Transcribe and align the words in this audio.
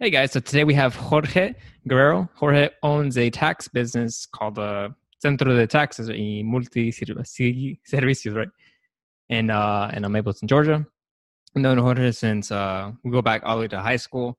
Hey 0.00 0.10
guys, 0.10 0.30
so 0.30 0.38
today 0.38 0.62
we 0.62 0.74
have 0.74 0.94
Jorge 0.94 1.54
Guerrero. 1.88 2.28
Jorge 2.36 2.68
owns 2.84 3.18
a 3.18 3.30
tax 3.30 3.66
business 3.66 4.26
called 4.26 4.56
uh, 4.56 4.90
Centro 5.20 5.56
de 5.56 5.66
Taxes 5.66 6.08
y 6.08 6.40
Multi 6.44 6.92
Servicios, 6.92 8.36
right? 8.36 8.48
And 9.28 9.50
uh, 9.50 9.90
in 9.92 10.04
Mableton, 10.04 10.44
Georgia. 10.44 10.86
I've 11.56 11.62
known 11.62 11.78
Jorge 11.78 12.12
since 12.12 12.52
uh, 12.52 12.92
we 13.02 13.10
go 13.10 13.22
back 13.22 13.42
all 13.44 13.56
the 13.56 13.62
way 13.62 13.68
to 13.68 13.80
high 13.80 13.96
school, 13.96 14.38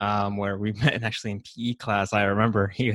um, 0.00 0.38
where 0.38 0.58
we 0.58 0.72
met 0.82 1.04
actually 1.04 1.30
in 1.30 1.40
PE 1.40 1.74
class. 1.74 2.12
I 2.12 2.24
remember 2.24 2.66
he 2.74 2.92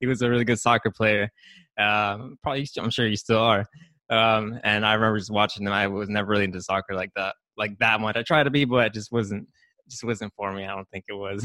he 0.00 0.06
was 0.08 0.20
a 0.20 0.28
really 0.28 0.44
good 0.44 0.58
soccer 0.58 0.90
player. 0.90 1.30
Um, 1.78 2.38
probably, 2.42 2.66
I'm 2.76 2.90
sure 2.90 3.06
you 3.06 3.16
still 3.16 3.38
are. 3.38 3.66
Um, 4.10 4.58
and 4.64 4.84
I 4.84 4.94
remember 4.94 5.20
just 5.20 5.30
watching 5.30 5.64
him. 5.64 5.72
I 5.72 5.86
was 5.86 6.08
never 6.08 6.32
really 6.32 6.42
into 6.42 6.60
soccer 6.60 6.96
like 6.96 7.12
that, 7.14 7.36
like 7.56 7.78
that 7.78 8.00
much. 8.00 8.16
I 8.16 8.24
tried 8.24 8.44
to 8.44 8.50
be, 8.50 8.64
but 8.64 8.86
it 8.86 8.94
just 8.94 9.12
wasn't 9.12 9.46
just 9.88 10.04
wasn't 10.04 10.32
for 10.36 10.52
me. 10.52 10.64
I 10.64 10.74
don't 10.74 10.88
think 10.90 11.04
it 11.08 11.14
was. 11.14 11.44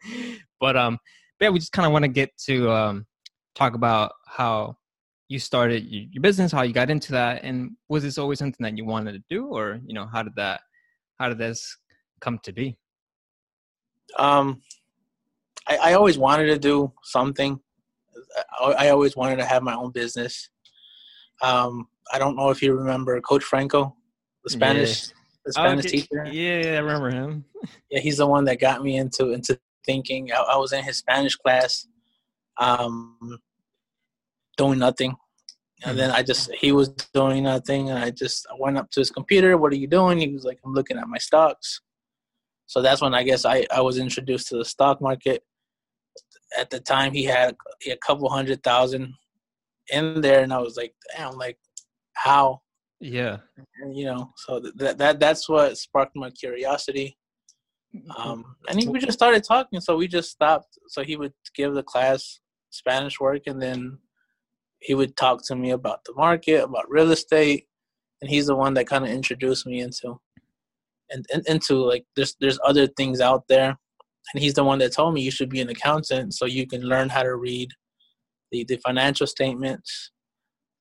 but 0.60 0.76
um, 0.76 0.98
but 1.38 1.46
yeah, 1.46 1.50
we 1.50 1.58
just 1.58 1.72
kind 1.72 1.86
of 1.86 1.92
want 1.92 2.04
to 2.04 2.08
get 2.08 2.30
to 2.46 2.70
um, 2.70 3.06
talk 3.54 3.74
about 3.74 4.12
how 4.26 4.76
you 5.28 5.38
started 5.38 5.84
your 5.86 6.20
business, 6.20 6.52
how 6.52 6.62
you 6.62 6.72
got 6.72 6.90
into 6.90 7.12
that, 7.12 7.42
and 7.42 7.70
was 7.88 8.02
this 8.02 8.18
always 8.18 8.38
something 8.38 8.62
that 8.64 8.76
you 8.76 8.84
wanted 8.84 9.12
to 9.12 9.22
do, 9.30 9.46
or 9.46 9.80
you 9.86 9.94
know, 9.94 10.06
how 10.12 10.22
did 10.22 10.34
that, 10.36 10.60
how 11.18 11.28
did 11.28 11.38
this 11.38 11.76
come 12.20 12.38
to 12.42 12.52
be? 12.52 12.76
Um, 14.18 14.60
I, 15.66 15.76
I 15.76 15.92
always 15.94 16.18
wanted 16.18 16.46
to 16.46 16.58
do 16.58 16.92
something. 17.02 17.58
I, 18.60 18.72
I 18.72 18.88
always 18.90 19.16
wanted 19.16 19.36
to 19.36 19.44
have 19.44 19.62
my 19.62 19.74
own 19.74 19.90
business. 19.92 20.50
Um, 21.40 21.88
I 22.12 22.18
don't 22.18 22.36
know 22.36 22.50
if 22.50 22.62
you 22.62 22.74
remember 22.74 23.18
Coach 23.20 23.42
Franco, 23.42 23.96
the 24.44 24.50
Spanish 24.50 25.08
the 25.44 25.52
Spanish 25.52 25.86
okay. 25.86 26.00
teacher. 26.00 26.26
Yeah, 26.30 26.76
I 26.76 26.78
remember 26.78 27.10
him. 27.10 27.44
yeah, 27.90 28.00
he's 28.00 28.18
the 28.18 28.26
one 28.26 28.44
that 28.44 28.60
got 28.60 28.82
me 28.82 28.96
into 28.96 29.32
into 29.32 29.58
thinking. 29.84 30.32
I, 30.32 30.36
I 30.36 30.56
was 30.56 30.72
in 30.72 30.84
his 30.84 30.98
Spanish 30.98 31.36
class, 31.36 31.86
um, 32.58 33.38
doing 34.56 34.78
nothing, 34.78 35.16
and 35.84 35.98
then 35.98 36.10
I 36.10 36.22
just 36.22 36.52
he 36.52 36.72
was 36.72 36.88
doing 37.12 37.44
nothing, 37.44 37.90
and 37.90 37.98
I 37.98 38.10
just 38.10 38.46
I 38.50 38.54
went 38.58 38.78
up 38.78 38.90
to 38.92 39.00
his 39.00 39.10
computer. 39.10 39.56
What 39.58 39.72
are 39.72 39.76
you 39.76 39.88
doing? 39.88 40.18
He 40.18 40.28
was 40.28 40.44
like, 40.44 40.58
I'm 40.64 40.74
looking 40.74 40.98
at 40.98 41.08
my 41.08 41.18
stocks. 41.18 41.80
So 42.66 42.80
that's 42.80 43.02
when 43.02 43.14
I 43.14 43.22
guess 43.22 43.44
I 43.44 43.66
I 43.70 43.80
was 43.80 43.98
introduced 43.98 44.48
to 44.48 44.56
the 44.56 44.64
stock 44.64 45.00
market. 45.00 45.42
At 46.58 46.70
the 46.70 46.80
time, 46.80 47.12
he 47.12 47.24
had 47.24 47.56
a 47.90 47.96
couple 47.96 48.28
hundred 48.28 48.62
thousand 48.62 49.14
in 49.90 50.20
there, 50.20 50.42
and 50.42 50.52
I 50.52 50.58
was 50.58 50.76
like, 50.76 50.94
damn, 51.16 51.34
like 51.36 51.58
how 52.14 52.61
yeah. 53.02 53.38
And, 53.82 53.96
you 53.96 54.06
know, 54.06 54.32
so 54.36 54.60
that 54.76 54.98
that 54.98 55.20
that's 55.20 55.48
what 55.48 55.76
sparked 55.76 56.16
my 56.16 56.30
curiosity. 56.30 57.18
Um, 58.16 58.56
and 58.68 58.80
he, 58.80 58.88
we 58.88 59.00
just 59.00 59.18
started 59.18 59.44
talking, 59.44 59.80
so 59.80 59.96
we 59.96 60.08
just 60.08 60.30
stopped. 60.30 60.78
So 60.88 61.02
he 61.02 61.16
would 61.16 61.34
give 61.54 61.74
the 61.74 61.82
class 61.82 62.40
Spanish 62.70 63.20
work, 63.20 63.42
and 63.46 63.60
then 63.60 63.98
he 64.78 64.94
would 64.94 65.16
talk 65.16 65.44
to 65.46 65.56
me 65.56 65.70
about 65.70 66.04
the 66.04 66.14
market, 66.14 66.64
about 66.64 66.90
real 66.90 67.10
estate, 67.10 67.66
and 68.20 68.30
he's 68.30 68.46
the 68.46 68.56
one 68.56 68.74
that 68.74 68.86
kind 68.86 69.04
of 69.04 69.10
introduced 69.10 69.66
me 69.66 69.80
into 69.80 70.18
and, 71.10 71.26
and 71.32 71.46
into 71.46 71.74
like 71.74 72.04
there's 72.16 72.36
there's 72.40 72.58
other 72.64 72.86
things 72.86 73.20
out 73.20 73.46
there, 73.48 73.76
and 74.32 74.42
he's 74.42 74.54
the 74.54 74.64
one 74.64 74.78
that 74.78 74.92
told 74.92 75.14
me 75.14 75.20
you 75.20 75.30
should 75.30 75.50
be 75.50 75.60
an 75.60 75.68
accountant 75.68 76.34
so 76.34 76.46
you 76.46 76.66
can 76.66 76.82
learn 76.82 77.08
how 77.08 77.22
to 77.22 77.36
read 77.36 77.68
the 78.50 78.64
the 78.64 78.76
financial 78.78 79.26
statements, 79.26 80.10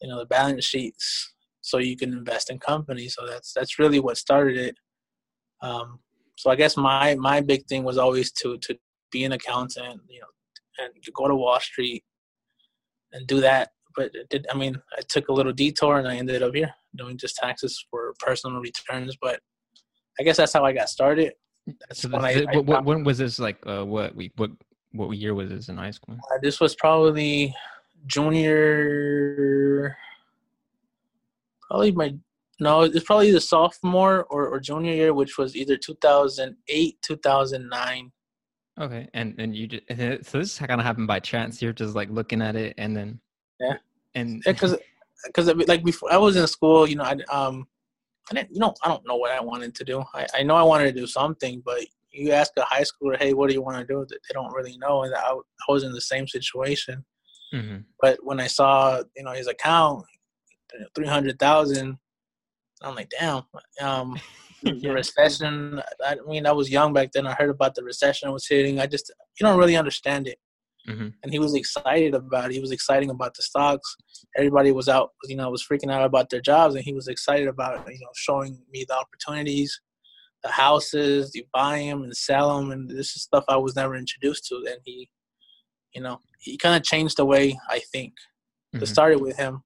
you 0.01 0.09
know, 0.09 0.19
the 0.19 0.25
balance 0.25 0.65
sheets, 0.65 1.30
so 1.61 1.77
you 1.77 1.95
can 1.95 2.11
invest 2.11 2.49
in 2.49 2.59
companies. 2.59 3.15
So 3.15 3.25
that's 3.27 3.53
that's 3.53 3.79
really 3.79 3.99
what 3.99 4.17
started 4.17 4.57
it. 4.57 4.75
Um, 5.61 5.99
so 6.35 6.49
I 6.49 6.55
guess 6.55 6.75
my 6.75 7.15
my 7.15 7.41
big 7.41 7.65
thing 7.67 7.83
was 7.83 7.97
always 7.97 8.31
to 8.33 8.57
to 8.57 8.77
be 9.11 9.23
an 9.23 9.31
accountant, 9.31 10.01
you 10.09 10.19
know, 10.19 10.83
and 10.83 10.93
go 11.13 11.27
to 11.27 11.35
Wall 11.35 11.59
Street 11.59 12.03
and 13.13 13.27
do 13.27 13.41
that. 13.41 13.69
But 13.95 14.11
did, 14.29 14.47
I 14.51 14.57
mean, 14.57 14.81
I 14.97 15.01
took 15.07 15.27
a 15.27 15.33
little 15.33 15.51
detour 15.51 15.99
and 15.99 16.07
I 16.07 16.15
ended 16.15 16.41
up 16.41 16.55
here 16.55 16.73
doing 16.95 17.17
just 17.17 17.35
taxes 17.35 17.85
for 17.89 18.13
personal 18.19 18.59
returns. 18.59 19.17
But 19.21 19.39
I 20.19 20.23
guess 20.23 20.37
that's 20.37 20.53
how 20.53 20.65
I 20.65 20.73
got 20.73 20.89
started. 20.89 21.33
That's 21.67 22.01
so 22.01 22.09
when, 22.09 22.25
I, 22.25 22.45
I, 22.51 22.57
what, 22.57 22.85
when 22.85 23.03
was 23.03 23.17
this 23.17 23.37
like? 23.37 23.57
Uh, 23.67 23.83
what 23.85 24.15
we 24.15 24.31
what 24.37 24.51
what 24.93 25.11
year 25.11 25.35
was 25.35 25.49
this 25.49 25.69
in 25.69 25.77
high 25.77 25.91
school? 25.91 26.15
Uh, 26.15 26.37
this 26.41 26.59
was 26.59 26.75
probably 26.75 27.53
junior 28.07 29.95
probably 31.71 31.91
my 31.93 32.13
no, 32.59 32.81
it's 32.81 33.05
probably 33.05 33.31
the 33.31 33.41
sophomore 33.41 34.25
or, 34.25 34.47
or 34.47 34.59
junior 34.59 34.93
year, 34.93 35.13
which 35.15 35.39
was 35.39 35.55
either 35.55 35.77
2008, 35.77 36.97
2009. 37.01 38.11
Okay, 38.79 39.09
and 39.15 39.35
and 39.39 39.55
you 39.55 39.67
just, 39.67 39.83
so 40.29 40.37
this 40.37 40.59
kind 40.59 40.79
of 40.79 40.85
happened 40.85 41.07
by 41.07 41.19
chance. 41.19 41.61
You're 41.61 41.73
just 41.73 41.95
like 41.95 42.09
looking 42.09 42.41
at 42.41 42.55
it, 42.55 42.75
and 42.77 42.95
then 42.95 43.19
yeah, 43.59 43.77
and 44.15 44.41
because 44.45 44.73
yeah, 44.73 44.77
because 45.27 45.47
like 45.67 45.83
before 45.83 46.13
I 46.13 46.17
was 46.17 46.35
in 46.35 46.45
school, 46.45 46.87
you 46.87 46.95
know, 46.95 47.03
I 47.03 47.15
um, 47.31 47.67
I 48.29 48.35
didn't, 48.35 48.51
you 48.51 48.59
know, 48.59 48.73
I 48.83 48.89
don't 48.89 49.05
know 49.07 49.15
what 49.15 49.31
I 49.31 49.41
wanted 49.41 49.73
to 49.75 49.83
do. 49.83 50.03
I, 50.13 50.27
I 50.35 50.43
know 50.43 50.55
I 50.55 50.63
wanted 50.63 50.93
to 50.93 50.99
do 50.99 51.07
something, 51.07 51.61
but 51.65 51.81
you 52.11 52.31
ask 52.31 52.51
a 52.57 52.63
high 52.63 52.83
schooler, 52.83 53.17
hey, 53.17 53.33
what 53.33 53.47
do 53.47 53.53
you 53.55 53.61
want 53.61 53.77
to 53.77 53.93
do? 53.93 54.05
They 54.09 54.33
don't 54.33 54.53
really 54.53 54.77
know, 54.77 55.03
and 55.03 55.15
I, 55.15 55.31
I 55.31 55.71
was 55.71 55.83
in 55.83 55.93
the 55.93 56.01
same 56.01 56.27
situation. 56.27 57.03
Mm-hmm. 57.53 57.77
But 57.99 58.19
when 58.23 58.39
I 58.39 58.47
saw, 58.47 59.01
you 59.15 59.23
know, 59.23 59.31
his 59.31 59.47
account, 59.47 60.05
three 60.95 61.07
hundred 61.07 61.39
thousand. 61.39 61.97
I'm 62.81 62.95
like, 62.95 63.11
damn. 63.19 63.43
Um, 63.81 64.19
the 64.63 64.89
recession. 64.89 65.81
I 66.05 66.17
mean, 66.27 66.45
I 66.45 66.51
was 66.51 66.69
young 66.69 66.93
back 66.93 67.11
then. 67.11 67.27
I 67.27 67.33
heard 67.33 67.49
about 67.49 67.75
the 67.75 67.83
recession 67.83 68.31
was 68.31 68.47
hitting. 68.47 68.79
I 68.79 68.85
just 68.85 69.11
you 69.39 69.45
don't 69.45 69.57
really 69.57 69.75
understand 69.75 70.27
it. 70.27 70.37
Mm-hmm. 70.87 71.09
And 71.21 71.31
he 71.31 71.39
was 71.39 71.53
excited 71.53 72.15
about 72.15 72.49
it. 72.49 72.53
He 72.53 72.59
was 72.59 72.71
excited 72.71 73.09
about 73.09 73.35
the 73.35 73.43
stocks. 73.43 73.95
Everybody 74.35 74.71
was 74.71 74.89
out, 74.89 75.11
you 75.25 75.35
know, 75.35 75.49
was 75.49 75.65
freaking 75.65 75.91
out 75.91 76.03
about 76.03 76.29
their 76.29 76.41
jobs, 76.41 76.75
and 76.75 76.83
he 76.83 76.93
was 76.93 77.07
excited 77.07 77.47
about 77.47 77.87
you 77.87 77.99
know 77.99 78.09
showing 78.15 78.59
me 78.71 78.85
the 78.87 78.95
opportunities, 78.95 79.79
the 80.43 80.49
houses, 80.49 81.31
you 81.35 81.43
buy 81.53 81.79
them 81.79 82.03
and 82.03 82.15
sell 82.15 82.57
them, 82.57 82.71
and 82.71 82.89
this 82.89 83.15
is 83.15 83.23
stuff 83.23 83.43
I 83.47 83.57
was 83.57 83.75
never 83.75 83.95
introduced 83.95 84.47
to. 84.47 84.55
And 84.55 84.79
he, 84.83 85.09
you 85.93 86.01
know, 86.01 86.19
he 86.39 86.57
kind 86.57 86.75
of 86.75 86.83
changed 86.83 87.17
the 87.17 87.25
way 87.25 87.57
I 87.69 87.79
think. 87.91 88.13
Mm-hmm. 88.73 88.83
It 88.83 88.87
started 88.87 89.21
with 89.21 89.37
him, 89.37 89.63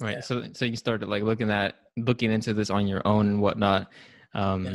Right. 0.00 0.16
Yeah. 0.16 0.20
So 0.20 0.44
so 0.52 0.64
you 0.64 0.76
started 0.76 1.08
like 1.08 1.22
looking 1.22 1.50
at 1.50 1.76
looking 1.96 2.32
into 2.32 2.52
this 2.52 2.70
on 2.70 2.86
your 2.86 3.06
own 3.06 3.26
and 3.28 3.40
whatnot. 3.40 3.92
Um, 4.34 4.66
yeah. 4.66 4.74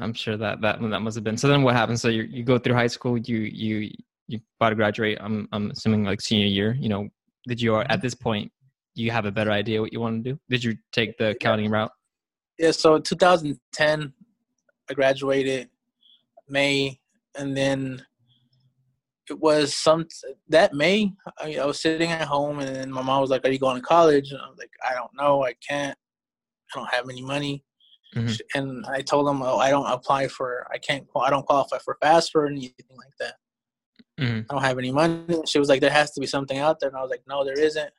I'm 0.00 0.14
sure 0.14 0.36
that 0.36 0.60
that 0.60 0.80
that 0.80 1.00
must 1.00 1.16
have 1.16 1.24
been. 1.24 1.36
So 1.36 1.48
then 1.48 1.62
what 1.62 1.74
happens? 1.74 2.02
So 2.02 2.08
you 2.08 2.22
you 2.24 2.44
go 2.44 2.58
through 2.58 2.74
high 2.74 2.86
school. 2.86 3.18
You 3.18 3.38
you 3.38 3.90
you 4.26 4.40
about 4.60 4.70
to 4.70 4.74
graduate. 4.74 5.18
I'm 5.20 5.48
I'm 5.52 5.70
assuming 5.70 6.04
like 6.04 6.20
senior 6.20 6.46
year. 6.46 6.76
You 6.78 6.88
know, 6.88 7.08
did 7.46 7.60
you 7.60 7.76
at 7.76 7.88
mm-hmm. 7.88 8.00
this 8.00 8.14
point 8.14 8.52
you 8.94 9.10
have 9.10 9.24
a 9.24 9.32
better 9.32 9.50
idea 9.50 9.80
what 9.80 9.92
you 9.92 10.00
want 10.00 10.24
to 10.24 10.32
do? 10.32 10.40
Did 10.48 10.62
you 10.62 10.76
take 10.92 11.16
the 11.18 11.30
accounting 11.30 11.70
route? 11.70 11.90
Yeah. 12.58 12.72
So 12.72 12.98
2010, 12.98 14.12
I 14.90 14.94
graduated 14.94 15.70
May, 16.48 17.00
and 17.36 17.56
then 17.56 18.04
it 19.30 19.38
was 19.38 19.74
some 19.74 20.06
that 20.48 20.74
May. 20.74 21.12
I, 21.38 21.56
I, 21.56 21.64
was 21.64 21.80
sitting 21.80 22.10
at 22.10 22.26
home, 22.26 22.60
and 22.60 22.74
then 22.74 22.90
my 22.90 23.02
mom 23.02 23.20
was 23.20 23.30
like, 23.30 23.44
"Are 23.46 23.50
you 23.50 23.58
going 23.58 23.76
to 23.76 23.86
college?" 23.86 24.30
And 24.30 24.40
I 24.40 24.48
was 24.48 24.58
like, 24.58 24.70
"I 24.88 24.94
don't 24.94 25.14
know. 25.14 25.44
I 25.44 25.54
can't. 25.66 25.96
I 26.74 26.78
don't 26.78 26.90
have 26.90 27.08
any 27.08 27.22
money." 27.22 27.64
Mm-hmm. 28.14 28.58
And 28.58 28.86
I 28.86 29.02
told 29.02 29.26
them, 29.26 29.42
"Oh, 29.42 29.58
I 29.58 29.70
don't 29.70 29.86
apply 29.86 30.28
for. 30.28 30.66
I 30.72 30.78
can't. 30.78 31.06
I 31.16 31.30
don't 31.30 31.46
qualify 31.46 31.78
for 31.78 31.96
FAFSA 32.02 32.34
or 32.34 32.46
anything 32.46 32.96
like 32.96 33.12
that. 33.20 33.34
Mm-hmm. 34.20 34.40
I 34.50 34.54
don't 34.54 34.64
have 34.64 34.78
any 34.78 34.92
money." 34.92 35.24
She 35.46 35.58
was 35.58 35.68
like, 35.68 35.80
"There 35.80 35.90
has 35.90 36.12
to 36.12 36.20
be 36.20 36.26
something 36.26 36.58
out 36.58 36.80
there," 36.80 36.88
and 36.88 36.98
I 36.98 37.02
was 37.02 37.10
like, 37.10 37.22
"No, 37.28 37.44
there 37.44 37.58
isn't." 37.58 37.90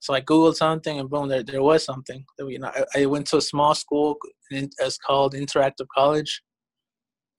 So 0.00 0.14
I 0.14 0.20
googled 0.20 0.54
something, 0.54 1.00
and 1.00 1.10
boom, 1.10 1.28
there 1.28 1.42
there 1.42 1.62
was 1.62 1.84
something. 1.84 2.24
You 2.38 2.58
know, 2.60 2.72
I, 2.94 3.02
I 3.02 3.06
went 3.06 3.26
to 3.28 3.38
a 3.38 3.42
small 3.42 3.74
school. 3.74 4.16
It's 4.50 4.98
called 4.98 5.34
Interactive 5.34 5.86
College 5.94 6.42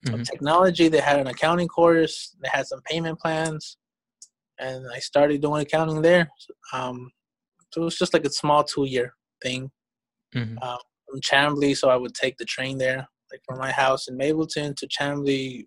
mm-hmm. 0.06 0.24
technology. 0.24 0.88
They 0.88 1.00
had 1.00 1.19
an 1.19 1.28
accounting 1.28 1.68
course. 1.68 2.36
They 2.42 2.50
had 2.51 2.68
some 2.68 2.81
payment 2.81 3.19
plans, 3.19 3.78
and 4.60 4.86
I 4.94 5.00
started 5.00 5.42
doing 5.42 5.62
accounting 5.62 6.01
there. 6.01 6.30
Um, 6.74 7.12
so 7.72 7.81
it 7.81 7.86
was 7.86 7.98
just 7.98 8.13
like 8.13 8.25
a 8.25 8.31
small 8.31 8.63
two-year 8.63 9.13
thing. 9.44 9.72
Mm-hmm. 10.36 10.57
Uh, 10.62 10.78
from 11.10 11.22
Chamblee, 11.22 11.75
so 11.75 11.90
I 11.90 11.96
would 11.96 12.13
take 12.13 12.38
the 12.38 12.46
train 12.46 12.78
there, 12.78 13.07
like 13.31 13.42
from 13.48 13.57
my 13.57 13.72
house 13.72 14.07
in 14.07 14.18
Mableton 14.18 14.75
to 14.75 14.88
Chamblee. 14.88 15.66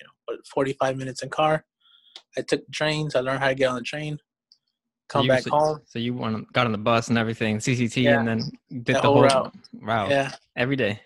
You 0.00 0.06
know, 0.30 0.36
45 0.54 0.96
minutes 0.96 1.22
in 1.22 1.28
car. 1.28 1.64
I 2.36 2.42
took 2.42 2.64
the 2.64 2.72
trains. 2.72 3.14
I 3.14 3.20
learned 3.20 3.40
how 3.40 3.48
to 3.48 3.54
get 3.54 3.68
on 3.68 3.76
the 3.76 3.82
train. 3.82 4.18
Come 5.08 5.24
so 5.24 5.28
back 5.28 5.42
so, 5.42 5.50
home. 5.50 5.80
So 5.86 5.98
you 5.98 6.14
went, 6.14 6.52
got 6.52 6.66
on 6.66 6.72
the 6.72 6.78
bus 6.78 7.08
and 7.08 7.18
everything, 7.18 7.58
CCT, 7.58 8.02
yeah. 8.02 8.18
and 8.18 8.28
then 8.28 8.50
did 8.70 8.96
the 8.96 9.00
whole, 9.00 9.14
whole 9.14 9.22
route. 9.22 9.54
route. 9.80 10.10
Yeah, 10.10 10.32
every 10.56 10.76
day 10.76 11.00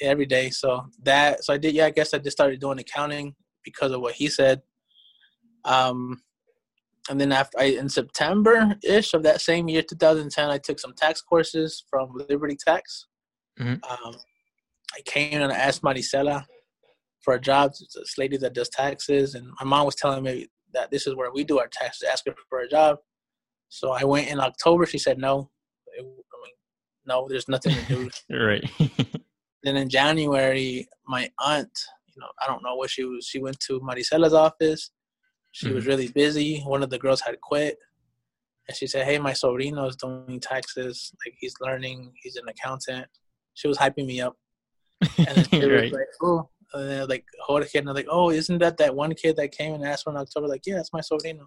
every 0.00 0.26
day. 0.26 0.50
So 0.50 0.86
that 1.02 1.44
so 1.44 1.52
I 1.54 1.58
did 1.58 1.74
yeah, 1.74 1.86
I 1.86 1.90
guess 1.90 2.14
I 2.14 2.18
just 2.18 2.36
started 2.36 2.60
doing 2.60 2.78
accounting 2.78 3.34
because 3.64 3.92
of 3.92 4.00
what 4.00 4.14
he 4.14 4.28
said. 4.28 4.62
Um 5.64 6.22
and 7.08 7.20
then 7.20 7.32
after 7.32 7.58
I 7.58 7.64
in 7.64 7.88
September 7.88 8.76
ish 8.82 9.14
of 9.14 9.22
that 9.22 9.40
same 9.40 9.68
year, 9.68 9.82
2010, 9.82 10.50
I 10.50 10.58
took 10.58 10.78
some 10.78 10.94
tax 10.94 11.20
courses 11.20 11.84
from 11.88 12.10
Liberty 12.28 12.56
Tax. 12.56 13.06
Mm-hmm. 13.60 14.06
Um, 14.06 14.14
I 14.94 15.00
came 15.04 15.40
and 15.40 15.52
I 15.52 15.56
asked 15.56 15.82
Maricela 15.82 16.44
for 17.20 17.34
a 17.34 17.40
job. 17.40 17.72
This 17.72 18.18
lady 18.18 18.36
that 18.38 18.54
does 18.54 18.68
taxes, 18.68 19.34
and 19.34 19.46
my 19.60 19.66
mom 19.66 19.86
was 19.86 19.94
telling 19.94 20.24
me 20.24 20.48
that 20.72 20.90
this 20.90 21.06
is 21.06 21.14
where 21.14 21.32
we 21.32 21.44
do 21.44 21.58
our 21.58 21.68
taxes. 21.70 22.08
Ask 22.10 22.26
her 22.26 22.34
for 22.48 22.60
a 22.60 22.68
job. 22.68 22.98
So 23.68 23.92
I 23.92 24.04
went 24.04 24.28
in 24.28 24.40
October. 24.40 24.86
She 24.86 24.98
said 24.98 25.18
no. 25.18 25.50
I 25.98 26.02
mean, 26.02 26.12
no, 27.06 27.26
there's 27.28 27.48
nothing 27.48 27.74
to 27.74 27.84
do. 27.86 28.10
right. 28.36 28.64
then 29.66 29.76
in 29.76 29.88
January, 29.88 30.88
my 31.08 31.30
aunt, 31.40 31.76
you 32.14 32.20
know, 32.20 32.28
I 32.42 32.46
don't 32.46 32.62
know 32.62 32.76
what 32.76 32.90
she 32.90 33.04
was. 33.04 33.26
She 33.26 33.40
went 33.40 33.58
to 33.60 33.80
Maricela's 33.80 34.32
office. 34.32 34.90
She 35.52 35.66
mm-hmm. 35.66 35.74
was 35.74 35.86
really 35.86 36.08
busy. 36.08 36.60
One 36.60 36.82
of 36.82 36.90
the 36.90 36.98
girls 36.98 37.20
had 37.20 37.40
quit. 37.40 37.76
And 38.68 38.76
she 38.76 38.86
said, 38.86 39.06
Hey, 39.06 39.18
my 39.18 39.32
sobrino 39.32 39.88
is 39.88 39.96
doing 39.96 40.40
taxes. 40.40 41.12
Like 41.24 41.34
he's 41.38 41.54
learning. 41.60 42.12
He's 42.22 42.36
an 42.36 42.48
accountant. 42.48 43.06
She 43.54 43.68
was 43.68 43.78
hyping 43.78 44.06
me 44.06 44.20
up. 44.20 44.36
And 45.18 45.26
then 45.26 45.44
she 45.50 45.64
right. 45.72 45.82
was 45.82 45.92
like, 45.92 46.08
Oh, 46.22 46.48
and 46.74 46.90
then 46.90 47.08
like 47.08 47.24
Jorge, 47.40 47.68
and 47.74 47.86
they're 47.86 47.94
like, 47.94 48.08
Oh, 48.10 48.30
isn't 48.30 48.58
that 48.58 48.76
that 48.78 48.94
one 48.94 49.14
kid 49.14 49.36
that 49.36 49.52
came 49.52 49.74
and 49.74 49.84
asked 49.84 50.04
for 50.04 50.10
in 50.10 50.16
October? 50.16 50.48
Like, 50.48 50.62
yeah, 50.66 50.76
that's 50.76 50.92
my 50.92 51.00
sobrino. 51.00 51.46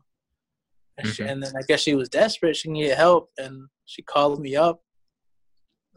And, 0.97 1.07
mm-hmm. 1.07 1.09
she, 1.11 1.23
and 1.23 1.43
then 1.43 1.53
I 1.57 1.61
guess 1.67 1.81
she 1.81 1.95
was 1.95 2.09
desperate. 2.09 2.55
She 2.55 2.69
needed 2.69 2.95
help. 2.95 3.29
And 3.37 3.67
she 3.85 4.01
called 4.01 4.41
me 4.41 4.55
up. 4.55 4.81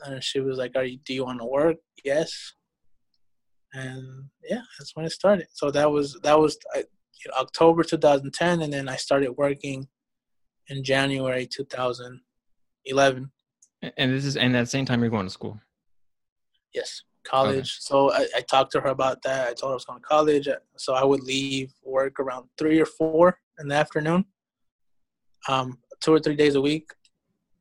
And 0.05 0.23
she 0.23 0.41
was 0.41 0.59
like, 0.59 0.73
Are 0.77 0.85
you, 0.85 0.99
do 1.05 1.15
you 1.15 1.25
want 1.25 1.41
to 1.41 1.47
work? 1.47 1.77
Yes. 2.05 2.55
And 3.75 4.29
yeah, 4.49 4.61
that's 4.79 4.95
when 4.95 5.07
it 5.07 5.13
started. 5.13 5.47
So 5.53 5.71
that 5.71 5.91
was, 5.91 6.19
that 6.23 6.39
was 6.39 6.59
you 6.75 7.31
know, 7.31 7.39
October 7.41 7.83
2010. 7.83 8.63
And 8.63 8.73
then 8.73 8.89
I 8.89 8.97
started 8.97 9.33
working 9.33 9.89
in 10.69 10.85
January 10.85 11.47
2011. 11.47 13.31
And 13.97 14.13
this 14.13 14.25
is 14.25 14.37
and 14.37 14.57
at 14.57 14.61
the 14.61 14.67
same 14.67 14.85
time 14.85 15.01
you're 15.01 15.11
going 15.11 15.27
to 15.27 15.31
school. 15.31 15.61
Yes, 16.75 17.03
college. 17.25 17.57
Okay. 17.57 17.81
So 17.81 18.13
I, 18.13 18.27
I, 18.37 18.41
talked 18.43 18.73
to 18.73 18.81
her 18.81 18.89
about 18.89 19.23
that. 19.23 19.49
I 19.49 19.55
told 19.55 19.71
her 19.71 19.73
I 19.73 19.75
was 19.75 19.85
going 19.85 20.01
to 20.01 20.07
college. 20.07 20.49
So 20.77 20.95
I 20.95 21.05
would 21.05 21.23
leave 21.23 21.73
work 21.85 22.21
around 22.21 22.49
three 22.57 22.81
or 22.81 22.87
four 22.87 23.39
in 23.59 23.69
the 23.69 23.75
afternoon, 23.75 24.25
um, 25.49 25.79
two 26.01 26.15
or 26.15 26.21
three 26.21 26.37
days 26.37 26.55
a 26.55 26.61
week, 26.61 26.91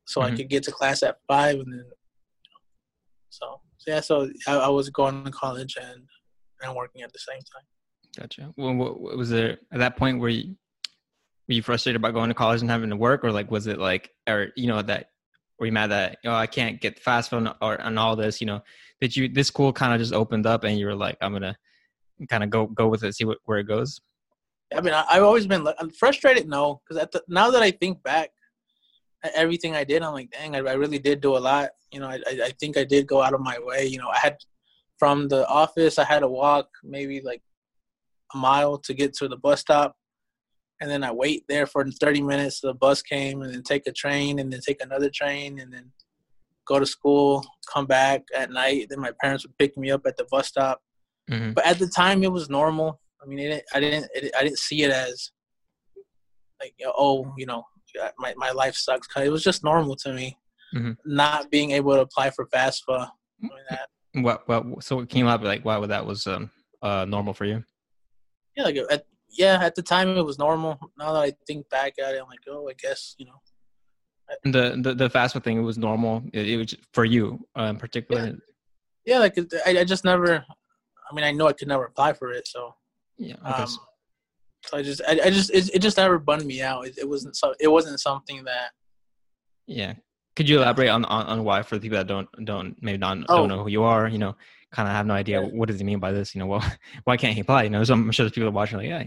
so 0.06 0.20
mm-hmm. 0.20 0.32
I 0.32 0.36
could 0.36 0.48
get 0.48 0.62
to 0.64 0.72
class 0.72 1.02
at 1.02 1.18
five, 1.26 1.56
and 1.56 1.72
then. 1.72 1.84
So 3.32 3.60
yeah, 3.86 4.00
so 4.00 4.30
I, 4.46 4.56
I 4.56 4.68
was 4.68 4.90
going 4.90 5.24
to 5.24 5.30
college 5.30 5.76
and 5.80 6.02
and 6.62 6.76
working 6.76 7.02
at 7.02 7.12
the 7.12 7.18
same 7.18 7.40
time. 7.40 7.64
Gotcha. 8.16 8.52
Well, 8.56 8.74
what, 8.74 9.16
was 9.16 9.30
there 9.30 9.58
at 9.72 9.78
that 9.78 9.96
point 9.96 10.20
where 10.20 10.28
you 10.28 10.54
were 11.48 11.54
you 11.54 11.62
frustrated 11.62 12.00
about 12.00 12.14
going 12.14 12.28
to 12.28 12.34
college 12.34 12.60
and 12.60 12.70
having 12.70 12.90
to 12.90 12.96
work, 12.96 13.24
or 13.24 13.32
like 13.32 13.50
was 13.50 13.66
it 13.66 13.78
like, 13.78 14.10
or 14.28 14.48
you 14.56 14.68
know 14.68 14.82
that 14.82 15.06
were 15.58 15.66
you 15.66 15.72
mad 15.72 15.90
that 15.90 16.18
oh 16.24 16.34
I 16.34 16.46
can't 16.46 16.80
get 16.80 17.02
FAFSA 17.02 17.56
or 17.60 17.74
and 17.74 17.98
all 17.98 18.16
this? 18.16 18.40
You 18.40 18.46
know, 18.46 18.60
did 19.00 19.16
you 19.16 19.28
this 19.28 19.48
school 19.48 19.72
kind 19.72 19.94
of 19.94 19.98
just 19.98 20.12
opened 20.12 20.46
up 20.46 20.64
and 20.64 20.78
you 20.78 20.86
were 20.86 20.94
like 20.94 21.16
I'm 21.20 21.32
gonna 21.32 21.56
kind 22.28 22.44
of 22.44 22.50
go 22.50 22.66
go 22.66 22.88
with 22.88 23.02
it, 23.02 23.14
see 23.14 23.24
what, 23.24 23.38
where 23.44 23.58
it 23.58 23.64
goes. 23.64 24.00
I 24.74 24.80
mean, 24.80 24.94
I, 24.94 25.14
have 25.14 25.22
always 25.22 25.46
been 25.46 25.66
I'm 25.78 25.90
frustrated. 25.90 26.48
No, 26.48 26.80
because 26.88 27.06
now 27.28 27.50
that 27.50 27.62
I 27.62 27.70
think 27.70 28.02
back, 28.02 28.30
everything 29.34 29.74
I 29.74 29.84
did, 29.84 30.02
I'm 30.02 30.12
like, 30.12 30.30
dang, 30.30 30.56
I, 30.56 30.60
I 30.60 30.74
really 30.74 30.98
did 30.98 31.20
do 31.20 31.36
a 31.36 31.38
lot. 31.38 31.70
You 31.92 32.00
know, 32.00 32.08
I, 32.08 32.20
I 32.26 32.52
think 32.58 32.76
I 32.76 32.84
did 32.84 33.06
go 33.06 33.22
out 33.22 33.34
of 33.34 33.40
my 33.40 33.58
way. 33.60 33.86
You 33.86 33.98
know, 33.98 34.08
I 34.08 34.18
had 34.18 34.36
from 34.98 35.28
the 35.28 35.46
office, 35.46 35.98
I 35.98 36.04
had 36.04 36.20
to 36.20 36.28
walk 36.28 36.68
maybe 36.82 37.20
like 37.20 37.42
a 38.34 38.38
mile 38.38 38.78
to 38.78 38.94
get 38.94 39.12
to 39.14 39.28
the 39.28 39.36
bus 39.36 39.60
stop 39.60 39.96
and 40.82 40.90
then 40.90 41.04
I 41.04 41.12
wait 41.12 41.44
there 41.48 41.64
for 41.64 41.88
30 41.88 42.22
minutes. 42.22 42.58
The 42.58 42.74
bus 42.74 43.02
came, 43.02 43.42
and 43.42 43.54
then 43.54 43.62
take 43.62 43.86
a 43.86 43.92
train, 43.92 44.40
and 44.40 44.52
then 44.52 44.60
take 44.60 44.82
another 44.82 45.08
train, 45.08 45.60
and 45.60 45.72
then 45.72 45.92
go 46.66 46.80
to 46.80 46.86
school, 46.86 47.46
come 47.72 47.86
back 47.86 48.24
at 48.36 48.50
night. 48.50 48.88
Then 48.90 48.98
my 48.98 49.12
parents 49.20 49.46
would 49.46 49.56
pick 49.58 49.78
me 49.78 49.92
up 49.92 50.00
at 50.06 50.16
the 50.16 50.26
bus 50.28 50.48
stop. 50.48 50.82
Mm-hmm. 51.30 51.52
But 51.52 51.66
at 51.66 51.78
the 51.78 51.86
time, 51.86 52.24
it 52.24 52.32
was 52.32 52.50
normal. 52.50 53.00
I 53.22 53.26
mean, 53.26 53.38
it, 53.38 53.64
I 53.72 53.78
didn't, 53.78 54.08
it, 54.12 54.32
I 54.36 54.42
didn't 54.42 54.58
see 54.58 54.82
it 54.82 54.90
as 54.90 55.30
like, 56.60 56.74
oh, 56.84 57.32
you 57.38 57.46
know, 57.46 57.62
my 58.18 58.34
my 58.36 58.50
life 58.50 58.74
sucks. 58.74 59.06
Cause 59.06 59.24
it 59.24 59.30
was 59.30 59.44
just 59.44 59.62
normal 59.62 59.94
to 59.96 60.12
me, 60.12 60.36
mm-hmm. 60.74 60.92
not 61.04 61.50
being 61.50 61.72
able 61.72 61.94
to 61.94 62.00
apply 62.00 62.30
for 62.30 62.46
FAFSA. 62.46 63.10
That. 63.70 63.88
What? 64.14 64.46
What? 64.48 64.84
So 64.84 65.00
it 65.00 65.08
came 65.08 65.26
up 65.26 65.42
like 65.42 65.64
why 65.64 65.76
would 65.76 65.90
that 65.90 66.06
was 66.06 66.26
um 66.26 66.50
uh 66.82 67.04
normal 67.04 67.34
for 67.34 67.44
you? 67.44 67.64
Yeah, 68.56 68.64
like 68.64 68.76
at 68.90 69.04
yeah, 69.30 69.58
at 69.62 69.74
the 69.74 69.82
time 69.82 70.16
it 70.16 70.24
was 70.24 70.38
normal. 70.38 70.78
Now 70.98 71.12
that 71.14 71.20
I 71.20 71.32
think 71.46 71.68
back 71.70 71.94
at 71.98 72.14
it, 72.14 72.20
I'm 72.20 72.28
like, 72.28 72.40
oh, 72.48 72.68
I 72.68 72.74
guess 72.74 73.14
you 73.18 73.26
know. 73.26 73.40
The 74.44 74.80
the 74.80 74.94
the 74.94 75.10
FAFSA 75.10 75.42
thing 75.42 75.58
it 75.58 75.62
was 75.62 75.78
normal. 75.78 76.22
It, 76.32 76.48
it 76.48 76.56
was 76.56 76.74
for 76.92 77.04
you 77.04 77.46
uh, 77.58 77.64
in 77.64 77.76
particular. 77.76 78.26
Yeah, 78.26 78.32
yeah 79.04 79.18
like 79.18 79.38
I, 79.66 79.80
I 79.80 79.84
just 79.84 80.04
never. 80.04 80.44
I 81.10 81.14
mean, 81.14 81.24
I 81.24 81.32
know 81.32 81.46
I 81.46 81.52
could 81.52 81.68
never 81.68 81.84
apply 81.84 82.14
for 82.14 82.32
it, 82.32 82.48
so. 82.48 82.74
Yeah. 83.18 83.34
Um, 83.44 83.66
so 83.66 84.78
I 84.78 84.82
just, 84.82 85.02
I, 85.06 85.20
I 85.24 85.30
just, 85.30 85.50
it, 85.50 85.74
it 85.74 85.78
just 85.80 85.98
never 85.98 86.18
bunned 86.18 86.46
me 86.46 86.62
out. 86.62 86.86
It, 86.86 86.96
it 86.96 87.08
wasn't 87.08 87.36
so, 87.36 87.54
it 87.60 87.68
wasn't 87.68 88.00
something 88.00 88.44
that. 88.44 88.70
Yeah. 89.66 89.94
Could 90.34 90.48
you 90.48 90.58
elaborate 90.58 90.88
on, 90.88 91.04
on, 91.04 91.26
on 91.26 91.44
why 91.44 91.62
for 91.62 91.76
the 91.76 91.80
people 91.80 91.98
that 91.98 92.06
don't 92.06 92.28
don't 92.44 92.76
maybe 92.82 92.98
not 92.98 93.18
oh. 93.28 93.36
don't 93.36 93.48
know 93.48 93.62
who 93.62 93.70
you 93.70 93.82
are? 93.82 94.08
You 94.08 94.18
know, 94.18 94.36
kind 94.70 94.88
of 94.88 94.94
have 94.94 95.06
no 95.06 95.14
idea 95.14 95.42
what 95.42 95.68
does 95.68 95.78
he 95.78 95.84
mean 95.84 95.98
by 95.98 96.12
this. 96.12 96.34
You 96.34 96.40
know, 96.40 96.46
well, 96.46 96.64
why 97.04 97.16
can't 97.16 97.34
he 97.34 97.40
apply? 97.40 97.64
You 97.64 97.70
know, 97.70 97.84
so 97.84 97.94
I'm 97.94 98.10
sure 98.12 98.24
there's 98.24 98.32
people 98.32 98.50
watching 98.50 98.78
like, 98.78 98.88
yeah, 98.88 99.04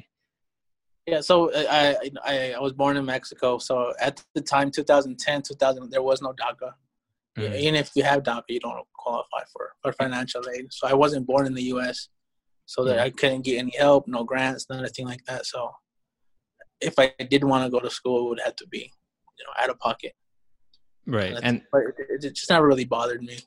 yeah, 1.07 1.21
so 1.21 1.51
I, 1.53 1.95
I 2.23 2.53
I 2.53 2.59
was 2.59 2.73
born 2.73 2.97
in 2.97 3.05
Mexico. 3.05 3.59
So 3.59 3.93
at 3.99 4.23
the 4.33 4.41
time, 4.41 4.71
2010, 4.71 5.43
2000, 5.43 5.91
there 5.91 6.01
was 6.01 6.21
no 6.21 6.33
DACA. 6.33 6.71
Mm-hmm. 7.37 7.53
Even 7.53 7.75
if 7.75 7.91
you 7.95 8.03
have 8.03 8.23
DACA, 8.23 8.43
you 8.49 8.59
don't 8.59 8.85
qualify 8.93 9.43
for, 9.51 9.73
for 9.81 9.93
financial 9.93 10.41
aid. 10.55 10.67
So 10.71 10.87
I 10.87 10.93
wasn't 10.93 11.27
born 11.27 11.45
in 11.45 11.53
the 11.53 11.63
U.S., 11.63 12.09
so 12.65 12.83
that 12.85 12.99
I 12.99 13.11
couldn't 13.11 13.43
get 13.43 13.59
any 13.59 13.73
help, 13.77 14.07
no 14.07 14.23
grants, 14.23 14.65
nothing 14.69 15.05
like 15.05 15.23
that. 15.25 15.45
So 15.45 15.69
if 16.81 16.95
I 16.97 17.13
did 17.29 17.43
want 17.43 17.63
to 17.63 17.69
go 17.69 17.79
to 17.79 17.91
school, 17.91 18.25
it 18.25 18.29
would 18.29 18.39
have 18.43 18.55
to 18.55 18.67
be, 18.67 18.91
you 19.37 19.45
know, 19.45 19.53
out 19.63 19.69
of 19.69 19.77
pocket. 19.79 20.13
Right, 21.07 21.37
and 21.43 21.61
but 21.71 21.81
it, 21.97 22.23
it 22.23 22.35
just 22.35 22.49
never 22.49 22.67
really 22.67 22.85
bothered 22.85 23.21
me. 23.21 23.37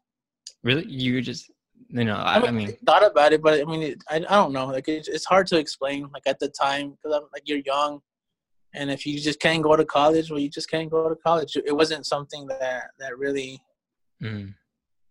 Really, 0.62 0.86
you 0.86 1.20
just 1.22 1.50
you 1.90 2.04
know 2.04 2.16
I, 2.16 2.46
I, 2.46 2.50
mean, 2.50 2.76
thought 2.84 3.04
about 3.04 3.32
it 3.32 3.42
but 3.42 3.60
i 3.60 3.64
mean 3.64 3.82
it, 3.82 4.04
I, 4.08 4.16
I 4.16 4.20
don't 4.20 4.52
know 4.52 4.66
like 4.66 4.88
it, 4.88 5.08
it's 5.08 5.24
hard 5.24 5.46
to 5.48 5.58
explain 5.58 6.08
like 6.12 6.24
at 6.26 6.38
the 6.38 6.48
time 6.48 6.90
because 6.90 7.16
i'm 7.16 7.28
like 7.32 7.42
you're 7.46 7.62
young 7.64 8.00
and 8.74 8.90
if 8.90 9.06
you 9.06 9.18
just 9.18 9.40
can't 9.40 9.62
go 9.62 9.74
to 9.74 9.84
college 9.84 10.30
well 10.30 10.38
you 10.38 10.50
just 10.50 10.70
can't 10.70 10.90
go 10.90 11.08
to 11.08 11.16
college 11.16 11.56
it 11.56 11.74
wasn't 11.74 12.04
something 12.04 12.46
that 12.46 12.90
that 12.98 13.16
really 13.18 13.60
mm. 14.22 14.52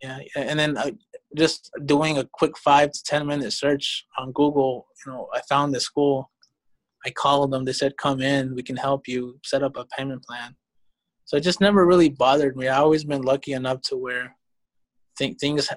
yeah 0.02 0.20
and 0.36 0.60
then 0.60 0.78
uh, 0.78 0.92
just 1.36 1.72
doing 1.86 2.20
a 2.20 2.28
quick 2.34 2.58
five 2.58 2.92
to 2.92 3.04
ten 3.04 3.26
minute 3.26 3.54
search 3.54 4.06
on 4.18 4.32
google 4.32 4.86
you 5.06 5.12
know 5.12 5.28
i 5.34 5.42
found 5.50 5.74
the 5.74 5.80
school 5.80 6.30
i 7.06 7.10
called 7.10 7.52
them 7.52 7.66
they 7.66 7.74
said 7.74 7.98
come 7.98 8.22
in 8.22 8.54
we 8.54 8.62
can 8.62 8.78
help 8.78 9.08
you 9.08 9.40
set 9.44 9.64
up 9.64 9.76
a 9.78 9.86
payment 9.98 10.24
plan 10.24 10.56
so 11.28 11.38
it 11.38 11.42
just 11.42 11.62
never 11.62 11.86
really 11.86 12.10
bothered 12.10 12.58
me 12.58 12.68
i 12.68 12.78
always 12.78 13.04
been 13.04 13.22
lucky 13.22 13.54
enough 13.54 13.82
to 13.82 13.96
where 13.96 14.36
think 15.18 15.40
things 15.40 15.70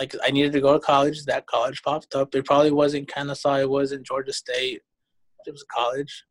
like 0.00 0.14
I 0.24 0.30
needed 0.30 0.52
to 0.52 0.60
go 0.60 0.72
to 0.72 0.80
college. 0.80 1.24
That 1.26 1.46
college 1.46 1.82
popped 1.82 2.14
up. 2.14 2.34
It 2.34 2.46
probably 2.46 2.70
wasn't 2.70 3.08
Kennesaw. 3.08 3.56
It 3.56 3.70
wasn't 3.70 4.06
Georgia 4.06 4.32
State. 4.32 4.80
It 5.46 5.52
was 5.52 5.62
a 5.62 5.74
college. 5.74 6.24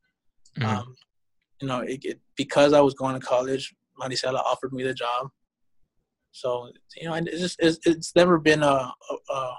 Mm-hmm. 0.57 0.69
Um, 0.69 0.95
you 1.61 1.67
know, 1.67 1.79
it, 1.81 2.03
it, 2.03 2.19
because 2.35 2.73
I 2.73 2.81
was 2.81 2.95
going 2.95 3.19
to 3.19 3.25
college, 3.25 3.73
Maricela 4.01 4.39
offered 4.39 4.73
me 4.73 4.83
the 4.83 4.93
job. 4.93 5.27
So 6.31 6.71
you 6.97 7.07
know, 7.07 7.15
it's 7.15 7.39
just 7.39 7.59
it's, 7.59 7.79
it's 7.85 8.15
never 8.15 8.39
been 8.39 8.63
a, 8.63 8.67
a, 8.67 9.33
a, 9.33 9.55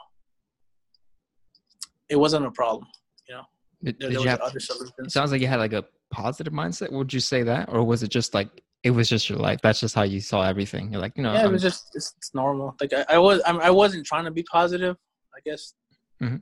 it 2.08 2.16
wasn't 2.16 2.46
a 2.46 2.50
problem. 2.50 2.86
You 3.28 3.36
know, 3.36 3.42
did, 3.82 4.00
there, 4.00 4.10
did 4.10 4.20
there 4.20 4.38
have, 4.38 4.52
solutions. 4.58 4.92
It 4.98 5.10
sounds 5.10 5.32
like 5.32 5.40
you 5.40 5.46
had 5.46 5.58
like 5.58 5.72
a 5.72 5.84
positive 6.10 6.52
mindset. 6.52 6.92
Would 6.92 7.12
you 7.12 7.20
say 7.20 7.42
that, 7.42 7.68
or 7.70 7.84
was 7.84 8.02
it 8.02 8.08
just 8.08 8.34
like 8.34 8.62
it 8.82 8.90
was 8.90 9.08
just 9.08 9.28
your 9.28 9.38
life. 9.38 9.60
That's 9.62 9.80
just 9.80 9.94
how 9.94 10.02
you 10.02 10.20
saw 10.20 10.42
everything. 10.42 10.92
You're 10.92 11.00
like, 11.00 11.12
you 11.16 11.22
know, 11.22 11.32
yeah, 11.32 11.44
it 11.44 11.50
was 11.50 11.62
just 11.62 11.90
it's, 11.94 12.14
it's 12.16 12.34
normal. 12.34 12.76
Like 12.80 12.92
I, 12.92 13.04
I 13.14 13.18
was, 13.18 13.40
I, 13.42 13.52
I, 13.52 13.70
wasn't 13.70 14.06
trying 14.06 14.24
to 14.24 14.30
be 14.30 14.42
positive. 14.44 14.96
I 15.34 15.40
guess, 15.44 15.74
mm-hmm. 16.22 16.36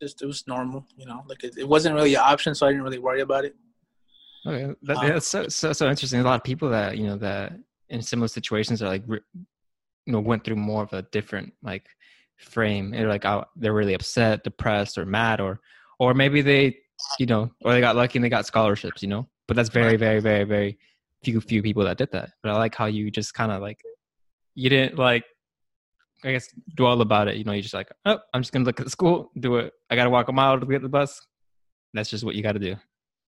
just 0.00 0.22
it 0.22 0.26
was 0.26 0.44
normal. 0.46 0.86
You 0.96 1.06
know, 1.06 1.22
like 1.28 1.44
it, 1.44 1.56
it, 1.56 1.68
wasn't 1.68 1.94
really 1.94 2.14
an 2.14 2.22
option, 2.24 2.54
so 2.54 2.66
I 2.66 2.70
didn't 2.70 2.82
really 2.82 2.98
worry 2.98 3.20
about 3.20 3.44
it. 3.44 3.54
Okay, 4.44 4.74
that, 4.82 4.96
um, 4.96 5.08
that's 5.08 5.26
so, 5.26 5.46
so 5.48 5.72
so 5.72 5.88
interesting. 5.88 6.20
A 6.20 6.24
lot 6.24 6.34
of 6.34 6.44
people 6.44 6.70
that 6.70 6.98
you 6.98 7.06
know 7.06 7.16
that 7.18 7.52
in 7.88 8.02
similar 8.02 8.28
situations 8.28 8.82
are 8.82 8.88
like, 8.88 9.04
you 9.08 9.20
know, 10.12 10.20
went 10.20 10.44
through 10.44 10.56
more 10.56 10.82
of 10.82 10.92
a 10.92 11.02
different 11.02 11.52
like 11.62 11.86
frame. 12.38 12.90
They're 12.90 13.08
like, 13.08 13.24
oh, 13.24 13.44
they're 13.54 13.74
really 13.74 13.94
upset, 13.94 14.42
depressed, 14.42 14.98
or 14.98 15.06
mad, 15.06 15.40
or 15.40 15.60
or 16.00 16.12
maybe 16.12 16.42
they, 16.42 16.78
you 17.20 17.26
know, 17.26 17.52
or 17.64 17.72
they 17.72 17.80
got 17.80 17.94
lucky 17.94 18.18
and 18.18 18.24
they 18.24 18.28
got 18.28 18.46
scholarships. 18.46 19.00
You 19.00 19.08
know, 19.08 19.28
but 19.46 19.54
that's 19.54 19.68
very, 19.68 19.96
very, 19.96 20.18
very, 20.18 20.42
very 20.42 20.78
few 21.24 21.40
few 21.40 21.62
people 21.62 21.84
that 21.84 21.98
did 21.98 22.10
that. 22.12 22.30
But 22.42 22.52
I 22.52 22.58
like 22.58 22.74
how 22.74 22.86
you 22.86 23.10
just 23.10 23.34
kind 23.34 23.52
of 23.52 23.60
like 23.62 23.80
you 24.54 24.68
didn't 24.70 24.98
like 24.98 25.24
I 26.24 26.32
guess 26.32 26.48
dwell 26.76 27.00
about 27.00 27.28
it. 27.28 27.36
You 27.36 27.44
know, 27.44 27.52
you 27.52 27.62
just 27.62 27.74
like, 27.74 27.90
oh, 28.04 28.18
I'm 28.32 28.42
just 28.42 28.52
gonna 28.52 28.64
look 28.64 28.80
at 28.80 28.86
the 28.86 28.90
school, 28.90 29.30
do 29.38 29.56
it. 29.56 29.72
I 29.90 29.96
gotta 29.96 30.10
walk 30.10 30.28
a 30.28 30.32
mile 30.32 30.58
to 30.58 30.66
get 30.66 30.82
the 30.82 30.88
bus. 30.88 31.20
That's 31.94 32.10
just 32.10 32.24
what 32.24 32.34
you 32.34 32.42
got 32.42 32.52
to 32.52 32.58
do. 32.58 32.76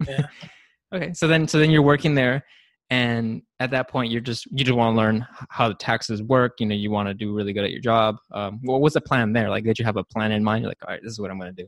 Yeah. 0.06 0.26
okay, 0.94 1.12
so 1.12 1.26
then 1.26 1.46
so 1.48 1.58
then 1.58 1.70
you're 1.70 1.82
working 1.82 2.14
there, 2.14 2.44
and 2.90 3.42
at 3.60 3.70
that 3.72 3.88
point 3.88 4.10
you're 4.10 4.20
just 4.20 4.46
you 4.46 4.64
just 4.64 4.76
want 4.76 4.94
to 4.94 4.96
learn 4.96 5.26
how 5.50 5.68
the 5.68 5.74
taxes 5.74 6.22
work. 6.22 6.54
You 6.60 6.66
know, 6.66 6.74
you 6.74 6.90
want 6.90 7.08
to 7.08 7.14
do 7.14 7.34
really 7.34 7.52
good 7.52 7.64
at 7.64 7.72
your 7.72 7.80
job. 7.80 8.16
Um, 8.32 8.60
what 8.62 8.80
was 8.80 8.94
the 8.94 9.00
plan 9.00 9.32
there? 9.32 9.50
Like, 9.50 9.64
did 9.64 9.78
you 9.78 9.84
have 9.84 9.96
a 9.96 10.04
plan 10.04 10.32
in 10.32 10.42
mind? 10.42 10.62
You're 10.62 10.70
like, 10.70 10.78
all 10.86 10.92
right, 10.92 11.02
this 11.02 11.12
is 11.12 11.20
what 11.20 11.30
I'm 11.30 11.38
gonna 11.38 11.52
do. 11.52 11.66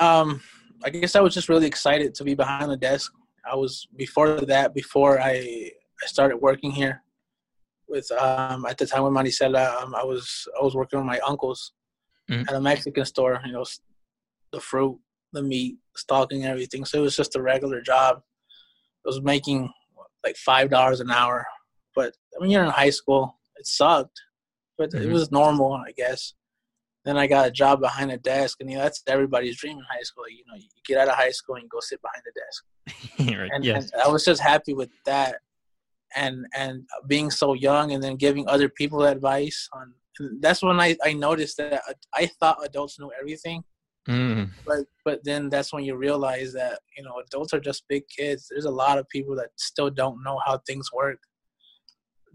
Um, 0.00 0.40
I 0.84 0.90
guess 0.90 1.14
I 1.14 1.20
was 1.20 1.32
just 1.32 1.48
really 1.48 1.66
excited 1.66 2.14
to 2.16 2.24
be 2.24 2.34
behind 2.34 2.70
the 2.70 2.76
desk. 2.76 3.12
I 3.50 3.54
was 3.54 3.86
before 3.96 4.40
that, 4.40 4.74
before 4.74 5.20
I 5.20 5.70
I 6.02 6.06
started 6.06 6.36
working 6.38 6.70
here 6.70 7.02
with 7.88 8.10
um 8.12 8.64
at 8.66 8.78
the 8.78 8.86
time 8.86 9.02
with 9.04 9.12
Maricela, 9.12 9.82
um, 9.82 9.94
I 9.94 10.04
was 10.04 10.48
I 10.58 10.64
was 10.64 10.74
working 10.74 10.98
with 10.98 11.06
my 11.06 11.20
uncles 11.20 11.72
Mhm. 12.30 12.48
at 12.48 12.54
a 12.54 12.60
Mexican 12.60 13.04
store. 13.04 13.40
You 13.44 13.52
know, 13.52 13.64
the 14.52 14.60
fruit, 14.60 14.98
the 15.32 15.42
meat, 15.42 15.76
stocking 15.96 16.44
everything. 16.46 16.84
So 16.84 16.98
it 16.98 17.02
was 17.02 17.16
just 17.16 17.36
a 17.36 17.42
regular 17.42 17.80
job. 17.80 18.22
I 19.04 19.08
was 19.08 19.20
making 19.22 19.70
like 20.24 20.36
five 20.36 20.70
dollars 20.70 21.00
an 21.00 21.10
hour, 21.10 21.46
but 21.94 22.16
I 22.34 22.42
mean 22.42 22.50
you're 22.52 22.64
in 22.64 22.70
high 22.70 22.90
school, 22.90 23.38
it 23.56 23.66
sucked, 23.66 24.18
but 24.78 24.94
it 24.94 25.06
Mhm. 25.08 25.12
was 25.12 25.30
normal, 25.30 25.74
I 25.74 25.92
guess. 25.92 26.34
Then 27.04 27.18
I 27.18 27.26
got 27.26 27.46
a 27.46 27.50
job 27.50 27.80
behind 27.80 28.10
a 28.10 28.16
desk, 28.16 28.58
and 28.60 28.70
you 28.70 28.76
know 28.76 28.82
that's 28.84 29.02
everybody's 29.06 29.56
dream 29.58 29.76
in 29.78 29.84
high 29.90 30.02
school. 30.02 30.24
You 30.28 30.44
know, 30.48 30.54
you 30.56 30.68
get 30.86 30.98
out 30.98 31.08
of 31.08 31.14
high 31.14 31.30
school 31.30 31.56
and 31.56 31.64
you 31.64 31.68
go 31.68 31.80
sit 31.80 32.00
behind 32.00 32.22
the 32.24 32.40
desk 32.40 32.64
right. 33.38 33.50
and, 33.52 33.64
yes. 33.64 33.90
and 33.92 34.02
I 34.02 34.08
was 34.08 34.24
just 34.24 34.40
happy 34.40 34.72
with 34.74 34.90
that, 35.04 35.36
and 36.16 36.46
and 36.54 36.84
being 37.06 37.30
so 37.30 37.52
young, 37.54 37.92
and 37.92 38.02
then 38.02 38.16
giving 38.16 38.48
other 38.48 38.68
people 38.68 39.04
advice 39.04 39.68
on. 39.72 39.92
And 40.20 40.40
that's 40.42 40.62
when 40.62 40.80
I 40.80 40.96
I 41.04 41.12
noticed 41.12 41.56
that 41.58 41.82
I 42.14 42.26
thought 42.26 42.64
adults 42.64 42.98
knew 42.98 43.10
everything, 43.20 43.64
Mm. 44.08 44.50
but 44.66 44.80
but 45.04 45.24
then 45.24 45.48
that's 45.48 45.72
when 45.72 45.82
you 45.84 45.96
realize 45.96 46.52
that 46.52 46.78
you 46.96 47.02
know 47.02 47.20
adults 47.26 47.52
are 47.54 47.60
just 47.60 47.84
big 47.88 48.04
kids. 48.08 48.46
There's 48.50 48.66
a 48.66 48.70
lot 48.70 48.98
of 48.98 49.08
people 49.08 49.34
that 49.36 49.48
still 49.56 49.90
don't 49.90 50.22
know 50.22 50.38
how 50.46 50.58
things 50.66 50.90
work. 50.92 51.18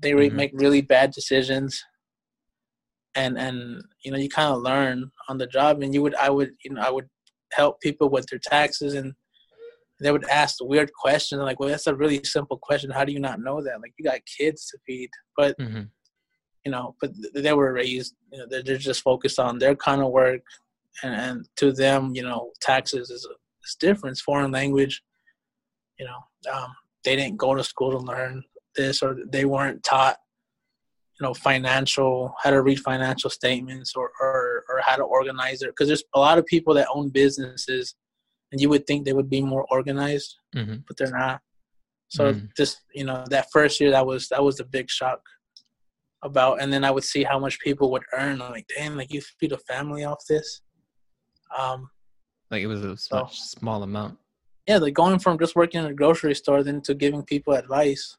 They 0.02 0.14
re- 0.14 0.30
Mhm. 0.30 0.34
make 0.34 0.52
really 0.54 0.82
bad 0.82 1.12
decisions, 1.12 1.84
and 3.16 3.38
and 3.38 3.82
you 4.04 4.12
know 4.12 4.18
you 4.18 4.30
kind 4.30 4.54
of 4.54 4.62
learn 4.62 5.12
on 5.28 5.38
the 5.38 5.48
job. 5.48 5.82
And 5.82 5.94
you 5.94 6.02
would 6.02 6.16
I 6.16 6.30
would 6.30 6.52
you 6.64 6.74
know 6.74 6.82
I 6.82 6.90
would 6.90 7.08
help 7.54 7.82
people 7.82 8.10
with 8.10 8.28
their 8.28 8.40
taxes 8.40 8.94
and 8.94 9.14
they 10.02 10.12
would 10.12 10.30
ask 10.30 10.58
the 10.58 10.66
weird 10.66 10.92
question 10.94 11.40
like 11.40 11.60
well 11.60 11.70
that's 11.70 11.88
a 11.88 11.96
really 11.96 12.24
simple 12.24 12.58
question. 12.58 12.92
How 12.92 13.06
do 13.06 13.12
you 13.12 13.20
not 13.20 13.42
know 13.42 13.62
that? 13.62 13.82
Like 13.82 13.94
you 13.98 14.06
got 14.06 14.20
kids 14.38 14.68
to 14.68 14.78
feed. 14.86 15.10
But 15.36 15.56
hmm 15.60 15.82
you 16.66 16.72
know 16.72 16.96
but 17.00 17.12
they 17.34 17.54
were 17.54 17.74
raised 17.74 18.16
you 18.32 18.40
know 18.40 18.46
they're, 18.50 18.64
they're 18.64 18.78
just 18.78 19.02
focused 19.02 19.40
on 19.40 19.60
their 19.60 19.76
kind 19.76 20.02
of 20.02 20.12
work 20.12 20.42
and, 21.04 21.14
and 21.14 21.48
to 21.56 21.72
them 21.72 22.12
you 22.14 22.22
know 22.22 22.52
taxes 22.62 23.10
is, 23.10 23.26
a 23.26 23.34
is 23.66 23.76
different. 23.80 24.14
It's 24.14 24.22
foreign 24.22 24.52
language 24.52 25.02
you 25.98 26.06
know 26.06 26.52
um, 26.54 26.68
they 27.04 27.16
didn't 27.16 27.38
go 27.38 27.56
to 27.56 27.64
school 27.64 27.92
to 27.92 27.98
learn 27.98 28.44
this 28.76 29.02
or 29.02 29.18
they 29.32 29.46
weren't 29.46 29.84
taught 29.84 30.18
you 31.20 31.26
know 31.28 31.34
financial 31.34 32.34
how 32.42 32.50
to 32.50 32.62
read 32.62 32.80
financial 32.80 33.30
statements 33.30 33.94
or 33.96 34.12
or, 34.22 34.64
or 34.70 34.80
how 34.82 34.96
to 34.96 35.04
organize 35.04 35.62
it 35.62 35.70
because 35.70 35.88
there's 35.88 36.04
a 36.16 36.20
lot 36.20 36.38
of 36.38 36.46
people 36.46 36.74
that 36.74 36.88
own 36.94 37.10
businesses 37.10 37.96
and 38.52 38.60
you 38.62 38.70
would 38.70 38.86
think 38.88 39.06
they 39.06 39.14
would 39.14 39.30
be 39.30 39.42
more 39.42 39.66
organized 39.70 40.36
hmm 40.54 40.76
but 40.88 40.98
they're 40.98 41.12
not. 41.12 41.42
So 42.10 42.34
Mm. 42.34 42.50
just 42.58 42.82
you 43.00 43.04
know 43.04 43.24
that 43.30 43.52
first 43.52 43.80
year 43.80 43.92
that 43.92 44.06
was 44.06 44.30
that 44.30 44.44
was 44.44 44.58
the 44.58 44.64
big 44.64 44.90
shock 44.90 45.22
about, 46.24 46.60
and 46.62 46.74
then 46.74 46.84
I 46.84 46.92
would 46.92 47.04
see 47.06 47.24
how 47.24 47.40
much 47.40 47.60
people 47.60 47.92
would 47.92 48.04
earn. 48.20 48.42
I'm 48.42 48.52
like, 48.52 48.68
damn, 48.76 48.98
like 48.98 49.14
you 49.14 49.22
feed 49.40 49.52
a 49.54 49.58
family 49.72 50.04
off 50.04 50.22
this. 50.28 50.62
Um, 51.58 51.90
Like 52.52 52.62
it 52.64 52.68
was 52.68 52.84
a 52.84 52.98
So- 52.98 53.28
small 53.32 53.84
amount. 53.84 54.18
yeah, 54.68 54.80
like 54.80 54.96
going 54.96 55.20
from 55.20 55.38
just 55.40 55.56
working 55.56 55.80
in 55.82 55.86
a 55.92 55.94
grocery 55.94 56.34
store 56.36 56.62
then 56.64 56.82
to 56.88 56.94
giving 56.96 57.24
people 57.24 57.54
advice. 57.54 58.18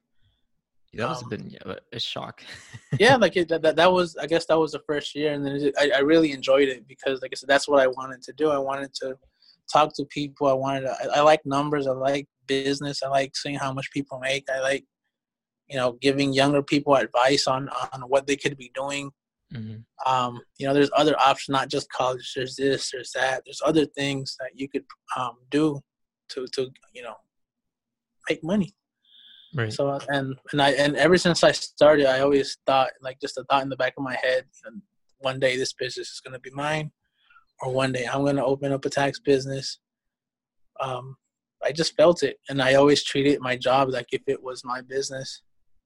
That 0.95 1.09
was 1.09 1.23
Um, 1.23 1.33
a 1.33 1.37
bit 1.37 1.53
yeah, 1.53 1.75
a 1.93 2.01
shock. 2.01 2.43
Yeah, 2.99 3.17
like 3.17 3.37
it, 3.37 3.49
that, 3.49 3.63
that 3.63 3.77
that 3.77 3.93
was 3.93 4.17
I 4.17 4.27
guess 4.27 4.47
that 4.47 4.59
was 4.59 4.73
the 4.73 4.83
first 4.87 5.15
year, 5.15 5.33
and 5.33 5.45
then 5.47 5.57
it, 5.57 5.75
I 5.79 5.91
I 5.97 6.01
really 6.01 6.33
enjoyed 6.33 6.69
it 6.69 6.87
because 6.89 7.23
like 7.23 7.31
I 7.33 7.37
said, 7.37 7.49
that's 7.49 7.69
what 7.69 7.81
I 7.81 7.87
wanted 7.87 8.23
to 8.23 8.33
do. 8.33 8.51
I 8.51 8.59
wanted 8.59 8.93
to 9.03 9.17
talk 9.73 9.95
to 9.97 10.05
people. 10.07 10.49
I 10.49 10.53
wanted 10.53 10.83
to. 10.83 10.91
I, 11.03 11.19
I 11.19 11.21
like 11.23 11.41
numbers. 11.47 11.87
I 11.87 11.93
like 11.93 12.27
business. 12.47 13.03
I 13.03 13.09
like 13.09 13.37
seeing 13.37 13.55
how 13.57 13.73
much 13.73 13.91
people 13.93 14.19
make. 14.19 14.45
I 14.51 14.61
like 14.61 14.85
you 15.69 15.77
know 15.77 15.93
giving 16.01 16.33
younger 16.33 16.63
people 16.63 16.95
advice 16.97 17.47
on 17.47 17.69
on 17.93 18.03
what 18.03 18.27
they 18.27 18.37
could 18.37 18.57
be 18.57 18.71
doing 18.75 19.11
hmm 19.53 19.77
um, 20.07 20.41
you 20.59 20.67
know 20.67 20.73
there's 20.73 20.91
other 20.97 21.15
options 21.21 21.53
not 21.53 21.69
just 21.69 21.91
college 21.93 22.33
there's 22.35 22.57
this 22.57 22.91
there's 22.91 23.13
that 23.13 23.43
there's 23.45 23.61
other 23.65 23.85
things 23.85 24.37
that 24.41 24.51
you 24.55 24.69
could 24.69 24.85
um, 25.17 25.37
do 25.51 25.79
to 26.31 26.47
to 26.49 26.71
you 26.95 27.03
know 27.03 27.15
make 28.29 28.43
money 28.43 28.73
Right. 29.55 29.73
so 29.73 29.99
and 30.09 30.39
and 30.53 30.63
i 30.63 30.71
and 30.71 30.97
ever 30.97 31.17
since 31.19 31.43
i 31.43 31.51
started 31.51 32.07
i 32.07 32.21
always 32.21 32.57
thought 32.67 32.91
like 33.03 33.21
just 33.21 33.37
a 33.39 33.45
thought 33.45 33.63
in 33.63 33.69
the 33.69 33.77
back 33.77 33.95
of 33.97 34.05
my 34.05 34.17
head 34.23 34.45
and 34.65 34.81
one 35.19 35.41
day 35.41 35.57
this 35.57 35.73
business 35.73 36.09
is 36.09 36.21
going 36.21 36.35
to 36.35 36.41
be 36.41 36.51
mine 36.53 36.91
or 37.61 37.73
one 37.73 37.93
day 37.93 38.07
i'm 38.07 38.23
going 38.23 38.37
to 38.37 38.45
open 38.45 38.73
up 38.73 38.85
a 38.85 38.91
tax 38.91 39.19
business 39.19 39.81
um, 40.81 41.17
i 41.65 41.73
just 41.73 41.97
felt 41.97 42.23
it 42.23 42.37
and 42.49 42.63
i 42.63 42.75
always 42.75 43.03
treated 43.03 43.41
my 43.41 43.57
job 43.57 43.89
like 43.91 44.07
if 44.13 44.23
it 44.27 44.43
was 44.43 44.65
my 44.65 44.81
business 44.83 45.43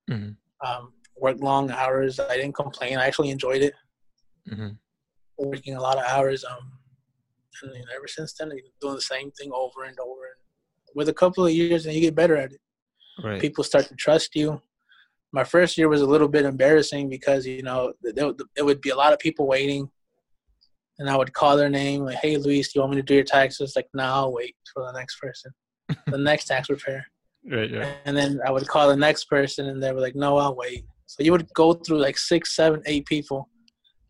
hmm 0.09 0.31
um, 0.65 0.93
worked 1.17 1.41
long 1.41 1.71
hours 1.71 2.21
i 2.21 2.37
didn't 2.37 2.55
complain 2.55 2.99
i 2.99 3.07
actually 3.07 3.31
enjoyed 3.31 3.63
it 3.63 3.75
hmm 4.49 4.69
working 5.39 5.77
a 5.77 5.81
lot 5.81 5.99
of 5.99 6.05
hours. 6.05 6.45
Um, 6.45 6.73
and 7.63 7.73
you 7.73 7.81
know, 7.81 7.93
ever 7.95 8.09
since 8.09 8.33
then, 8.35 8.49
I've 8.49 8.57
been 8.57 8.65
doing 8.81 8.95
the 8.95 9.01
same 9.01 9.31
thing 9.33 9.51
over 9.53 9.85
and 9.85 9.99
over. 10.01 10.25
And 10.25 10.95
with 10.95 11.09
a 11.09 11.15
couple 11.15 11.47
of 11.47 11.53
years, 11.53 11.87
and 11.87 11.95
you 11.95 12.01
get 12.01 12.15
better 12.15 12.37
at 12.37 12.53
it. 12.53 12.61
Right. 13.23 13.41
People 13.41 13.65
start 13.65 13.87
to 13.87 13.95
trust 13.95 14.35
you. 14.35 14.61
My 15.33 15.45
first 15.45 15.77
year 15.77 15.89
was 15.89 16.01
a 16.01 16.07
little 16.07 16.29
bit 16.29 16.45
embarrassing 16.45 17.09
because 17.09 17.47
you 17.47 17.63
know 17.63 17.93
there, 18.03 18.33
would 18.65 18.81
be 18.81 18.91
a 18.91 18.97
lot 18.97 19.13
of 19.13 19.19
people 19.19 19.47
waiting, 19.47 19.89
and 20.99 21.09
I 21.09 21.17
would 21.17 21.33
call 21.33 21.57
their 21.57 21.69
name 21.69 22.05
like, 22.05 22.19
"Hey, 22.19 22.37
Luis, 22.37 22.73
do 22.73 22.79
you 22.79 22.81
want 22.83 22.95
me 22.95 23.01
to 23.01 23.07
do 23.07 23.15
your 23.15 23.25
taxes?" 23.25 23.75
Like, 23.77 23.89
"No, 23.95 24.05
I'll 24.05 24.33
wait 24.33 24.55
for 24.73 24.85
the 24.85 24.99
next 24.99 25.19
person, 25.21 25.53
the 26.07 26.19
next 26.31 26.47
tax 26.47 26.69
preparer." 26.69 27.05
right. 27.51 27.71
Right. 27.73 27.97
And 28.05 28.17
then 28.17 28.41
I 28.47 28.51
would 28.51 28.67
call 28.69 28.89
the 28.89 28.97
next 28.97 29.25
person, 29.25 29.67
and 29.67 29.83
they 29.83 29.93
were 29.93 30.01
like, 30.01 30.17
"No, 30.17 30.37
I'll 30.37 30.55
wait." 30.55 30.85
So 31.07 31.23
you 31.23 31.33
would 31.33 31.53
go 31.55 31.75
through 31.75 31.99
like 31.99 32.19
six, 32.19 32.57
seven, 32.57 32.83
eight 32.87 33.07
people. 33.07 33.49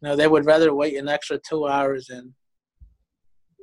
You 0.01 0.09
know, 0.09 0.17
they 0.17 0.29
would 0.29 0.47
rather 0.47 0.75
wait 0.75 0.97
an 0.97 1.09
extra 1.09 1.39
two 1.39 1.67
hours 1.67 2.07
than 2.07 2.35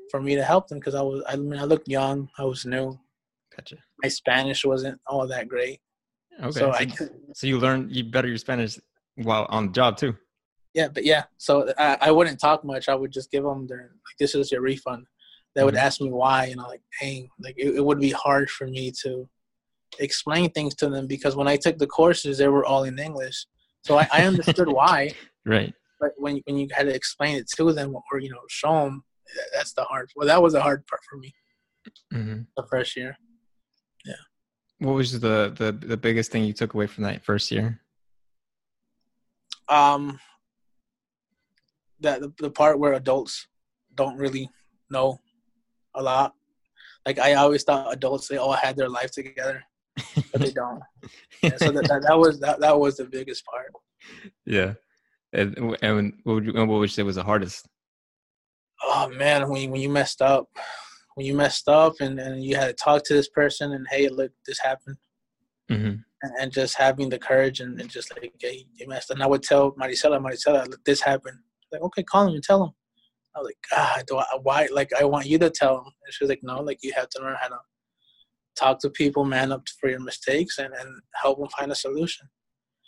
for 0.09 0.21
me 0.21 0.35
to 0.35 0.43
help 0.43 0.67
them 0.67 0.79
because 0.79 0.95
I 0.95 1.01
was. 1.01 1.23
I 1.27 1.35
mean, 1.35 1.59
I 1.59 1.63
looked 1.63 1.87
young. 1.87 2.29
I 2.37 2.43
was 2.43 2.65
new. 2.65 2.99
Gotcha. 3.55 3.77
My 4.01 4.09
Spanish 4.09 4.65
wasn't 4.65 4.99
all 5.07 5.27
that 5.27 5.47
great. 5.47 5.79
Okay. 6.39 6.51
So 6.51 6.71
So, 6.71 6.71
I, 6.71 6.87
so 7.33 7.47
you 7.47 7.59
learned 7.59 7.95
you 7.95 8.03
better 8.03 8.27
your 8.27 8.37
Spanish 8.37 8.79
while 9.15 9.45
on 9.49 9.67
the 9.67 9.71
job 9.73 9.97
too. 9.97 10.15
yeah, 10.73 10.87
but 10.87 11.03
yeah. 11.05 11.23
So 11.37 11.71
I, 11.77 11.97
I 12.01 12.11
wouldn't 12.11 12.39
talk 12.39 12.63
much. 12.63 12.87
I 12.89 12.95
would 12.95 13.11
just 13.11 13.29
give 13.31 13.43
them 13.43 13.67
their 13.67 13.81
like, 13.91 14.17
"This 14.19 14.35
is 14.35 14.51
your 14.51 14.61
refund." 14.61 15.05
They 15.53 15.63
would 15.65 15.75
Mhm. 15.75 15.79
ask 15.83 15.99
me 16.01 16.11
why, 16.11 16.45
and 16.45 16.61
I'm 16.61 16.67
like, 16.67 16.81
"Dang!" 17.01 17.29
Like 17.41 17.55
it, 17.57 17.75
it 17.75 17.85
would 17.85 17.99
be 17.99 18.11
hard 18.11 18.49
for 18.49 18.67
me 18.67 18.91
to 19.03 19.29
explain 19.99 20.49
things 20.51 20.73
to 20.75 20.87
them 20.89 21.05
because 21.07 21.35
when 21.35 21.47
I 21.49 21.57
took 21.57 21.77
the 21.77 21.87
courses, 21.87 22.37
they 22.37 22.47
were 22.47 22.65
all 22.65 22.85
in 22.85 22.97
English. 22.97 23.45
So 23.83 23.97
I, 23.99 24.07
I 24.13 24.25
understood 24.25 24.69
why, 24.79 25.11
Right. 25.45 25.73
but 25.99 26.11
when 26.17 26.41
when 26.45 26.57
you 26.57 26.69
had 26.71 26.83
to 26.87 26.95
explain 26.95 27.35
it 27.35 27.49
to 27.57 27.73
them 27.73 27.93
or 28.11 28.19
you 28.19 28.29
know 28.29 28.39
show 28.49 28.85
them, 28.85 29.03
that's 29.53 29.73
the 29.73 29.83
hard. 29.83 30.09
Well, 30.15 30.27
that 30.27 30.41
was 30.41 30.53
the 30.53 30.61
hard 30.61 30.87
part 30.87 31.01
for 31.09 31.17
me 31.17 31.33
hmm 32.13 32.41
the 32.55 32.65
first 32.69 32.95
year. 32.95 33.17
What 34.81 34.95
was 34.95 35.19
the, 35.19 35.53
the 35.55 35.71
the 35.71 35.95
biggest 35.95 36.31
thing 36.31 36.43
you 36.43 36.53
took 36.53 36.73
away 36.73 36.87
from 36.87 37.03
that 37.03 37.23
first 37.23 37.51
year? 37.51 37.79
Um, 39.69 40.19
that 41.99 42.19
the, 42.19 42.33
the 42.39 42.49
part 42.49 42.79
where 42.79 42.93
adults 42.93 43.47
don't 43.93 44.17
really 44.17 44.49
know 44.89 45.19
a 45.93 46.01
lot. 46.01 46.33
Like 47.05 47.19
I 47.19 47.35
always 47.35 47.63
thought 47.63 47.93
adults 47.93 48.27
they 48.27 48.37
all 48.37 48.53
had 48.53 48.75
their 48.75 48.89
life 48.89 49.11
together, 49.11 49.63
but 50.31 50.41
they 50.41 50.51
don't. 50.51 50.81
Yeah, 51.43 51.57
so 51.57 51.71
that, 51.71 51.87
that, 51.87 52.03
that 52.03 52.19
was 52.19 52.39
that, 52.39 52.59
that 52.59 52.79
was 52.79 52.97
the 52.97 53.05
biggest 53.05 53.43
part. 53.45 53.71
yeah. 54.45 54.73
And, 55.33 55.75
and 55.81 56.13
what 56.23 56.33
would 56.35 56.45
you, 56.45 56.53
and 56.53 56.69
what 56.69 56.77
would 56.77 56.89
you 56.89 56.93
say 56.93 57.01
was 57.01 57.15
the 57.15 57.23
hardest? 57.23 57.67
Oh 58.83 59.09
man, 59.09 59.49
when 59.49 59.61
you, 59.61 59.69
when 59.71 59.81
you 59.81 59.89
messed 59.89 60.21
up, 60.21 60.47
when 61.15 61.25
you 61.25 61.33
messed 61.33 61.67
up 61.67 61.93
and, 61.99 62.19
and 62.19 62.43
you 62.43 62.55
had 62.55 62.67
to 62.67 62.73
talk 62.73 63.03
to 63.05 63.13
this 63.13 63.29
person 63.29 63.73
and 63.73 63.85
hey, 63.89 64.07
look, 64.09 64.31
this 64.45 64.59
happened. 64.59 64.97
hmm 65.69 65.95
and, 66.23 66.33
and 66.39 66.51
just 66.51 66.75
having 66.75 67.09
the 67.09 67.17
courage 67.19 67.59
and, 67.61 67.79
and 67.81 67.89
just 67.89 68.11
like 68.11 68.31
hey, 68.39 68.65
you 68.75 68.87
messed 68.87 69.09
up. 69.11 69.15
And 69.15 69.23
I 69.23 69.27
would 69.27 69.43
tell 69.43 69.71
Maricela, 69.71 70.19
Maricela, 70.21 70.67
look, 70.67 70.83
this 70.85 71.01
happened. 71.01 71.39
Like, 71.71 71.81
okay, 71.81 72.03
call 72.03 72.27
him 72.27 72.35
and 72.35 72.43
tell 72.43 72.63
him. 72.63 72.71
I 73.35 73.39
was 73.39 73.47
like, 73.47 73.57
God, 73.71 74.03
do 74.07 74.17
I, 74.17 74.25
why? 74.41 74.67
Like, 74.71 74.91
I 74.99 75.05
want 75.05 75.25
you 75.25 75.39
to 75.39 75.49
tell 75.49 75.77
him. 75.77 75.85
And 75.85 76.13
she 76.13 76.23
was 76.23 76.29
like, 76.29 76.41
no, 76.43 76.61
like 76.61 76.79
you 76.83 76.91
have 76.95 77.09
to 77.09 77.21
learn 77.21 77.37
how 77.39 77.47
to 77.47 77.59
talk 78.55 78.79
to 78.81 78.89
people, 78.89 79.23
man 79.23 79.51
up 79.51 79.63
for 79.79 79.89
your 79.89 80.01
mistakes, 80.01 80.59
and, 80.59 80.73
and 80.73 81.01
help 81.15 81.39
them 81.39 81.47
find 81.57 81.71
a 81.71 81.75
solution. 81.75 82.27